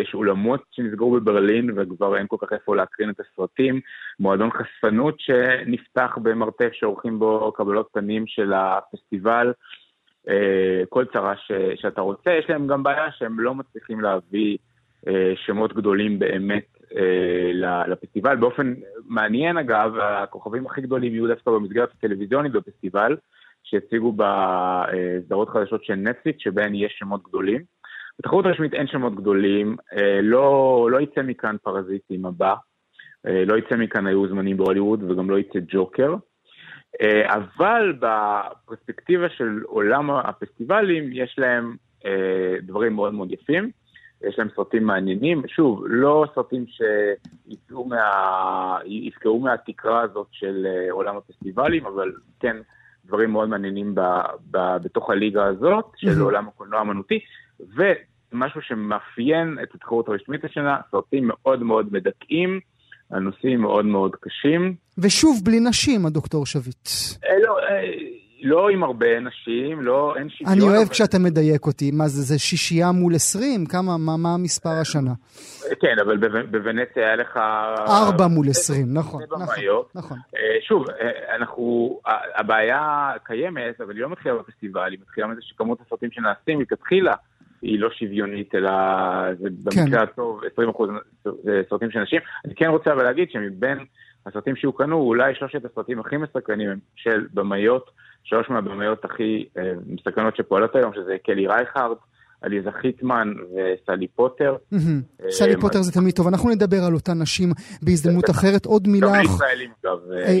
יש 0.00 0.14
אולמות 0.14 0.64
שנסגרו 0.70 1.10
בברלין 1.10 1.70
וכבר 1.76 2.16
אין 2.16 2.26
כל 2.26 2.36
כך 2.40 2.52
איפה 2.52 2.76
להקרין 2.76 3.10
את 3.10 3.20
הסרטים, 3.20 3.80
מועדון 4.20 4.50
חשפנות 4.50 5.20
שנפתח 5.20 6.18
במרתף 6.22 6.70
שעורכים 6.72 7.18
בו 7.18 7.52
קבלות 7.52 7.88
פנים 7.92 8.26
של 8.26 8.52
הפסטיבל, 8.52 9.52
כל 10.88 11.04
צרה 11.12 11.36
ש, 11.36 11.52
שאתה 11.74 12.00
רוצה, 12.00 12.30
יש 12.32 12.50
להם 12.50 12.66
גם 12.66 12.82
בעיה 12.82 13.12
שהם 13.18 13.40
לא 13.40 13.54
מצליחים 13.54 14.00
להביא 14.00 14.56
שמות 15.46 15.72
גדולים 15.72 16.18
באמת 16.18 16.77
לפסטיבל. 17.88 18.36
באופן 18.36 18.74
מעניין 19.06 19.56
אגב, 19.56 19.92
הכוכבים 19.98 20.66
הכי 20.66 20.80
גדולים 20.80 21.14
יהיו 21.14 21.26
דווקא 21.26 21.50
במסגרת 21.50 21.88
הטלוויזיונית 21.98 22.52
בפסטיבל, 22.52 23.16
שהציגו 23.64 24.16
בסדרות 24.16 25.48
חדשות 25.48 25.84
של 25.84 25.94
נטפליקס, 25.94 26.38
שבהן 26.42 26.74
יש 26.74 26.96
שמות 26.98 27.22
גדולים. 27.28 27.62
בתחרות 28.18 28.46
הרשמית 28.46 28.74
אין 28.74 28.86
שמות 28.86 29.14
גדולים, 29.14 29.76
אה, 29.92 30.20
לא, 30.22 30.88
לא 30.90 31.00
יצא 31.00 31.22
מכאן 31.22 31.56
פרזיטים 31.62 32.26
הבא, 32.26 32.54
אה, 33.26 33.44
לא 33.46 33.58
יצא 33.58 33.76
מכאן 33.76 34.06
היו 34.06 34.28
זמנים 34.28 34.56
בהוליווד 34.56 35.10
וגם 35.10 35.30
לא 35.30 35.38
יצא 35.38 35.58
ג'וקר. 35.68 36.14
אבל 37.24 37.92
בפרספקטיבה 38.00 39.28
של 39.28 39.60
עולם 39.64 40.10
הפסטיבלים 40.10 41.10
יש 41.12 41.34
להם 41.38 41.76
דברים 42.62 42.92
מאוד 42.92 43.14
מאוד 43.14 43.32
יפים. 43.32 43.70
יש 44.22 44.38
להם 44.38 44.48
סרטים 44.56 44.84
מעניינים, 44.84 45.42
שוב, 45.46 45.84
לא 45.86 46.26
סרטים 46.34 46.64
שיפקעו 47.46 47.84
מה... 47.84 49.50
מהתקרה 49.50 50.00
הזאת 50.00 50.26
של 50.32 50.66
אה, 50.66 50.92
עולם 50.92 51.16
הפסטיבלים, 51.16 51.86
אבל 51.86 52.12
כן 52.40 52.56
דברים 53.04 53.30
מאוד 53.30 53.48
מעניינים 53.48 53.94
ב... 53.94 54.00
ב... 54.50 54.58
בתוך 54.82 55.10
הליגה 55.10 55.44
הזאת 55.44 55.84
של. 55.96 56.20
עולם 56.20 56.48
הקולנוע 56.48 56.78
האמנותי, 56.78 57.20
ומשהו 57.60 58.62
שמאפיין 58.62 59.58
את 59.62 59.74
התחרות 59.74 60.08
הרשמית 60.08 60.44
השנה, 60.44 60.76
סרטים 60.90 61.24
מאוד 61.28 61.62
מאוד 61.62 61.92
מדכאים. 61.92 62.60
הנושאים 63.10 63.60
מאוד 63.60 63.84
מאוד 63.84 64.16
קשים. 64.20 64.74
ושוב, 64.98 65.40
בלי 65.44 65.60
נשים, 65.60 66.06
הדוקטור 66.06 66.46
שביט. 66.46 66.88
אה, 67.24 67.38
לא, 67.46 67.58
אה, 67.58 67.82
לא 68.42 68.68
עם 68.68 68.82
הרבה 68.82 69.20
נשים, 69.20 69.82
לא, 69.82 70.14
אין 70.16 70.30
שוויון. 70.30 70.52
אני 70.52 70.62
אוהב 70.62 70.82
אבל... 70.82 70.90
כשאתה 70.90 71.18
מדייק 71.18 71.66
אותי. 71.66 71.90
מה 71.90 72.08
זה, 72.08 72.22
זה 72.22 72.38
שישייה 72.38 72.92
מול 72.92 73.14
עשרים? 73.14 73.66
כמה, 73.66 73.98
מה, 73.98 74.16
מה 74.16 74.34
המספר 74.34 74.70
השנה? 74.80 75.12
כן, 75.80 75.96
אבל 76.04 76.16
בוונציה 76.50 77.06
היה 77.06 77.16
לך... 77.16 77.36
ארבע 77.88 78.26
מול 78.26 78.48
עשרים, 78.48 78.86
נכון, 78.94 79.22
נכון, 79.22 79.54
נכון. 79.94 80.18
אה, 80.36 80.56
שוב, 80.60 80.90
אה, 80.90 81.36
אנחנו, 81.36 82.00
הבעיה 82.36 83.12
קיימת, 83.24 83.80
אבל 83.80 83.94
היא 83.94 84.02
לא 84.02 84.10
מתחילה 84.10 84.34
בפסטיבל, 84.34 84.90
היא 84.90 84.98
מתחילה 85.02 85.26
מזה 85.26 85.40
שכמות 85.42 85.78
הסרטים 85.86 86.10
שנעשים 86.10 86.58
מלכתחילה 86.58 87.14
היא 87.62 87.80
לא 87.80 87.90
שוויונית, 87.90 88.54
אלא 88.54 88.70
זה 89.40 89.48
במקרה 89.64 89.84
כן. 89.86 90.02
הטוב 90.12 90.40
20 90.52 90.68
אחוז 90.68 90.90
סרטים 91.70 91.90
של 91.90 92.02
נשים. 92.02 92.20
אני 92.44 92.54
כן 92.54 92.66
רוצה 92.66 92.92
אבל 92.92 93.02
להגיד 93.02 93.30
שמבין 93.30 93.78
הסרטים 94.28 94.56
שהוקרנו, 94.56 94.96
אולי 94.96 95.34
שלושת 95.34 95.64
הסרטים 95.64 96.00
הכי 96.00 96.16
מסקרנים 96.16 96.70
הם 96.70 96.78
של 96.96 97.26
במאיות. 97.34 97.90
שלוש 98.24 98.50
מהבמאיות 98.50 99.04
הכי 99.04 99.48
אה, 99.58 99.72
מסקרנות 99.86 100.36
שפועלות 100.36 100.76
היום, 100.76 100.92
שזה 100.94 101.16
קלי 101.24 101.46
רייכרד, 101.46 101.96
עליזה 102.42 102.70
חיטמן 102.82 103.34
וסלי 103.54 104.08
פוטר. 104.08 104.56
אה, 104.72 104.78
סלי 105.30 105.56
פוטר 105.60 105.82
זה 105.82 105.92
תמיד 105.92 106.14
טוב, 106.14 106.26
אנחנו 106.26 106.50
נדבר 106.50 106.84
על 106.86 106.94
אותן 106.94 107.22
נשים 107.22 107.52
בהזדמנות 107.82 108.30
אחרת. 108.30 108.66
עוד 108.66 108.88
מילה... 108.88 109.06
גם 109.06 109.14
לישראלים 109.14 109.70
אגב, 109.84 109.98
אה, 110.12 110.32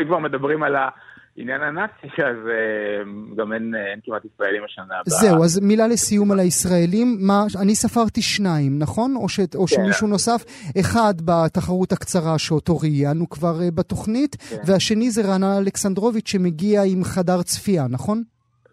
אם 0.00 0.06
כבר 0.06 0.18
מדברים 0.18 0.62
על 0.62 0.76
ה... 0.76 0.88
עניין 1.36 1.62
הנאצי, 1.62 2.06
אז 2.06 2.36
uh, 2.36 3.36
גם 3.36 3.52
אין, 3.52 3.74
אין 3.74 4.00
כמעט 4.04 4.24
ישראלים 4.24 4.64
השנה 4.64 4.84
הבאה. 4.84 5.02
זהו, 5.04 5.44
אז 5.44 5.60
מילה 5.60 5.88
לסיום 5.88 6.32
על 6.32 6.38
הישראלים. 6.38 7.16
מה, 7.20 7.42
אני 7.62 7.74
ספרתי 7.74 8.22
שניים, 8.22 8.78
נכון? 8.78 9.16
או, 9.16 9.28
ש, 9.28 9.40
או 9.54 9.66
כן. 9.66 9.66
שמישהו 9.66 10.08
נוסף? 10.08 10.44
אחד 10.80 11.14
בתחרות 11.24 11.92
הקצרה 11.92 12.38
שאותו 12.38 12.76
ראיינו 12.76 13.30
כבר 13.30 13.54
uh, 13.58 13.74
בתוכנית, 13.74 14.36
כן. 14.36 14.56
והשני 14.66 15.10
זה 15.10 15.22
רענן 15.22 15.56
אלכסנדרוביץ' 15.62 16.28
שמגיע 16.28 16.82
עם 16.82 17.04
חדר 17.04 17.42
צפייה, 17.42 17.86
נכון? 17.90 18.22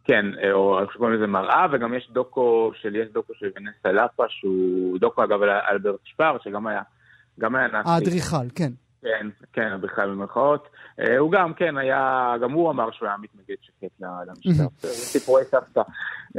כן, 0.04 0.26
אה, 0.44 0.52
או 0.52 0.80
איך 0.82 0.94
שקוראים 0.94 1.16
לזה 1.16 1.28
מראה, 1.28 1.66
וגם 1.72 1.94
יש 1.94 2.10
דוקו 2.14 2.72
של, 2.82 2.96
יש 2.96 3.08
דוקו 3.14 3.34
של 3.36 3.46
ונסה 3.56 3.92
לאפה, 3.92 4.24
שהוא 4.28 5.00
דוקו 5.00 5.24
אגב 5.24 5.42
על 5.42 5.50
אלברט 5.50 6.00
שפר, 6.04 6.38
שגם 6.44 6.68
היה, 6.68 6.82
גם 7.40 7.56
היה 7.56 7.68
נאצי. 7.68 7.90
האדריכל, 7.90 8.50
כן. 8.56 8.72
כן, 9.02 9.28
כן, 9.54 9.82
בכלל 9.82 10.10
במרכאות. 10.10 10.68
אה, 11.00 11.18
הוא 11.18 11.32
גם, 11.32 11.54
כן, 11.54 11.78
היה, 11.78 12.34
גם 12.42 12.52
הוא 12.52 12.72
אמר 12.72 12.92
שהוא 12.92 13.08
היה 13.08 13.18
מתנגד 13.18 13.56
שקט 13.62 14.02
למשטר. 14.28 14.68
סיפורי 14.88 15.44
סבתא. 15.44 15.82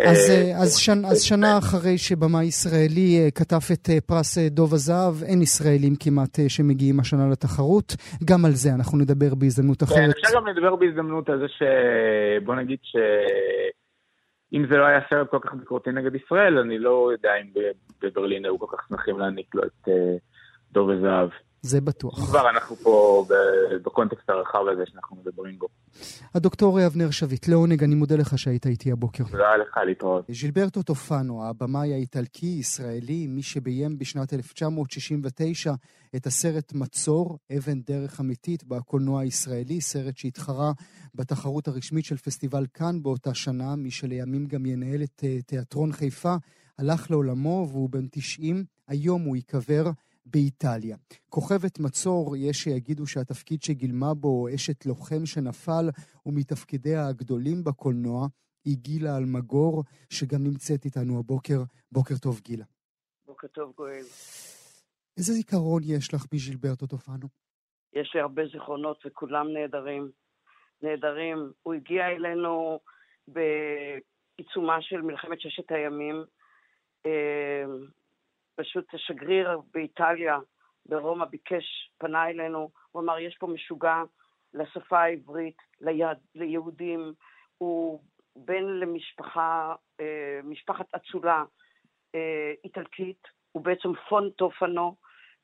אז, 0.00 0.30
אה, 0.30 0.62
אז 1.10 1.22
שנה 1.22 1.58
אחרי 1.58 1.98
שבמאי 1.98 2.44
ישראלי 2.44 3.18
אה, 3.24 3.30
כתב 3.30 3.58
את 3.72 3.88
פרס 4.06 4.38
דוב 4.38 4.74
הזהב, 4.74 5.22
אין 5.22 5.42
ישראלים 5.42 5.94
כמעט 6.00 6.38
שמגיעים 6.48 7.00
השנה 7.00 7.28
לתחרות. 7.32 7.96
גם 8.24 8.44
על 8.44 8.52
זה 8.52 8.70
אנחנו 8.74 8.98
נדבר 8.98 9.34
בהזדמנות 9.34 9.82
אחרת. 9.82 9.96
כן, 9.96 10.10
אפשר 10.10 10.36
גם 10.36 10.46
לדבר 10.46 10.76
בהזדמנות 10.76 11.28
על 11.28 11.38
זה 11.38 11.48
ש... 11.48 11.62
בוא 12.44 12.54
נגיד 12.54 12.78
ש... 12.82 12.96
אם 14.52 14.66
זה 14.70 14.76
לא 14.76 14.84
היה 14.84 15.00
סרט 15.10 15.30
כל 15.30 15.38
כך 15.42 15.54
ביקורתי 15.54 15.90
נגד 15.90 16.14
ישראל, 16.14 16.58
אני 16.58 16.78
לא 16.78 17.08
יודע 17.12 17.30
אם 17.40 17.62
בברלין 18.02 18.44
היו 18.44 18.58
כל 18.58 18.66
כך 18.76 18.88
שמחים 18.88 19.18
להעניק 19.18 19.54
לו 19.54 19.62
את 19.62 19.88
דוב 20.72 20.90
הזהב. 20.90 21.28
זה 21.62 21.80
בטוח. 21.80 22.26
כבר 22.26 22.50
אנחנו 22.50 22.76
פה 22.76 23.24
בקונטקסט 23.84 24.30
הרחב 24.30 24.68
הזה 24.72 24.82
שאנחנו 24.86 25.16
מדברים 25.16 25.58
בו. 25.58 25.68
הדוקטור 26.34 26.86
אבנר 26.86 27.10
שביט, 27.10 27.48
לעונג, 27.48 27.84
אני 27.84 27.94
מודה 27.94 28.16
לך 28.16 28.38
שהיית 28.38 28.66
איתי 28.66 28.92
הבוקר. 28.92 29.24
תודה 29.30 29.56
לך, 29.56 29.76
להתראות. 29.86 30.24
ז'ילברטו 30.28 30.82
טופנו, 30.82 31.46
הבמאי 31.46 31.92
האיטלקי-ישראלי, 31.92 33.26
מי 33.26 33.42
שביים 33.42 33.98
בשנת 33.98 34.32
1969 34.32 35.72
את 36.16 36.26
הסרט 36.26 36.72
מצור, 36.72 37.38
אבן 37.58 37.80
דרך 37.80 38.20
אמיתית 38.20 38.64
בקולנוע 38.64 39.20
הישראלי, 39.20 39.80
סרט 39.80 40.16
שהתחרה 40.16 40.72
בתחרות 41.14 41.68
הרשמית 41.68 42.04
של 42.04 42.16
פסטיבל 42.16 42.64
כאן 42.74 43.02
באותה 43.02 43.34
שנה, 43.34 43.76
מי 43.76 43.90
שלימים 43.90 44.46
גם 44.46 44.66
ינהל 44.66 45.02
את 45.02 45.24
אה, 45.24 45.42
תיאטרון 45.46 45.92
חיפה, 45.92 46.34
הלך 46.78 47.10
לעולמו 47.10 47.66
והוא 47.70 47.90
בן 47.90 48.06
90, 48.10 48.64
היום 48.88 49.22
הוא 49.22 49.36
ייקבר. 49.36 49.84
באיטליה. 50.26 50.96
כוכבת 51.28 51.78
מצור, 51.78 52.36
יש 52.36 52.56
שיגידו 52.56 53.06
שהתפקיד 53.06 53.62
שגילמה 53.62 54.14
בו 54.14 54.48
אשת 54.54 54.86
לוחם 54.86 55.26
שנפל 55.26 55.88
הוא 56.22 56.34
מתפקידיה 56.36 57.06
הגדולים 57.08 57.64
בקולנוע, 57.64 58.26
היא 58.64 58.76
גילה 58.76 59.16
אלמגור, 59.16 59.84
שגם 60.10 60.44
נמצאת 60.44 60.84
איתנו 60.84 61.18
הבוקר. 61.18 61.62
בוקר 61.92 62.14
טוב, 62.22 62.40
גילה. 62.44 62.64
בוקר 63.26 63.46
טוב, 63.46 63.72
גואל. 63.76 64.04
איזה 65.16 65.32
זיכרון 65.32 65.82
יש 65.84 66.14
לך 66.14 66.24
מז'ילברטו 66.32 66.86
טופנו? 66.86 67.28
יש 67.92 68.12
לי 68.14 68.20
הרבה 68.20 68.42
זיכרונות 68.52 69.02
וכולם 69.06 69.46
נהדרים. 69.52 70.10
נהדרים. 70.82 71.52
הוא 71.62 71.74
הגיע 71.74 72.06
אלינו 72.06 72.80
בעיצומה 73.28 74.76
של 74.80 75.02
מלחמת 75.02 75.40
ששת 75.40 75.72
הימים. 75.72 76.24
אה, 78.60 78.64
פשוט 78.64 78.94
השגריר 78.94 79.60
באיטליה, 79.74 80.38
ברומא, 80.86 81.24
ביקש, 81.24 81.90
פנה 81.98 82.28
אלינו, 82.28 82.70
הוא 82.92 83.02
אמר, 83.02 83.18
יש 83.18 83.36
פה 83.40 83.46
משוגע 83.46 84.02
לשפה 84.54 85.00
העברית, 85.00 85.56
ליד, 85.80 86.18
ליהודים, 86.34 87.12
הוא 87.58 88.00
בן 88.36 88.64
למשפחה, 88.64 89.74
אה, 90.00 90.40
משפחת 90.44 90.86
אצולה 90.96 91.44
אה, 92.14 92.52
איטלקית, 92.64 93.28
הוא 93.52 93.64
בעצם 93.64 93.88
פון 94.08 94.30
טופנו, 94.30 94.96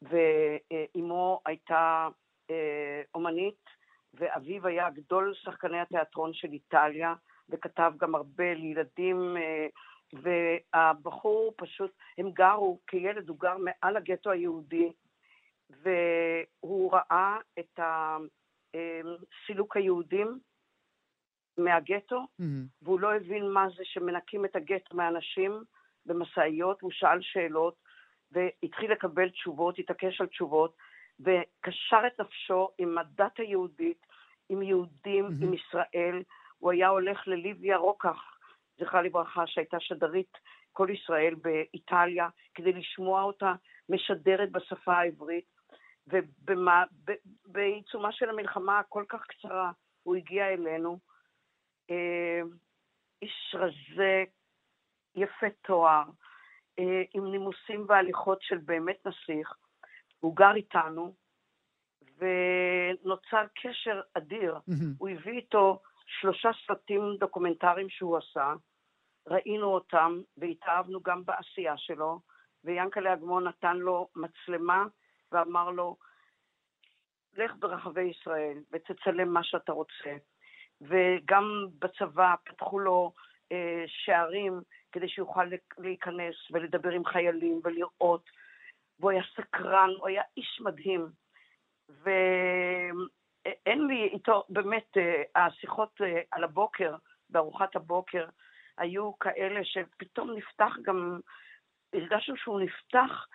ואימו 0.02 1.40
הייתה 1.46 2.08
אה, 2.50 3.02
אומנית, 3.14 3.64
ואביו 4.14 4.66
היה 4.66 4.90
גדול 4.90 5.34
שחקני 5.34 5.80
התיאטרון 5.80 6.34
של 6.34 6.48
איטליה, 6.52 7.14
וכתב 7.48 7.92
גם 7.98 8.14
הרבה 8.14 8.54
לילדים 8.54 9.36
והבחור 10.12 11.54
פשוט, 11.56 11.90
הם 12.18 12.30
גרו, 12.30 12.80
כילד 12.86 13.28
הוא 13.28 13.38
גר 13.40 13.56
מעל 13.58 13.96
הגטו 13.96 14.30
היהודי, 14.30 14.92
והוא 15.70 16.92
ראה 16.92 17.38
את 17.58 17.80
סילוק 19.46 19.76
היהודים, 19.76 20.38
מהגטו, 21.58 22.26
mm-hmm. 22.40 22.44
והוא 22.82 23.00
לא 23.00 23.14
הבין 23.14 23.50
מה 23.50 23.66
זה 23.76 23.84
שמנקים 23.84 24.44
את 24.44 24.56
הגטו 24.56 24.96
מאנשים 24.96 25.62
במשאיות, 26.06 26.80
הוא 26.80 26.90
שאל 26.90 27.18
שאלות 27.20 27.76
והתחיל 28.32 28.92
לקבל 28.92 29.30
תשובות, 29.30 29.78
התעקש 29.78 30.20
על 30.20 30.26
תשובות, 30.26 30.76
וקשר 31.20 32.00
את 32.06 32.20
נפשו 32.20 32.68
עם 32.78 32.98
הדת 32.98 33.38
היהודית, 33.38 34.06
עם 34.48 34.62
יהודים, 34.62 35.26
mm-hmm. 35.26 35.44
עם 35.44 35.54
ישראל. 35.54 36.22
הוא 36.58 36.70
היה 36.70 36.88
הולך 36.88 37.28
לליביה 37.28 37.76
רוקח, 37.76 38.35
זכרה 38.78 39.02
לברכה, 39.02 39.46
שהייתה 39.46 39.80
שדרית 39.80 40.38
כל 40.72 40.88
ישראל 40.90 41.34
באיטליה, 41.34 42.28
כדי 42.54 42.72
לשמוע 42.72 43.22
אותה 43.22 43.52
משדרת 43.88 44.52
בשפה 44.52 44.94
העברית. 44.94 45.56
ובעיצומה 46.06 48.12
של 48.12 48.28
המלחמה 48.28 48.78
הכל 48.78 49.04
כך 49.08 49.26
קצרה, 49.26 49.72
הוא 50.02 50.16
הגיע 50.16 50.48
אלינו. 50.48 50.98
אה, 51.90 52.40
איש 53.22 53.54
רזה, 53.58 54.24
יפה 55.14 55.46
תואר, 55.62 56.04
אה, 56.78 57.02
עם 57.14 57.30
נימוסים 57.30 57.84
והליכות 57.88 58.42
של 58.42 58.58
באמת 58.58 59.06
נסיך. 59.06 59.54
הוא 60.20 60.36
גר 60.36 60.54
איתנו, 60.54 61.14
ונוצר 62.18 63.46
קשר 63.54 64.00
אדיר. 64.14 64.56
Mm-hmm. 64.56 64.96
הוא 64.98 65.08
הביא 65.08 65.32
איתו 65.32 65.82
שלושה 66.06 66.50
סרטים 66.66 67.16
דוקומנטריים 67.18 67.88
שהוא 67.88 68.16
עשה, 68.16 68.54
ראינו 69.26 69.66
אותם 69.66 70.20
והתאהבנו 70.36 71.02
גם 71.02 71.24
בעשייה 71.24 71.76
שלו, 71.76 72.20
ויאנקלה 72.64 73.12
אגמון 73.12 73.46
נתן 73.46 73.76
לו 73.76 74.08
מצלמה 74.16 74.84
ואמר 75.32 75.70
לו, 75.70 75.96
לך 77.36 77.52
ברחבי 77.58 78.02
ישראל 78.02 78.58
ותצלם 78.72 79.32
מה 79.32 79.44
שאתה 79.44 79.72
רוצה. 79.72 80.16
וגם 80.80 81.66
בצבא 81.78 82.34
פתחו 82.44 82.78
לו 82.78 83.12
אה, 83.52 83.84
שערים 83.86 84.60
כדי 84.92 85.08
שיוכל 85.08 85.44
להיכנס 85.78 86.34
ולדבר 86.50 86.90
עם 86.90 87.04
חיילים 87.04 87.60
ולראות, 87.64 88.30
והוא 89.00 89.10
היה 89.10 89.22
סקרן, 89.36 89.90
הוא 89.98 90.08
היה 90.08 90.22
איש 90.36 90.60
מדהים. 90.60 91.06
ואין 93.46 93.86
לי 93.86 94.08
איתו, 94.12 94.44
באמת, 94.48 94.96
אה, 94.96 95.46
השיחות 95.46 96.00
אה, 96.00 96.20
על 96.30 96.44
הבוקר, 96.44 96.96
בארוחת 97.30 97.76
הבוקר, 97.76 98.24
היו 98.78 99.18
כאלה 99.18 99.60
שפתאום 99.64 100.30
נפתח 100.36 100.76
גם, 100.82 101.20
הרגשנו 101.94 102.36
שהוא 102.36 102.60
נפתח 102.60 103.26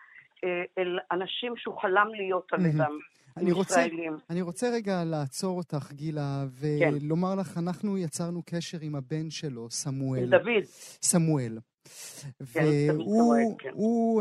אה, 0.44 0.64
אל 0.78 1.00
אנשים 1.12 1.54
שהוא 1.58 1.82
חלם 1.82 2.08
להיות 2.14 2.54
על 2.54 2.66
ידם. 2.66 2.98
אני 3.38 3.52
רוצה, 3.52 3.86
אני 4.30 4.42
רוצה 4.42 4.70
רגע 4.74 5.04
לעצור 5.04 5.58
אותך, 5.58 5.92
גילה, 5.92 6.44
כן. 6.62 6.90
ולומר 7.02 7.34
כן. 7.34 7.40
לך, 7.40 7.58
אנחנו 7.58 7.98
יצרנו 7.98 8.42
קשר 8.46 8.78
עם 8.82 8.96
הבן 8.96 9.30
שלו, 9.30 9.70
סמואל. 9.70 10.30
דוד. 10.30 10.64
סמואל. 11.02 11.58
כן, 12.54 13.00
והוא, 13.00 13.54
כן. 13.60 13.70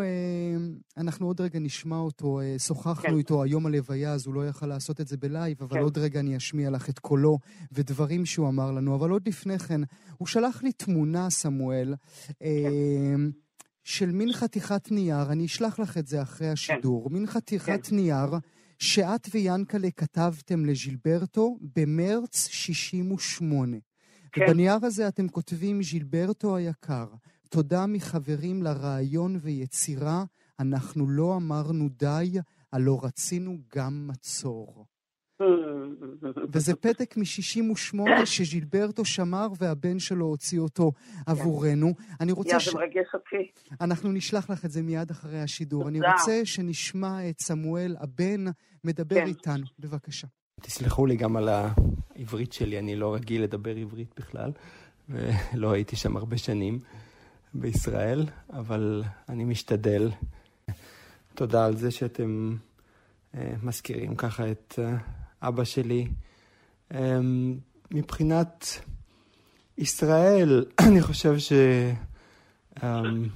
אה, 0.03 1.03
אנחנו 1.03 1.27
עוד 1.27 1.41
רגע 1.41 1.59
נשמע 1.59 1.97
אותו, 1.97 2.41
אה, 2.41 2.59
שוחחנו 2.59 3.03
כן. 3.03 3.17
איתו 3.17 3.43
היום 3.43 3.67
הלוויה, 3.67 4.13
אז 4.13 4.27
הוא 4.27 4.35
לא 4.35 4.49
יכל 4.49 4.67
לעשות 4.67 5.01
את 5.01 5.09
זה 5.09 5.17
בלייב, 5.17 5.63
אבל. 5.63 5.79
עוד 5.79 5.99
רגע 5.99 6.21
אני 6.21 6.37
אשמיע 6.37 6.71
לך 6.71 6.89
את 6.89 6.99
קולו 6.99 7.39
ודברים 7.73 8.27
שהוא 8.27 8.49
אמר 8.49 8.71
לנו. 8.71 8.95
אבל 8.95 9.11
עוד 9.11 9.29
לפני 9.29 9.59
כן, 9.59 9.81
הוא 10.19 10.29
שלח 10.29 10.63
לי 10.63 10.73
תמונה, 10.73 11.31
סמואל, 11.31 11.95
כן. 12.27 12.37
של 13.85 14.11
מין 14.11 14.33
חתיכת 14.33 14.91
נייר, 14.91 15.33
אני 15.33 15.47
אשלח 15.47 15.79
לך 15.79 15.99
את 15.99 16.07
זה 16.07 16.23
אחרי 16.23 16.49
השידור. 16.49 17.11
מין 17.11 17.27
חתיכת. 17.27 17.93
נייר 17.93 18.31
שאת 18.79 19.29
ויאנקלה 19.35 19.91
כתבתם 19.91 20.65
לז'ילברטו 20.65 21.59
במרץ 21.77 22.47
68. 22.47 23.77
כן. 24.33 24.43
ובנייר 24.45 24.79
הזה 24.83 25.09
אתם 25.09 25.29
כותבים, 25.29 25.83
ז'ילברטו 25.83 26.57
היקר, 26.57 27.07
תודה 27.51 27.87
מחברים 27.87 28.63
לרעיון 28.63 29.39
ויצירה, 29.43 30.25
אנחנו 30.61 31.09
לא 31.09 31.37
אמרנו 31.37 31.89
די, 31.89 32.39
הלא 32.73 33.01
רצינו 33.03 33.59
גם 33.77 34.09
מצור. 34.09 34.87
וזה 36.53 36.77
פתק 36.77 37.17
מ-68 37.17 38.01
שז'ילברטו 38.25 39.05
שמר 39.05 39.47
והבן 39.59 39.99
שלו 39.99 40.27
הוציא 40.27 40.61
אותו 40.61 40.93
עבורנו. 41.27 41.95
אני 42.21 42.33
רוצה 42.33 42.61
ש... 42.61 42.69
אנחנו 43.81 44.13
נשלח 44.13 44.51
לך 44.51 44.65
את 44.65 44.71
זה 44.71 44.83
מיד 44.83 45.11
אחרי 45.11 45.41
השידור. 45.41 45.89
אני 45.89 46.01
רוצה 46.01 46.41
שנשמע 46.45 47.29
את 47.29 47.41
סמואל, 47.41 47.97
הבן, 48.01 48.45
מדבר 48.85 49.17
כן. 49.17 49.27
איתנו. 49.27 49.67
בבקשה. 49.79 50.27
תסלחו 50.61 51.07
לי 51.07 51.17
גם 51.17 51.37
על 51.37 51.49
העברית 51.49 52.53
שלי, 52.53 52.79
אני 52.79 52.97
לא 52.97 53.15
רגיל 53.15 53.43
לדבר 53.43 53.77
עברית 53.77 54.15
בכלל, 54.17 54.53
ולא 55.09 55.73
הייתי 55.73 55.97
שם 55.97 56.17
הרבה 56.17 56.39
שנים 56.39 56.79
בישראל, 57.55 58.27
אבל 58.53 59.03
אני 59.29 59.45
משתדל. 59.45 60.11
תודה 61.35 61.67
על 61.67 61.77
זה 61.77 61.91
שאתם 61.91 62.57
אה, 63.35 63.53
מזכירים 63.63 64.17
ככה 64.17 64.51
את 64.51 64.79
אה, 64.79 64.97
אבא 65.49 65.65
שלי. 65.65 66.09
אמ, 66.95 67.59
מבחינת 67.91 68.67
ישראל, 69.79 70.65
אני 70.89 71.03
חושב 71.03 71.39
שזה 71.39 71.95
אמ, 72.83 73.29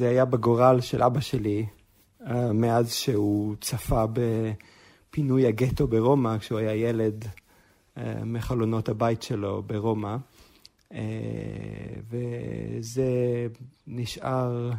היה 0.00 0.24
בגורל 0.24 0.80
של 0.80 1.02
אבא 1.02 1.20
שלי 1.20 1.66
אה, 2.26 2.52
מאז 2.52 2.92
שהוא 2.92 3.56
צפה 3.60 4.04
בפינוי 4.12 5.46
הגטו 5.46 5.86
ברומא, 5.86 6.38
כשהוא 6.38 6.58
היה 6.58 6.74
ילד 6.74 7.24
מחלונות 8.24 8.88
הבית 8.88 9.22
שלו 9.22 9.62
ברומא. 9.62 10.16
אה, 10.92 11.00
וזה 12.10 13.46
נשאר 13.86 14.70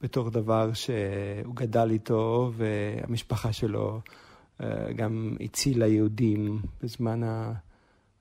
בתור 0.00 0.30
דבר 0.30 0.72
שהוא 0.72 1.54
גדל 1.54 1.90
איתו, 1.90 2.52
והמשפחה 2.56 3.52
שלו 3.52 4.00
אה, 4.60 4.92
גם 4.92 5.36
הצילה 5.40 5.86
יהודים 5.86 6.62
בזמן 6.82 7.20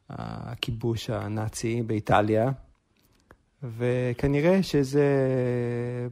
הכיבוש 0.09 1.09
הנאצי 1.09 1.81
באיטליה, 1.81 2.51
וכנראה 3.63 4.63
שזה 4.63 5.07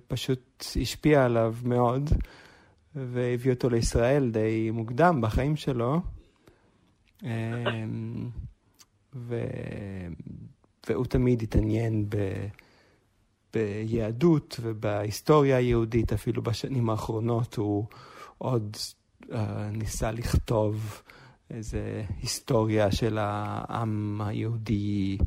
פשוט 0.07 0.65
השפיע 0.81 1.25
עליו 1.25 1.55
מאוד, 1.63 2.09
והביא 2.95 3.51
אותו 3.51 3.69
לישראל 3.69 4.31
די 4.31 4.71
מוקדם 4.71 5.21
בחיים 5.21 5.55
שלו. 5.55 6.01
אה, 7.25 7.63
ו... 9.15 9.45
והוא 10.89 11.05
תמיד 11.05 11.41
התעניין 11.41 12.05
ב... 12.09 12.15
ביהדות 13.53 14.59
ובהיסטוריה 14.61 15.57
היהודית, 15.57 16.13
אפילו 16.13 16.41
בשנים 16.41 16.89
האחרונות 16.89 17.55
הוא 17.55 17.85
עוד 18.37 18.77
אה, 19.33 19.69
ניסה 19.71 20.11
לכתוב 20.11 21.01
איזה 21.49 22.03
היסטוריה 22.21 22.91
של 22.91 23.17
העם 23.21 24.21
היהודי 24.23 25.17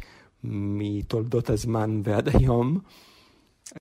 מתולדות 0.45 1.51
הזמן 1.51 2.01
ועד 2.05 2.37
היום. 2.37 2.79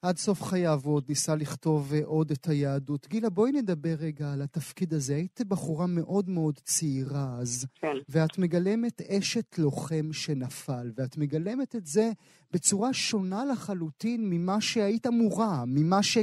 עד 0.01 0.17
סוף 0.17 0.43
חייו 0.43 0.79
הוא 0.83 0.95
עוד 0.95 1.05
ניסה 1.09 1.35
לכתוב 1.35 1.93
אה, 1.93 1.99
עוד 2.05 2.31
את 2.31 2.47
היהדות. 2.47 3.07
גילה, 3.07 3.29
בואי 3.29 3.51
נדבר 3.51 3.95
רגע 3.99 4.33
על 4.33 4.41
התפקיד 4.41 4.93
הזה. 4.93 5.15
היית 5.15 5.41
בחורה 5.47 5.85
מאוד 5.87 6.29
מאוד 6.29 6.55
צעירה 6.55 7.37
אז, 7.41 7.67
כן. 7.75 7.95
ואת 8.09 8.37
מגלמת 8.37 9.01
אשת 9.01 9.59
לוחם 9.59 10.13
שנפל, 10.13 10.91
ואת 10.95 11.17
מגלמת 11.17 11.75
את 11.75 11.85
זה 11.85 12.09
בצורה 12.51 12.93
שונה 12.93 13.45
לחלוטין 13.51 14.29
ממה 14.29 14.61
שהיית 14.61 15.07
אמורה, 15.07 15.63
ממה 15.67 16.03
ש... 16.03 16.17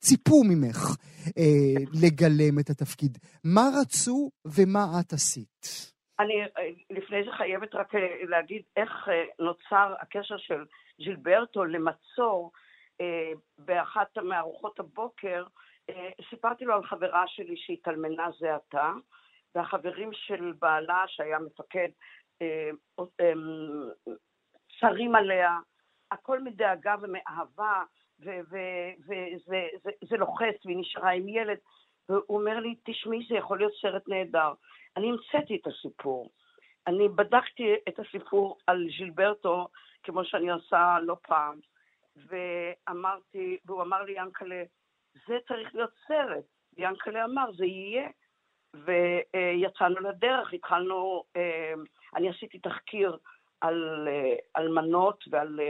ציפו 0.00 0.42
ממך 0.50 0.80
אה, 1.38 1.74
לגלם 2.02 2.58
את 2.60 2.70
התפקיד. 2.70 3.18
מה 3.44 3.64
רצו 3.80 4.30
ומה 4.44 4.84
את 5.00 5.12
עשית? 5.12 5.66
אני 6.20 6.34
אה, 6.42 6.46
לפני 6.90 7.24
זה 7.24 7.30
חייבת 7.36 7.74
רק 7.74 7.94
אה, 7.94 8.00
להגיד 8.28 8.62
איך 8.76 9.08
נוצר 9.38 9.94
הקשר 10.00 10.36
של 10.38 10.64
ז'ילברטו 10.98 11.64
למצור 11.64 12.52
באחת 13.58 14.18
מארוחות 14.18 14.80
הבוקר. 14.80 15.44
סיפרתי 16.30 16.64
לו 16.64 16.74
על 16.74 16.84
חברה 16.84 17.24
שלי 17.26 17.56
שהתאלמנה 17.56 18.28
זה 18.38 18.54
עתה, 18.54 18.92
והחברים 19.54 20.10
של 20.12 20.52
בעלה, 20.58 21.04
שהיה 21.06 21.38
מפקד, 21.38 21.88
שרים 24.68 25.14
עליה, 25.14 25.58
הכל 26.10 26.40
מדאגה 26.40 26.94
ומאהבה, 27.00 27.82
וזה 28.20 30.16
לוחץ, 30.16 30.66
והיא 30.66 30.78
נשארה 30.78 31.10
עם 31.10 31.28
ילד, 31.28 31.58
והוא 32.08 32.38
אומר 32.38 32.60
לי, 32.60 32.74
תשמעי, 32.84 33.26
זה 33.28 33.34
יכול 33.34 33.58
להיות 33.58 33.72
סרט 33.82 34.08
נהדר. 34.08 34.52
אני 34.96 35.10
המצאתי 35.10 35.56
את 35.56 35.66
הסיפור. 35.66 36.30
אני 36.86 37.08
בדקתי 37.08 37.74
את 37.88 37.98
הסיפור 37.98 38.58
על 38.66 38.86
ז'ילברטו, 38.98 39.68
כמו 40.02 40.24
שאני 40.24 40.50
עושה 40.50 40.96
לא 41.02 41.16
פעם, 41.22 41.60
ואמרתי, 42.28 43.58
והוא 43.64 43.82
אמר 43.82 44.02
לי, 44.02 44.12
ינקלה, 44.16 44.62
זה 45.28 45.38
צריך 45.48 45.74
להיות 45.74 45.90
סרט. 46.08 46.44
ינקלה 46.78 47.24
אמר, 47.24 47.52
זה 47.52 47.66
יהיה. 47.66 48.08
ויצאנו 48.74 50.00
לדרך, 50.00 50.52
התחלנו, 50.52 51.24
אה, 51.36 51.74
אני 52.16 52.28
עשיתי 52.28 52.58
תחקיר 52.58 53.18
על 53.60 54.08
אלמנות 54.56 55.24
ועל 55.30 55.60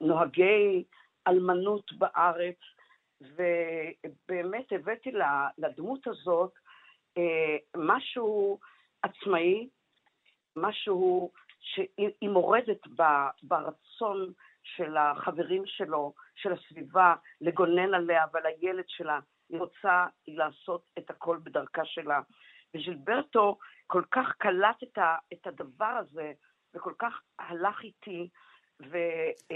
נוהגי 0.00 0.84
אלמנות 1.28 1.92
בארץ, 1.92 2.58
ובאמת 3.20 4.72
הבאתי 4.72 5.10
לדמות 5.58 6.06
הזאת 6.06 6.52
משהו 7.76 8.58
עצמאי, 9.02 9.68
משהו 10.56 11.30
שהיא 11.64 12.28
מורדת 12.28 12.80
ברצון 13.42 14.32
של 14.62 14.96
החברים 14.96 15.62
שלו, 15.66 16.14
של 16.34 16.52
הסביבה, 16.52 17.14
לגונן 17.40 17.94
עליה 17.94 18.24
ועל 18.32 18.46
הילד 18.46 18.84
שלה. 18.86 19.18
היא 19.48 19.58
רוצה 19.60 20.06
לעשות 20.26 20.82
את 20.98 21.10
הכל 21.10 21.38
בדרכה 21.42 21.82
שלה. 21.84 22.20
וז'ילברטו 22.74 23.58
כל 23.86 24.02
כך 24.10 24.26
קלט 24.38 24.82
את, 24.82 24.98
ה, 24.98 25.16
את 25.32 25.46
הדבר 25.46 26.00
הזה, 26.00 26.32
וכל 26.74 26.92
כך 26.98 27.12
הלך 27.38 27.82
איתי, 27.82 28.28
ו... 28.82 28.96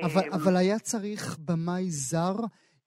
אבל, 0.04 0.22
אמ, 0.24 0.32
אבל 0.32 0.56
היה 0.56 0.78
צריך 0.78 1.38
במאי 1.38 1.90
זר 1.90 2.34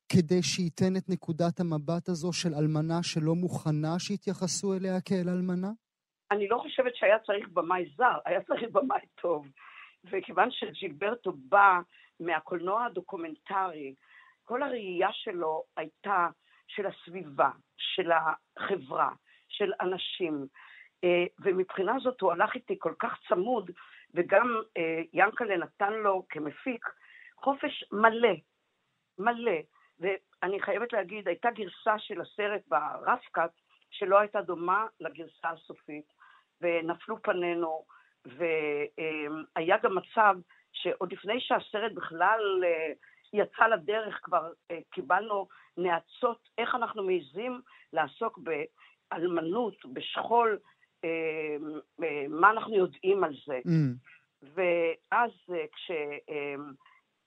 כדי 0.10 0.44
שייתן 0.44 0.96
את 0.98 1.10
נקודת 1.10 1.60
המבט 1.60 2.10
הזו 2.10 2.34
של 2.34 2.54
אלמנה 2.54 3.04
שלא 3.04 3.36
מוכנה 3.36 4.00
שיתייחסו 4.00 4.74
אליה 4.74 5.02
כאל 5.02 5.30
אלמנה? 5.30 5.72
אני 6.32 6.48
לא 6.48 6.58
חושבת 6.58 6.96
שהיה 6.96 7.20
צריך 7.20 7.48
במאי 7.48 7.86
זר, 7.96 8.18
היה 8.26 8.42
צריך 8.42 8.64
במאי 8.72 9.06
טוב. 9.22 9.48
וכיוון 10.04 10.52
שג'ילברטו 10.52 11.32
בא 11.36 11.80
מהקולנוע 12.20 12.86
הדוקומנטרי, 12.86 13.96
כל 14.44 14.64
הראייה 14.64 15.10
שלו 15.14 15.64
הייתה 15.78 16.28
של 16.68 16.86
הסביבה, 16.86 17.50
של 17.78 18.12
החברה, 18.12 19.10
של 19.48 19.72
אנשים, 19.82 20.46
אה, 21.04 21.26
ומבחינה 21.40 22.00
זאת 22.04 22.22
הוא 22.22 22.32
הלך 22.32 22.56
איתי 22.56 22.76
כל 22.80 22.94
כך 23.00 23.20
צמוד, 23.30 23.72
וגם 24.14 24.62
אה, 24.78 25.02
ינקלה 25.14 25.58
נתן 25.58 25.94
לו 25.94 26.26
כמפיק 26.30 26.90
חופש 27.36 27.84
מלא, 27.92 28.34
מלא. 29.18 29.58
ואני 30.00 30.62
חייבת 30.62 30.94
להגיד, 30.94 31.28
הייתה 31.28 31.52
גרסה 31.52 32.00
של 32.00 32.22
הסרט 32.22 32.62
ברפקת 32.68 33.52
שלא 33.92 34.20
הייתה 34.20 34.42
דומה 34.42 34.86
לגרסה 35.00 35.50
הסופית, 35.50 36.14
ונפלו 36.62 37.22
פנינו, 37.22 37.86
והיה 38.26 39.78
גם 39.84 39.96
מצב 39.96 40.36
שעוד 40.74 41.14
לפני 41.14 41.40
שהסרט 41.40 41.92
בכלל 41.92 42.62
אה, 42.64 42.94
יצא 43.34 43.68
לדרך, 43.68 44.20
כבר 44.24 44.52
קיבלנו 44.92 45.48
נאצות 45.78 46.50
איך 46.58 46.76
אנחנו 46.76 47.04
מעיזים 47.04 47.62
לעסוק 47.94 48.40
באלמנות, 49.12 49.86
בשכול, 49.94 50.60
אה, 51.04 51.58
אה, 52.04 52.26
מה 52.30 52.50
אנחנו 52.52 52.76
יודעים 52.76 53.24
על 53.24 53.34
זה. 53.46 53.60
Mm. 53.66 53.96
ואז 54.42 55.32
אה, 55.50 55.66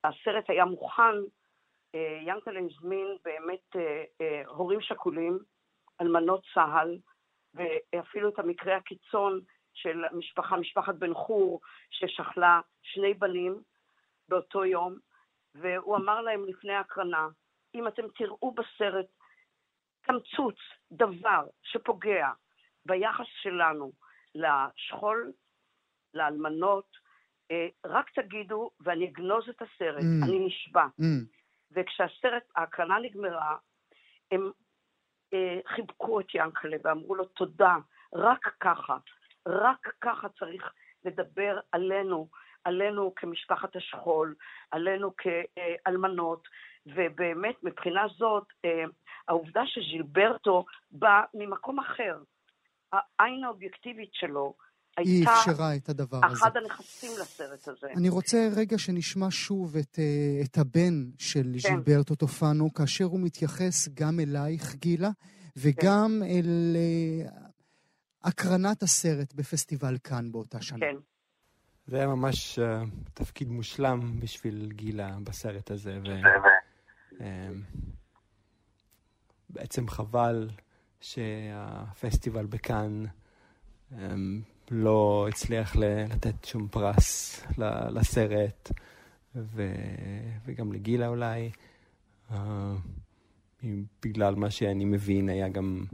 כשהסרט 0.05 0.51
היה 0.51 0.65
מוכן, 0.65 1.17
ינקלה 2.27 2.61
הזמין 2.61 3.07
באמת 3.25 3.77
הורים 4.47 4.81
שכולים, 4.81 5.39
אלמנות 6.01 6.43
צה"ל, 6.55 6.99
ואפילו 7.55 8.29
את 8.29 8.39
המקרה 8.39 8.77
הקיצון 8.77 9.41
של 9.75 10.05
משפחה, 10.13 10.57
משפחת 10.57 10.95
בן 10.95 11.15
חור, 11.15 11.61
ששכלה 11.91 12.61
שני 12.83 13.15
בנים 13.15 13.63
באותו 14.29 14.65
יום, 14.65 14.99
והוא 15.55 15.97
אמר 15.97 16.21
להם 16.21 16.45
לפני 16.47 16.73
ההקרנה, 16.73 17.29
אם 17.75 17.89
אתם 17.89 18.03
תראו 18.19 18.55
בסרט 18.55 19.07
קמצוץ, 20.03 20.57
דבר 20.93 21.47
שפוגע 21.63 22.31
ביחס 22.87 23.27
שלנו 23.43 23.93
לשכול, 24.35 25.33
לאלמנות, 26.15 26.97
אה, 27.51 27.69
רק 27.85 28.11
תגידו 28.11 28.71
ואני 28.81 29.09
אגנוז 29.09 29.49
את 29.49 29.63
הסרט, 29.63 30.03
mm. 30.03 30.25
אני 30.25 30.47
נשבע. 30.47 30.87
Mm. 31.01 31.05
וכשהסרט, 31.71 32.43
ההקרנה 32.57 32.99
נגמרה, 32.99 33.57
הם 34.31 34.51
חיבקו 35.67 36.21
את 36.21 36.35
ינקלה 36.35 36.77
ואמרו 36.85 37.15
לו 37.15 37.25
תודה, 37.25 37.77
רק 38.15 38.55
ככה, 38.61 38.97
רק 39.47 39.93
ככה 40.01 40.29
צריך 40.29 40.73
לדבר 41.05 41.61
עלינו, 41.73 42.29
עלינו 42.65 43.15
כמשפחת 43.15 43.77
השכול, 43.77 44.35
עלינו 44.71 45.13
כאלמנות, 45.17 46.49
ובאמת 46.87 47.55
מבחינה 47.63 48.07
זאת, 48.17 48.45
אה, 48.65 48.85
העובדה 49.29 49.67
שז'ילברטו 49.67 50.65
בא 50.91 51.23
ממקום 51.35 51.79
אחר, 51.79 52.19
העין 52.93 53.45
האובייקטיבית 53.45 54.15
שלו 54.15 54.55
הייתה... 54.97 55.11
היא 55.11 55.39
אפשרה 55.39 55.77
את 55.77 55.89
הדבר 55.89 56.21
הזה. 56.27 56.35
אחד 56.37 56.57
הנכסים 56.57 57.11
לסרט 57.21 57.69
הזה. 57.69 57.87
אני 57.97 58.09
רוצה 58.09 58.49
רגע 58.57 58.79
שנשמע 58.79 59.27
שוב 59.31 59.77
את, 59.77 59.99
אה, 59.99 60.41
את 60.45 60.59
הבן 60.59 61.05
של 61.19 61.43
כן. 61.43 61.59
ז'ילברטו 61.59 62.15
טופנו, 62.15 62.75
כאשר 62.75 63.05
הוא 63.05 63.21
מתייחס 63.21 63.89
גם 63.95 64.21
אלייך, 64.21 64.75
גילה, 64.75 65.11
וגם 65.57 66.23
כן. 66.23 66.31
אל 66.31 66.77
uh, 66.77 67.31
הקרנת 68.23 68.83
הסרט 68.83 69.35
בפסטיבל 69.35 69.97
כאן 70.05 70.33
באותה 70.33 70.63
שנה. 70.63 70.79
כן. 70.81 70.97
זה 71.87 71.97
היה 71.97 72.07
ממש 72.07 72.59
uh, 72.59 72.63
תפקיד 73.15 73.49
מושלם 73.49 74.21
בשביל 74.21 74.73
גילה 74.73 75.17
בסרט 75.25 75.71
הזה. 75.71 75.99
ו... 76.05 76.09
אמ, 77.21 77.63
בעצם 79.51 79.89
חבל 79.89 80.51
שהפסטיבל 81.01 82.47
בכאן 82.47 83.05
אמ, 83.93 84.43
לא 84.71 85.27
הצליח 85.29 85.77
לתת 85.77 86.45
שום 86.45 86.69
פרס 86.69 87.43
לסרט, 87.91 88.73
ו, 89.37 89.75
וגם 90.47 90.73
לגילה 90.73 91.09
אולי. 91.09 91.51
אה, 92.31 92.75
בגלל 94.03 94.35
מה 94.35 94.51
שאני 94.51 94.85
מבין, 94.85 95.29
היה 95.29 95.49
גם 95.49 95.85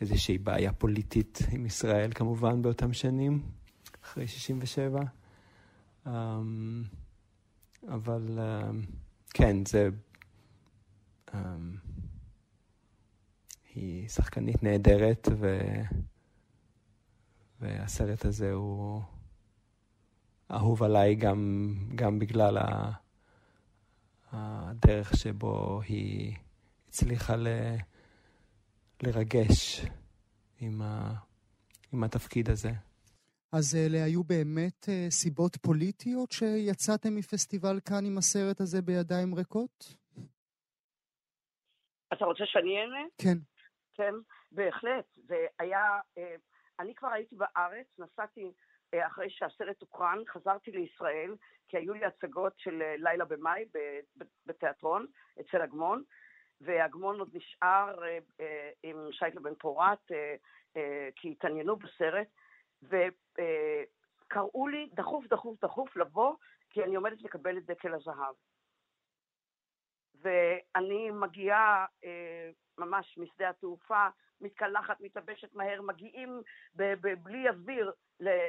איזושהי 0.00 0.38
בעיה 0.38 0.72
פוליטית 0.72 1.38
עם 1.52 1.66
ישראל 1.66 2.10
כמובן 2.14 2.62
באותם 2.62 2.92
שנים, 2.92 3.42
אחרי 4.04 4.26
67. 4.26 5.00
אמ, 6.06 6.82
אבל 7.88 8.38
כן, 9.34 9.64
זה 9.64 9.88
Um, 11.32 11.78
היא 13.74 14.08
שחקנית 14.08 14.62
נהדרת, 14.62 15.28
ו... 15.38 15.58
והסרט 17.66 18.24
הזה 18.24 18.52
הוא 18.52 19.02
אהוב 20.50 20.82
עליי 20.82 21.14
גם, 21.14 21.72
גם 21.94 22.18
בגלל 22.18 22.58
ה... 22.58 22.92
הדרך 24.32 25.16
שבו 25.16 25.80
היא 25.88 26.36
הצליחה 26.88 27.36
ל... 27.36 27.46
לרגש 29.02 29.86
עם, 30.60 30.82
ה... 30.82 31.12
עם 31.92 32.04
התפקיד 32.04 32.50
הזה. 32.50 32.70
אז 33.52 33.76
אלה 33.76 34.04
היו 34.04 34.24
באמת 34.24 34.84
uh, 34.84 35.10
סיבות 35.10 35.56
פוליטיות 35.56 36.32
שיצאתם 36.32 37.16
מפסטיבל 37.16 37.80
כאן 37.84 38.06
עם 38.06 38.18
הסרט 38.18 38.60
הזה 38.60 38.82
בידיים 38.82 39.34
ריקות? 39.34 39.96
אתה 42.12 42.24
רוצה 42.24 42.44
שאני 42.46 42.80
אענה? 42.80 43.04
כן. 43.18 43.38
כן, 43.94 44.14
בהחלט. 44.52 45.04
זה 45.16 45.36
היה, 45.58 45.80
אה, 46.18 46.34
אני 46.80 46.94
כבר 46.94 47.08
הייתי 47.08 47.36
בארץ, 47.36 47.86
נסעתי 47.98 48.52
אה, 48.94 49.06
אחרי 49.06 49.30
שהסרט 49.30 49.80
הוקרן, 49.80 50.22
חזרתי 50.28 50.70
לישראל, 50.70 51.36
כי 51.68 51.76
היו 51.76 51.94
לי 51.94 52.04
הצגות 52.04 52.52
של 52.58 52.82
אה, 52.82 52.94
לילה 52.96 53.24
במאי 53.24 53.64
בתיאטרון 54.46 55.06
אצל 55.40 55.62
אגמון, 55.62 56.02
ואגמון 56.60 57.18
עוד 57.18 57.30
נשאר 57.34 58.02
עם 58.82 58.96
שייקה 59.12 59.40
בן 59.40 59.54
פורת, 59.54 59.98
כי 61.16 61.30
התעניינו 61.32 61.76
בסרט, 61.76 62.28
וקראו 62.82 64.68
לי 64.68 64.90
דחוף, 64.94 65.26
דחוף, 65.26 65.64
דחוף 65.64 65.96
לבוא, 65.96 66.34
כי 66.70 66.84
אני 66.84 66.96
עומדת 66.96 67.22
לקבל 67.22 67.58
את 67.58 67.66
דקל 67.66 67.94
הזהב. 67.94 68.34
ואני 70.22 71.10
מגיעה 71.10 71.86
אה, 72.04 72.50
ממש 72.78 73.18
משדה 73.18 73.48
התעופה, 73.48 74.08
מתקלחת, 74.40 75.00
מתלבשת 75.00 75.54
מהר, 75.54 75.82
מגיעים 75.82 76.42
בלי 77.22 77.48
אוויר 77.48 77.92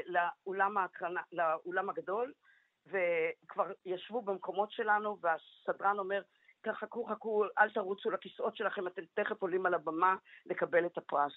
לאולם, 0.05 0.77
ההקרנה, 0.77 1.21
לאולם 1.31 1.89
הגדול, 1.89 2.33
וכבר 2.87 3.71
ישבו 3.85 4.21
במקומות 4.21 4.71
שלנו, 4.71 5.17
והסדרן 5.21 5.99
אומר, 5.99 6.21
תחכו, 6.61 7.05
חכו, 7.05 7.45
אל 7.59 7.69
תרוצו 7.69 8.11
לכיסאות 8.11 8.55
שלכם, 8.55 8.87
אתם 8.87 9.01
תכף 9.13 9.41
עולים 9.41 9.65
על 9.65 9.73
הבמה 9.73 10.15
לקבל 10.45 10.85
את 10.85 10.97
הפרס. 10.97 11.33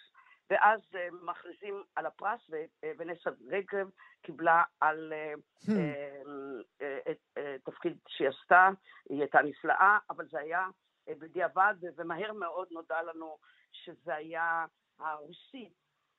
ואז 0.50 0.80
uh, 0.92 1.14
מכריזים 1.22 1.82
על 1.96 2.06
הפרס, 2.06 2.50
ונסה 2.98 3.30
רגב 3.48 3.90
קיבלה 4.22 4.62
על 4.80 5.12
uh, 5.12 5.66
hmm. 5.66 5.70
uh, 5.70 6.82
uh, 6.82 7.38
uh, 7.38 7.40
תפקיד 7.64 7.98
שהיא 8.08 8.28
עשתה, 8.28 8.68
היא 9.08 9.20
הייתה 9.20 9.38
נפלאה, 9.42 9.98
אבל 10.10 10.26
זה 10.30 10.38
היה 10.38 10.66
uh, 10.66 11.12
בדיעבד, 11.18 11.74
ומהר 11.96 12.32
מאוד 12.32 12.68
נודע 12.70 13.02
לנו 13.02 13.36
שזה 13.72 14.14
היה 14.14 14.64
הרוסי, 14.98 15.70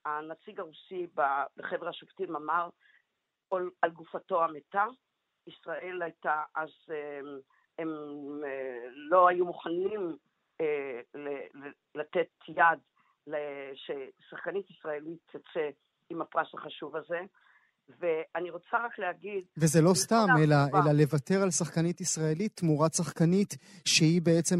הנציג 0.05 0.59
הרוסי 0.59 1.07
בחבר 1.57 1.87
השופטים 1.87 2.35
אמר, 2.35 2.69
על 3.81 3.91
גופתו 3.91 4.43
המתה. 4.43 4.85
ישראל 5.47 6.01
הייתה 6.01 6.43
אז, 6.55 6.69
הם, 6.89 7.39
הם 7.77 7.87
לא 8.93 9.27
היו 9.27 9.45
מוכנים 9.45 10.17
לתת 11.95 12.29
יד 12.47 12.79
ששחקנית 13.73 14.69
ישראלית 14.69 15.19
תצא 15.25 15.69
עם 16.09 16.21
הפרס 16.21 16.53
החשוב 16.53 16.95
הזה. 16.95 17.21
ואני 17.99 18.49
רוצה 18.49 18.77
רק 18.85 18.99
להגיד... 18.99 19.43
וזה 19.57 19.81
לא 19.81 19.93
סתם, 19.93 20.25
אלא, 20.43 20.55
אלא 20.73 20.91
לוותר 20.91 21.43
על 21.43 21.51
שחקנית 21.51 22.01
ישראלית 22.01 22.51
תמורת 22.55 22.93
שחקנית 22.93 23.57
שהיא 23.85 24.21
בעצם 24.21 24.57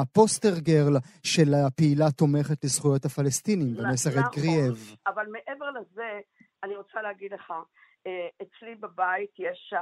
הפוסטר 0.00 0.58
גרל 0.58 0.96
של 1.22 1.54
הפעילה 1.66 2.10
תומכת 2.10 2.64
לזכויות 2.64 3.04
הפלסטינים, 3.04 3.74
במסרת 3.76 4.24
נכון, 4.24 4.42
גריאב. 4.42 4.96
אבל 5.06 5.26
מעבר 5.26 5.70
לזה, 5.70 6.20
אני 6.62 6.76
רוצה 6.76 7.02
להגיד 7.02 7.32
לך, 7.32 7.52
אה, 8.06 8.28
אצלי 8.42 8.74
בבית 8.74 9.30
יש 9.38 9.74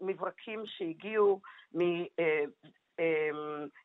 מברקים 0.00 0.62
שהגיעו 0.66 1.40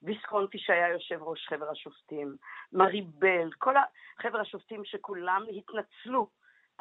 מוויסקונטי 0.02 0.58
אה, 0.58 0.64
שהיה 0.64 0.90
יושב 0.90 1.20
ראש 1.22 1.48
חבר 1.50 1.70
השופטים, 1.72 2.36
מריבל, 2.74 3.50
כל 3.58 3.76
חבר 4.22 4.40
השופטים 4.40 4.82
שכולם 4.86 5.42
התנצלו 5.58 6.28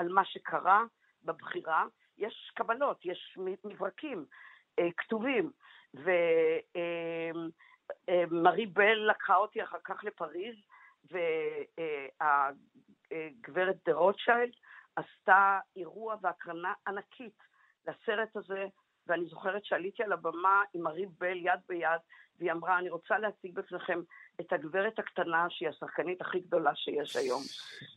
על 0.01 0.09
מה 0.09 0.25
שקרה 0.25 0.85
בבחירה. 1.25 1.85
יש 2.19 2.53
קבלות, 2.55 3.05
יש 3.05 3.39
מברקים 3.65 4.25
אה, 4.79 4.89
כתובים, 4.97 5.51
ומרי 8.09 8.67
בל 8.67 9.11
לקחה 9.11 9.37
אותי 9.37 9.63
אחר 9.63 9.79
כך 9.85 10.05
לפריז, 10.05 10.57
והגברת 13.11 13.77
דה 13.87 13.93
רוטשיילד 13.93 14.53
עשתה 14.97 15.61
אירוע 15.77 16.17
והקרנה 16.21 16.73
ענקית 16.87 17.39
לסרט 17.89 18.37
הזה, 18.37 18.67
ואני 19.07 19.25
זוכרת 19.25 19.65
שעליתי 19.65 20.03
על 20.03 20.13
הבמה 20.13 20.63
עם 20.75 20.83
מרי 20.83 21.07
בל 21.19 21.37
יד 21.37 21.61
ביד, 21.69 22.01
והיא 22.41 22.53
אמרה, 22.53 22.79
אני 22.79 22.91
רוצה 22.91 23.19
להציג 23.19 23.55
בפניכם 23.55 24.01
את 24.41 24.53
הגברת 24.53 24.99
הקטנה, 24.99 25.47
שהיא 25.51 25.69
השחקנית 25.69 26.21
הכי 26.21 26.41
גדולה 26.41 26.75
שיש 26.75 27.17
היום. 27.17 27.43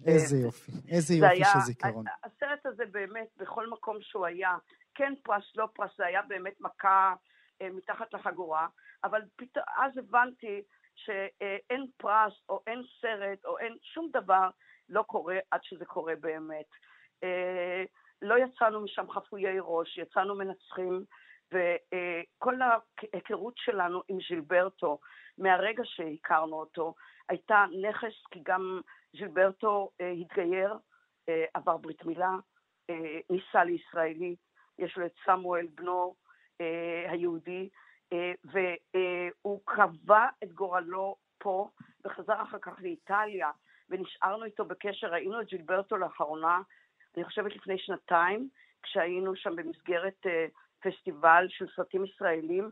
איזה 0.07 0.37
יופי, 0.37 0.71
איזה 0.89 1.13
יופי 1.13 1.35
היה, 1.35 1.45
של 1.53 1.59
זיכרון. 1.59 2.05
הסרט 2.23 2.65
הזה 2.65 2.83
באמת, 2.91 3.27
בכל 3.37 3.69
מקום 3.69 3.97
שהוא 4.01 4.25
היה, 4.25 4.57
כן 4.95 5.13
פרס, 5.23 5.43
לא 5.55 5.67
פרס, 5.73 5.91
זה 5.97 6.05
היה 6.05 6.21
באמת 6.21 6.61
מכה 6.61 7.13
אה, 7.61 7.69
מתחת 7.69 8.13
לחגורה, 8.13 8.67
אבל 9.03 9.21
פת... 9.35 9.57
אז 9.57 9.97
הבנתי 9.97 10.61
שאין 10.95 11.87
פרס 11.97 12.33
או 12.49 12.61
אין 12.67 12.81
סרט 13.01 13.45
או 13.45 13.59
אין 13.59 13.77
שום 13.81 14.09
דבר 14.13 14.49
לא 14.89 15.03
קורה 15.03 15.37
עד 15.51 15.59
שזה 15.63 15.85
קורה 15.85 16.13
באמת. 16.15 16.65
אה, 17.23 17.83
לא 18.21 18.35
יצאנו 18.37 18.81
משם 18.81 19.11
חפויי 19.11 19.57
ראש, 19.59 19.97
יצאנו 19.97 20.35
מנצחים, 20.35 21.03
וכל 21.53 22.55
ההיכרות 22.61 23.53
שלנו 23.57 24.01
עם 24.07 24.17
ז'ילברטו, 24.27 24.99
מהרגע 25.37 25.83
שהכרנו 25.85 26.59
אותו, 26.59 26.93
הייתה 27.29 27.65
נכס, 27.81 28.13
כי 28.31 28.39
גם 28.43 28.81
ז'ילברטו 29.13 29.89
אה, 30.01 30.11
התגייר, 30.11 30.77
אה, 31.29 31.45
עבר 31.53 31.77
ברית 31.77 32.05
מילה, 32.05 32.31
ניסה 33.29 33.63
לישראלי, 33.63 34.35
יש 34.79 34.97
לו 34.97 35.05
את 35.05 35.13
סמואל 35.25 35.67
בנו 35.75 36.15
היהודי, 37.09 37.69
והוא 38.43 39.61
קבע 39.65 40.27
את 40.43 40.53
גורלו 40.53 41.15
פה, 41.37 41.69
וחזר 42.05 42.41
אחר 42.41 42.57
כך 42.61 42.81
לאיטליה, 42.81 43.51
ונשארנו 43.89 44.43
איתו 44.43 44.65
בקשר, 44.65 45.07
ראינו 45.07 45.41
את 45.41 45.47
ג'ילברטו 45.47 45.97
לאחרונה, 45.97 46.61
אני 47.15 47.23
חושבת 47.23 47.55
לפני 47.55 47.77
שנתיים, 47.77 48.49
כשהיינו 48.83 49.35
שם 49.35 49.55
במסגרת 49.55 50.25
פסטיבל 50.83 51.45
של 51.49 51.65
סרטים 51.75 52.05
ישראלים, 52.05 52.71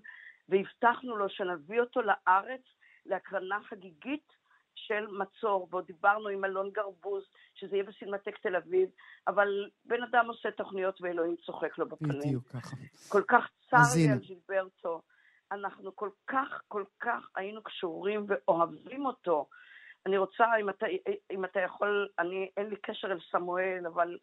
והבטחנו 0.50 1.16
לו 1.16 1.30
שנביא 1.30 1.82
אותו 1.82 2.02
לארץ 2.02 2.62
להקרנה 3.06 3.60
חגיגית 3.70 4.42
של 4.76 5.08
מצור, 5.08 5.68
ועוד 5.72 5.86
דיברנו 5.86 6.28
עם 6.28 6.46
אלון 6.46 6.70
גרבוז, 6.72 7.24
שזה 7.54 7.76
יהיה 7.76 7.84
בסינמטק 7.84 8.38
תל 8.38 8.56
אביב, 8.56 8.90
אבל 9.28 9.70
בן 9.86 10.04
אדם 10.04 10.28
עושה 10.28 10.52
תוכניות 10.52 11.02
ואלוהים 11.02 11.36
צוחק 11.36 11.78
לו 11.78 11.90
בפנים. 11.90 12.20
בדיוק 12.20 12.48
ככה. 12.48 12.76
כל 13.10 13.24
כך 13.28 13.50
צר 13.70 13.78
לי 13.96 14.10
על 14.12 14.20
ג'ילברטו. 14.20 15.02
אנחנו 15.52 15.96
כל 15.96 16.10
כך, 16.28 16.62
כל 16.68 16.84
כך 17.00 17.30
היינו 17.36 17.64
קשורים 17.64 18.26
ואוהבים 18.28 19.06
אותו. 19.06 19.48
אני 20.06 20.18
רוצה, 20.18 20.46
אם 20.62 20.70
אתה, 20.70 20.86
אם 21.32 21.46
אתה 21.46 21.60
יכול, 21.60 22.10
אני, 22.20 22.50
אין 22.58 22.70
לי 22.70 22.76
קשר 22.76 23.12
אל 23.12 23.20
סמואל, 23.32 23.88
אבל 23.88 24.18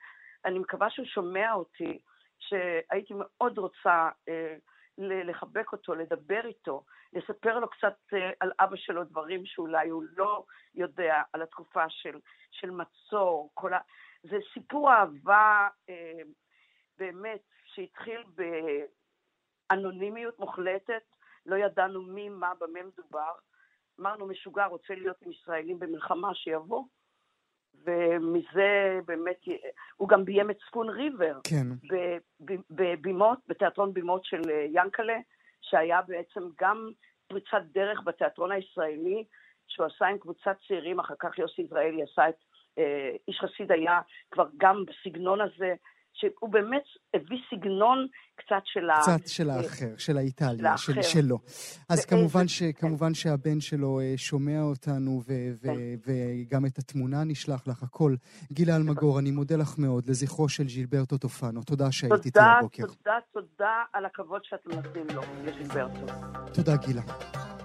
אני 0.45 0.59
מקווה 0.59 0.91
שהוא 0.91 1.07
שומע 1.07 1.53
אותי, 1.53 1.99
שהייתי 2.39 3.15
מאוד 3.17 3.59
רוצה 3.59 4.11
אה, 4.29 4.57
לחבק 4.99 5.73
אותו, 5.73 5.95
לדבר 5.95 6.41
איתו, 6.45 6.85
לספר 7.13 7.59
לו 7.59 7.69
קצת 7.71 7.97
אה, 8.13 8.31
על 8.41 8.53
אבא 8.61 8.77
שלו 8.77 9.05
דברים 9.05 9.47
שאולי 9.47 9.89
הוא 9.89 10.05
לא 10.17 10.45
יודע 10.75 11.23
על 11.33 11.43
התקופה 11.43 11.89
של, 11.89 12.19
של 12.51 12.71
מצור, 12.71 13.51
כל 13.55 13.75
ה... 13.75 13.79
זה 14.23 14.37
סיפור 14.55 14.93
אהבה 14.93 15.69
אה, 15.89 16.21
באמת 16.99 17.41
שהתחיל 17.65 18.25
באנונימיות 19.71 20.39
מוחלטת, 20.39 21.03
לא 21.47 21.57
ידענו 21.57 22.03
מי, 22.03 22.29
מה, 22.29 22.53
במה 22.61 22.83
מדובר. 22.83 23.33
אמרנו, 24.01 24.27
משוגע, 24.27 24.67
רוצה 24.67 24.95
להיות 24.95 25.17
עם 25.23 25.33
ישראלים 25.33 25.79
במלחמה, 25.79 26.35
שיבוא. 26.35 26.85
ומזה 27.85 29.01
באמת, 29.07 29.41
הוא 29.97 30.09
גם 30.09 30.25
ביים 30.25 30.51
את 30.51 30.57
צפון 30.67 30.89
ריבר. 30.89 31.39
כן. 31.45 31.67
בבימות, 32.71 33.39
בתיאטרון 33.49 33.95
בימות 33.95 34.25
של 34.25 34.41
אה, 34.51 34.67
ינקלה, 34.73 35.19
שהיה 35.61 36.03
בעצם 36.03 36.41
גם 36.61 36.91
פריצת 37.29 37.63
דרך 37.73 38.01
בתיאטרון 38.05 38.53
הישראלי, 38.53 39.25
שהוא 39.69 39.87
עשה 39.87 40.07
עם 40.07 40.19
קבוצת 40.19 40.57
צעירים, 40.69 41.01
אחר 41.01 41.15
כך 41.19 41.39
יוסי 41.39 41.63
יזרעאלי 41.63 42.03
עשה 42.03 42.29
את 42.29 42.35
אה, 42.79 43.11
איש 43.29 43.41
חסיד 43.41 43.73
היה 43.73 44.01
כבר 44.31 44.49
גם 44.57 44.85
בסגנון 44.87 45.41
הזה, 45.41 45.75
שהוא 46.21 46.49
באמת 46.49 46.83
הביא 47.15 47.39
סגנון 47.51 48.07
קצת 48.37 48.63
של 48.65 48.91
ה... 48.91 49.01
קצת 49.03 49.29
של 49.29 49.51
האחר, 49.51 49.97
של 49.99 50.17
האיטליה, 50.17 50.77
של, 50.77 51.03
שלו. 51.03 51.39
אז 51.89 52.05
כמובן, 52.05 52.49
ש, 52.49 52.63
כמובן 52.63 53.15
שהבן 53.15 53.61
שלו 53.61 54.01
אה, 54.01 54.15
שומע 54.17 54.63
אותנו, 54.63 55.23
ו, 55.27 55.33
ו, 55.63 55.67
כן. 55.67 55.75
וגם 56.07 56.67
את 56.67 56.79
התמונה 56.79 57.25
נשלח 57.25 57.67
לך, 57.67 57.83
הכל. 57.83 58.15
גילה 58.53 58.77
אלמגור, 58.77 59.19
אני 59.19 59.31
מודה 59.31 59.57
לך 59.57 59.79
מאוד, 59.79 60.07
לזכרו 60.07 60.49
של 60.49 60.65
ג'ילברטו 60.65 61.19
טופנו. 61.19 61.63
תודה 61.63 61.93
שהיית 61.93 62.27
איתי 62.27 62.39
הבוקר. 62.41 62.83
תודה, 62.83 62.95
תודה, 62.95 63.19
תודה 63.33 63.83
על 63.93 64.05
הכבוד 64.05 64.41
שאתם 64.45 64.71
נותנים 64.71 65.07
לו, 65.15 65.23
לג'ילברטו. 65.45 66.07
תודה, 66.55 66.77
גילה. 66.77 67.03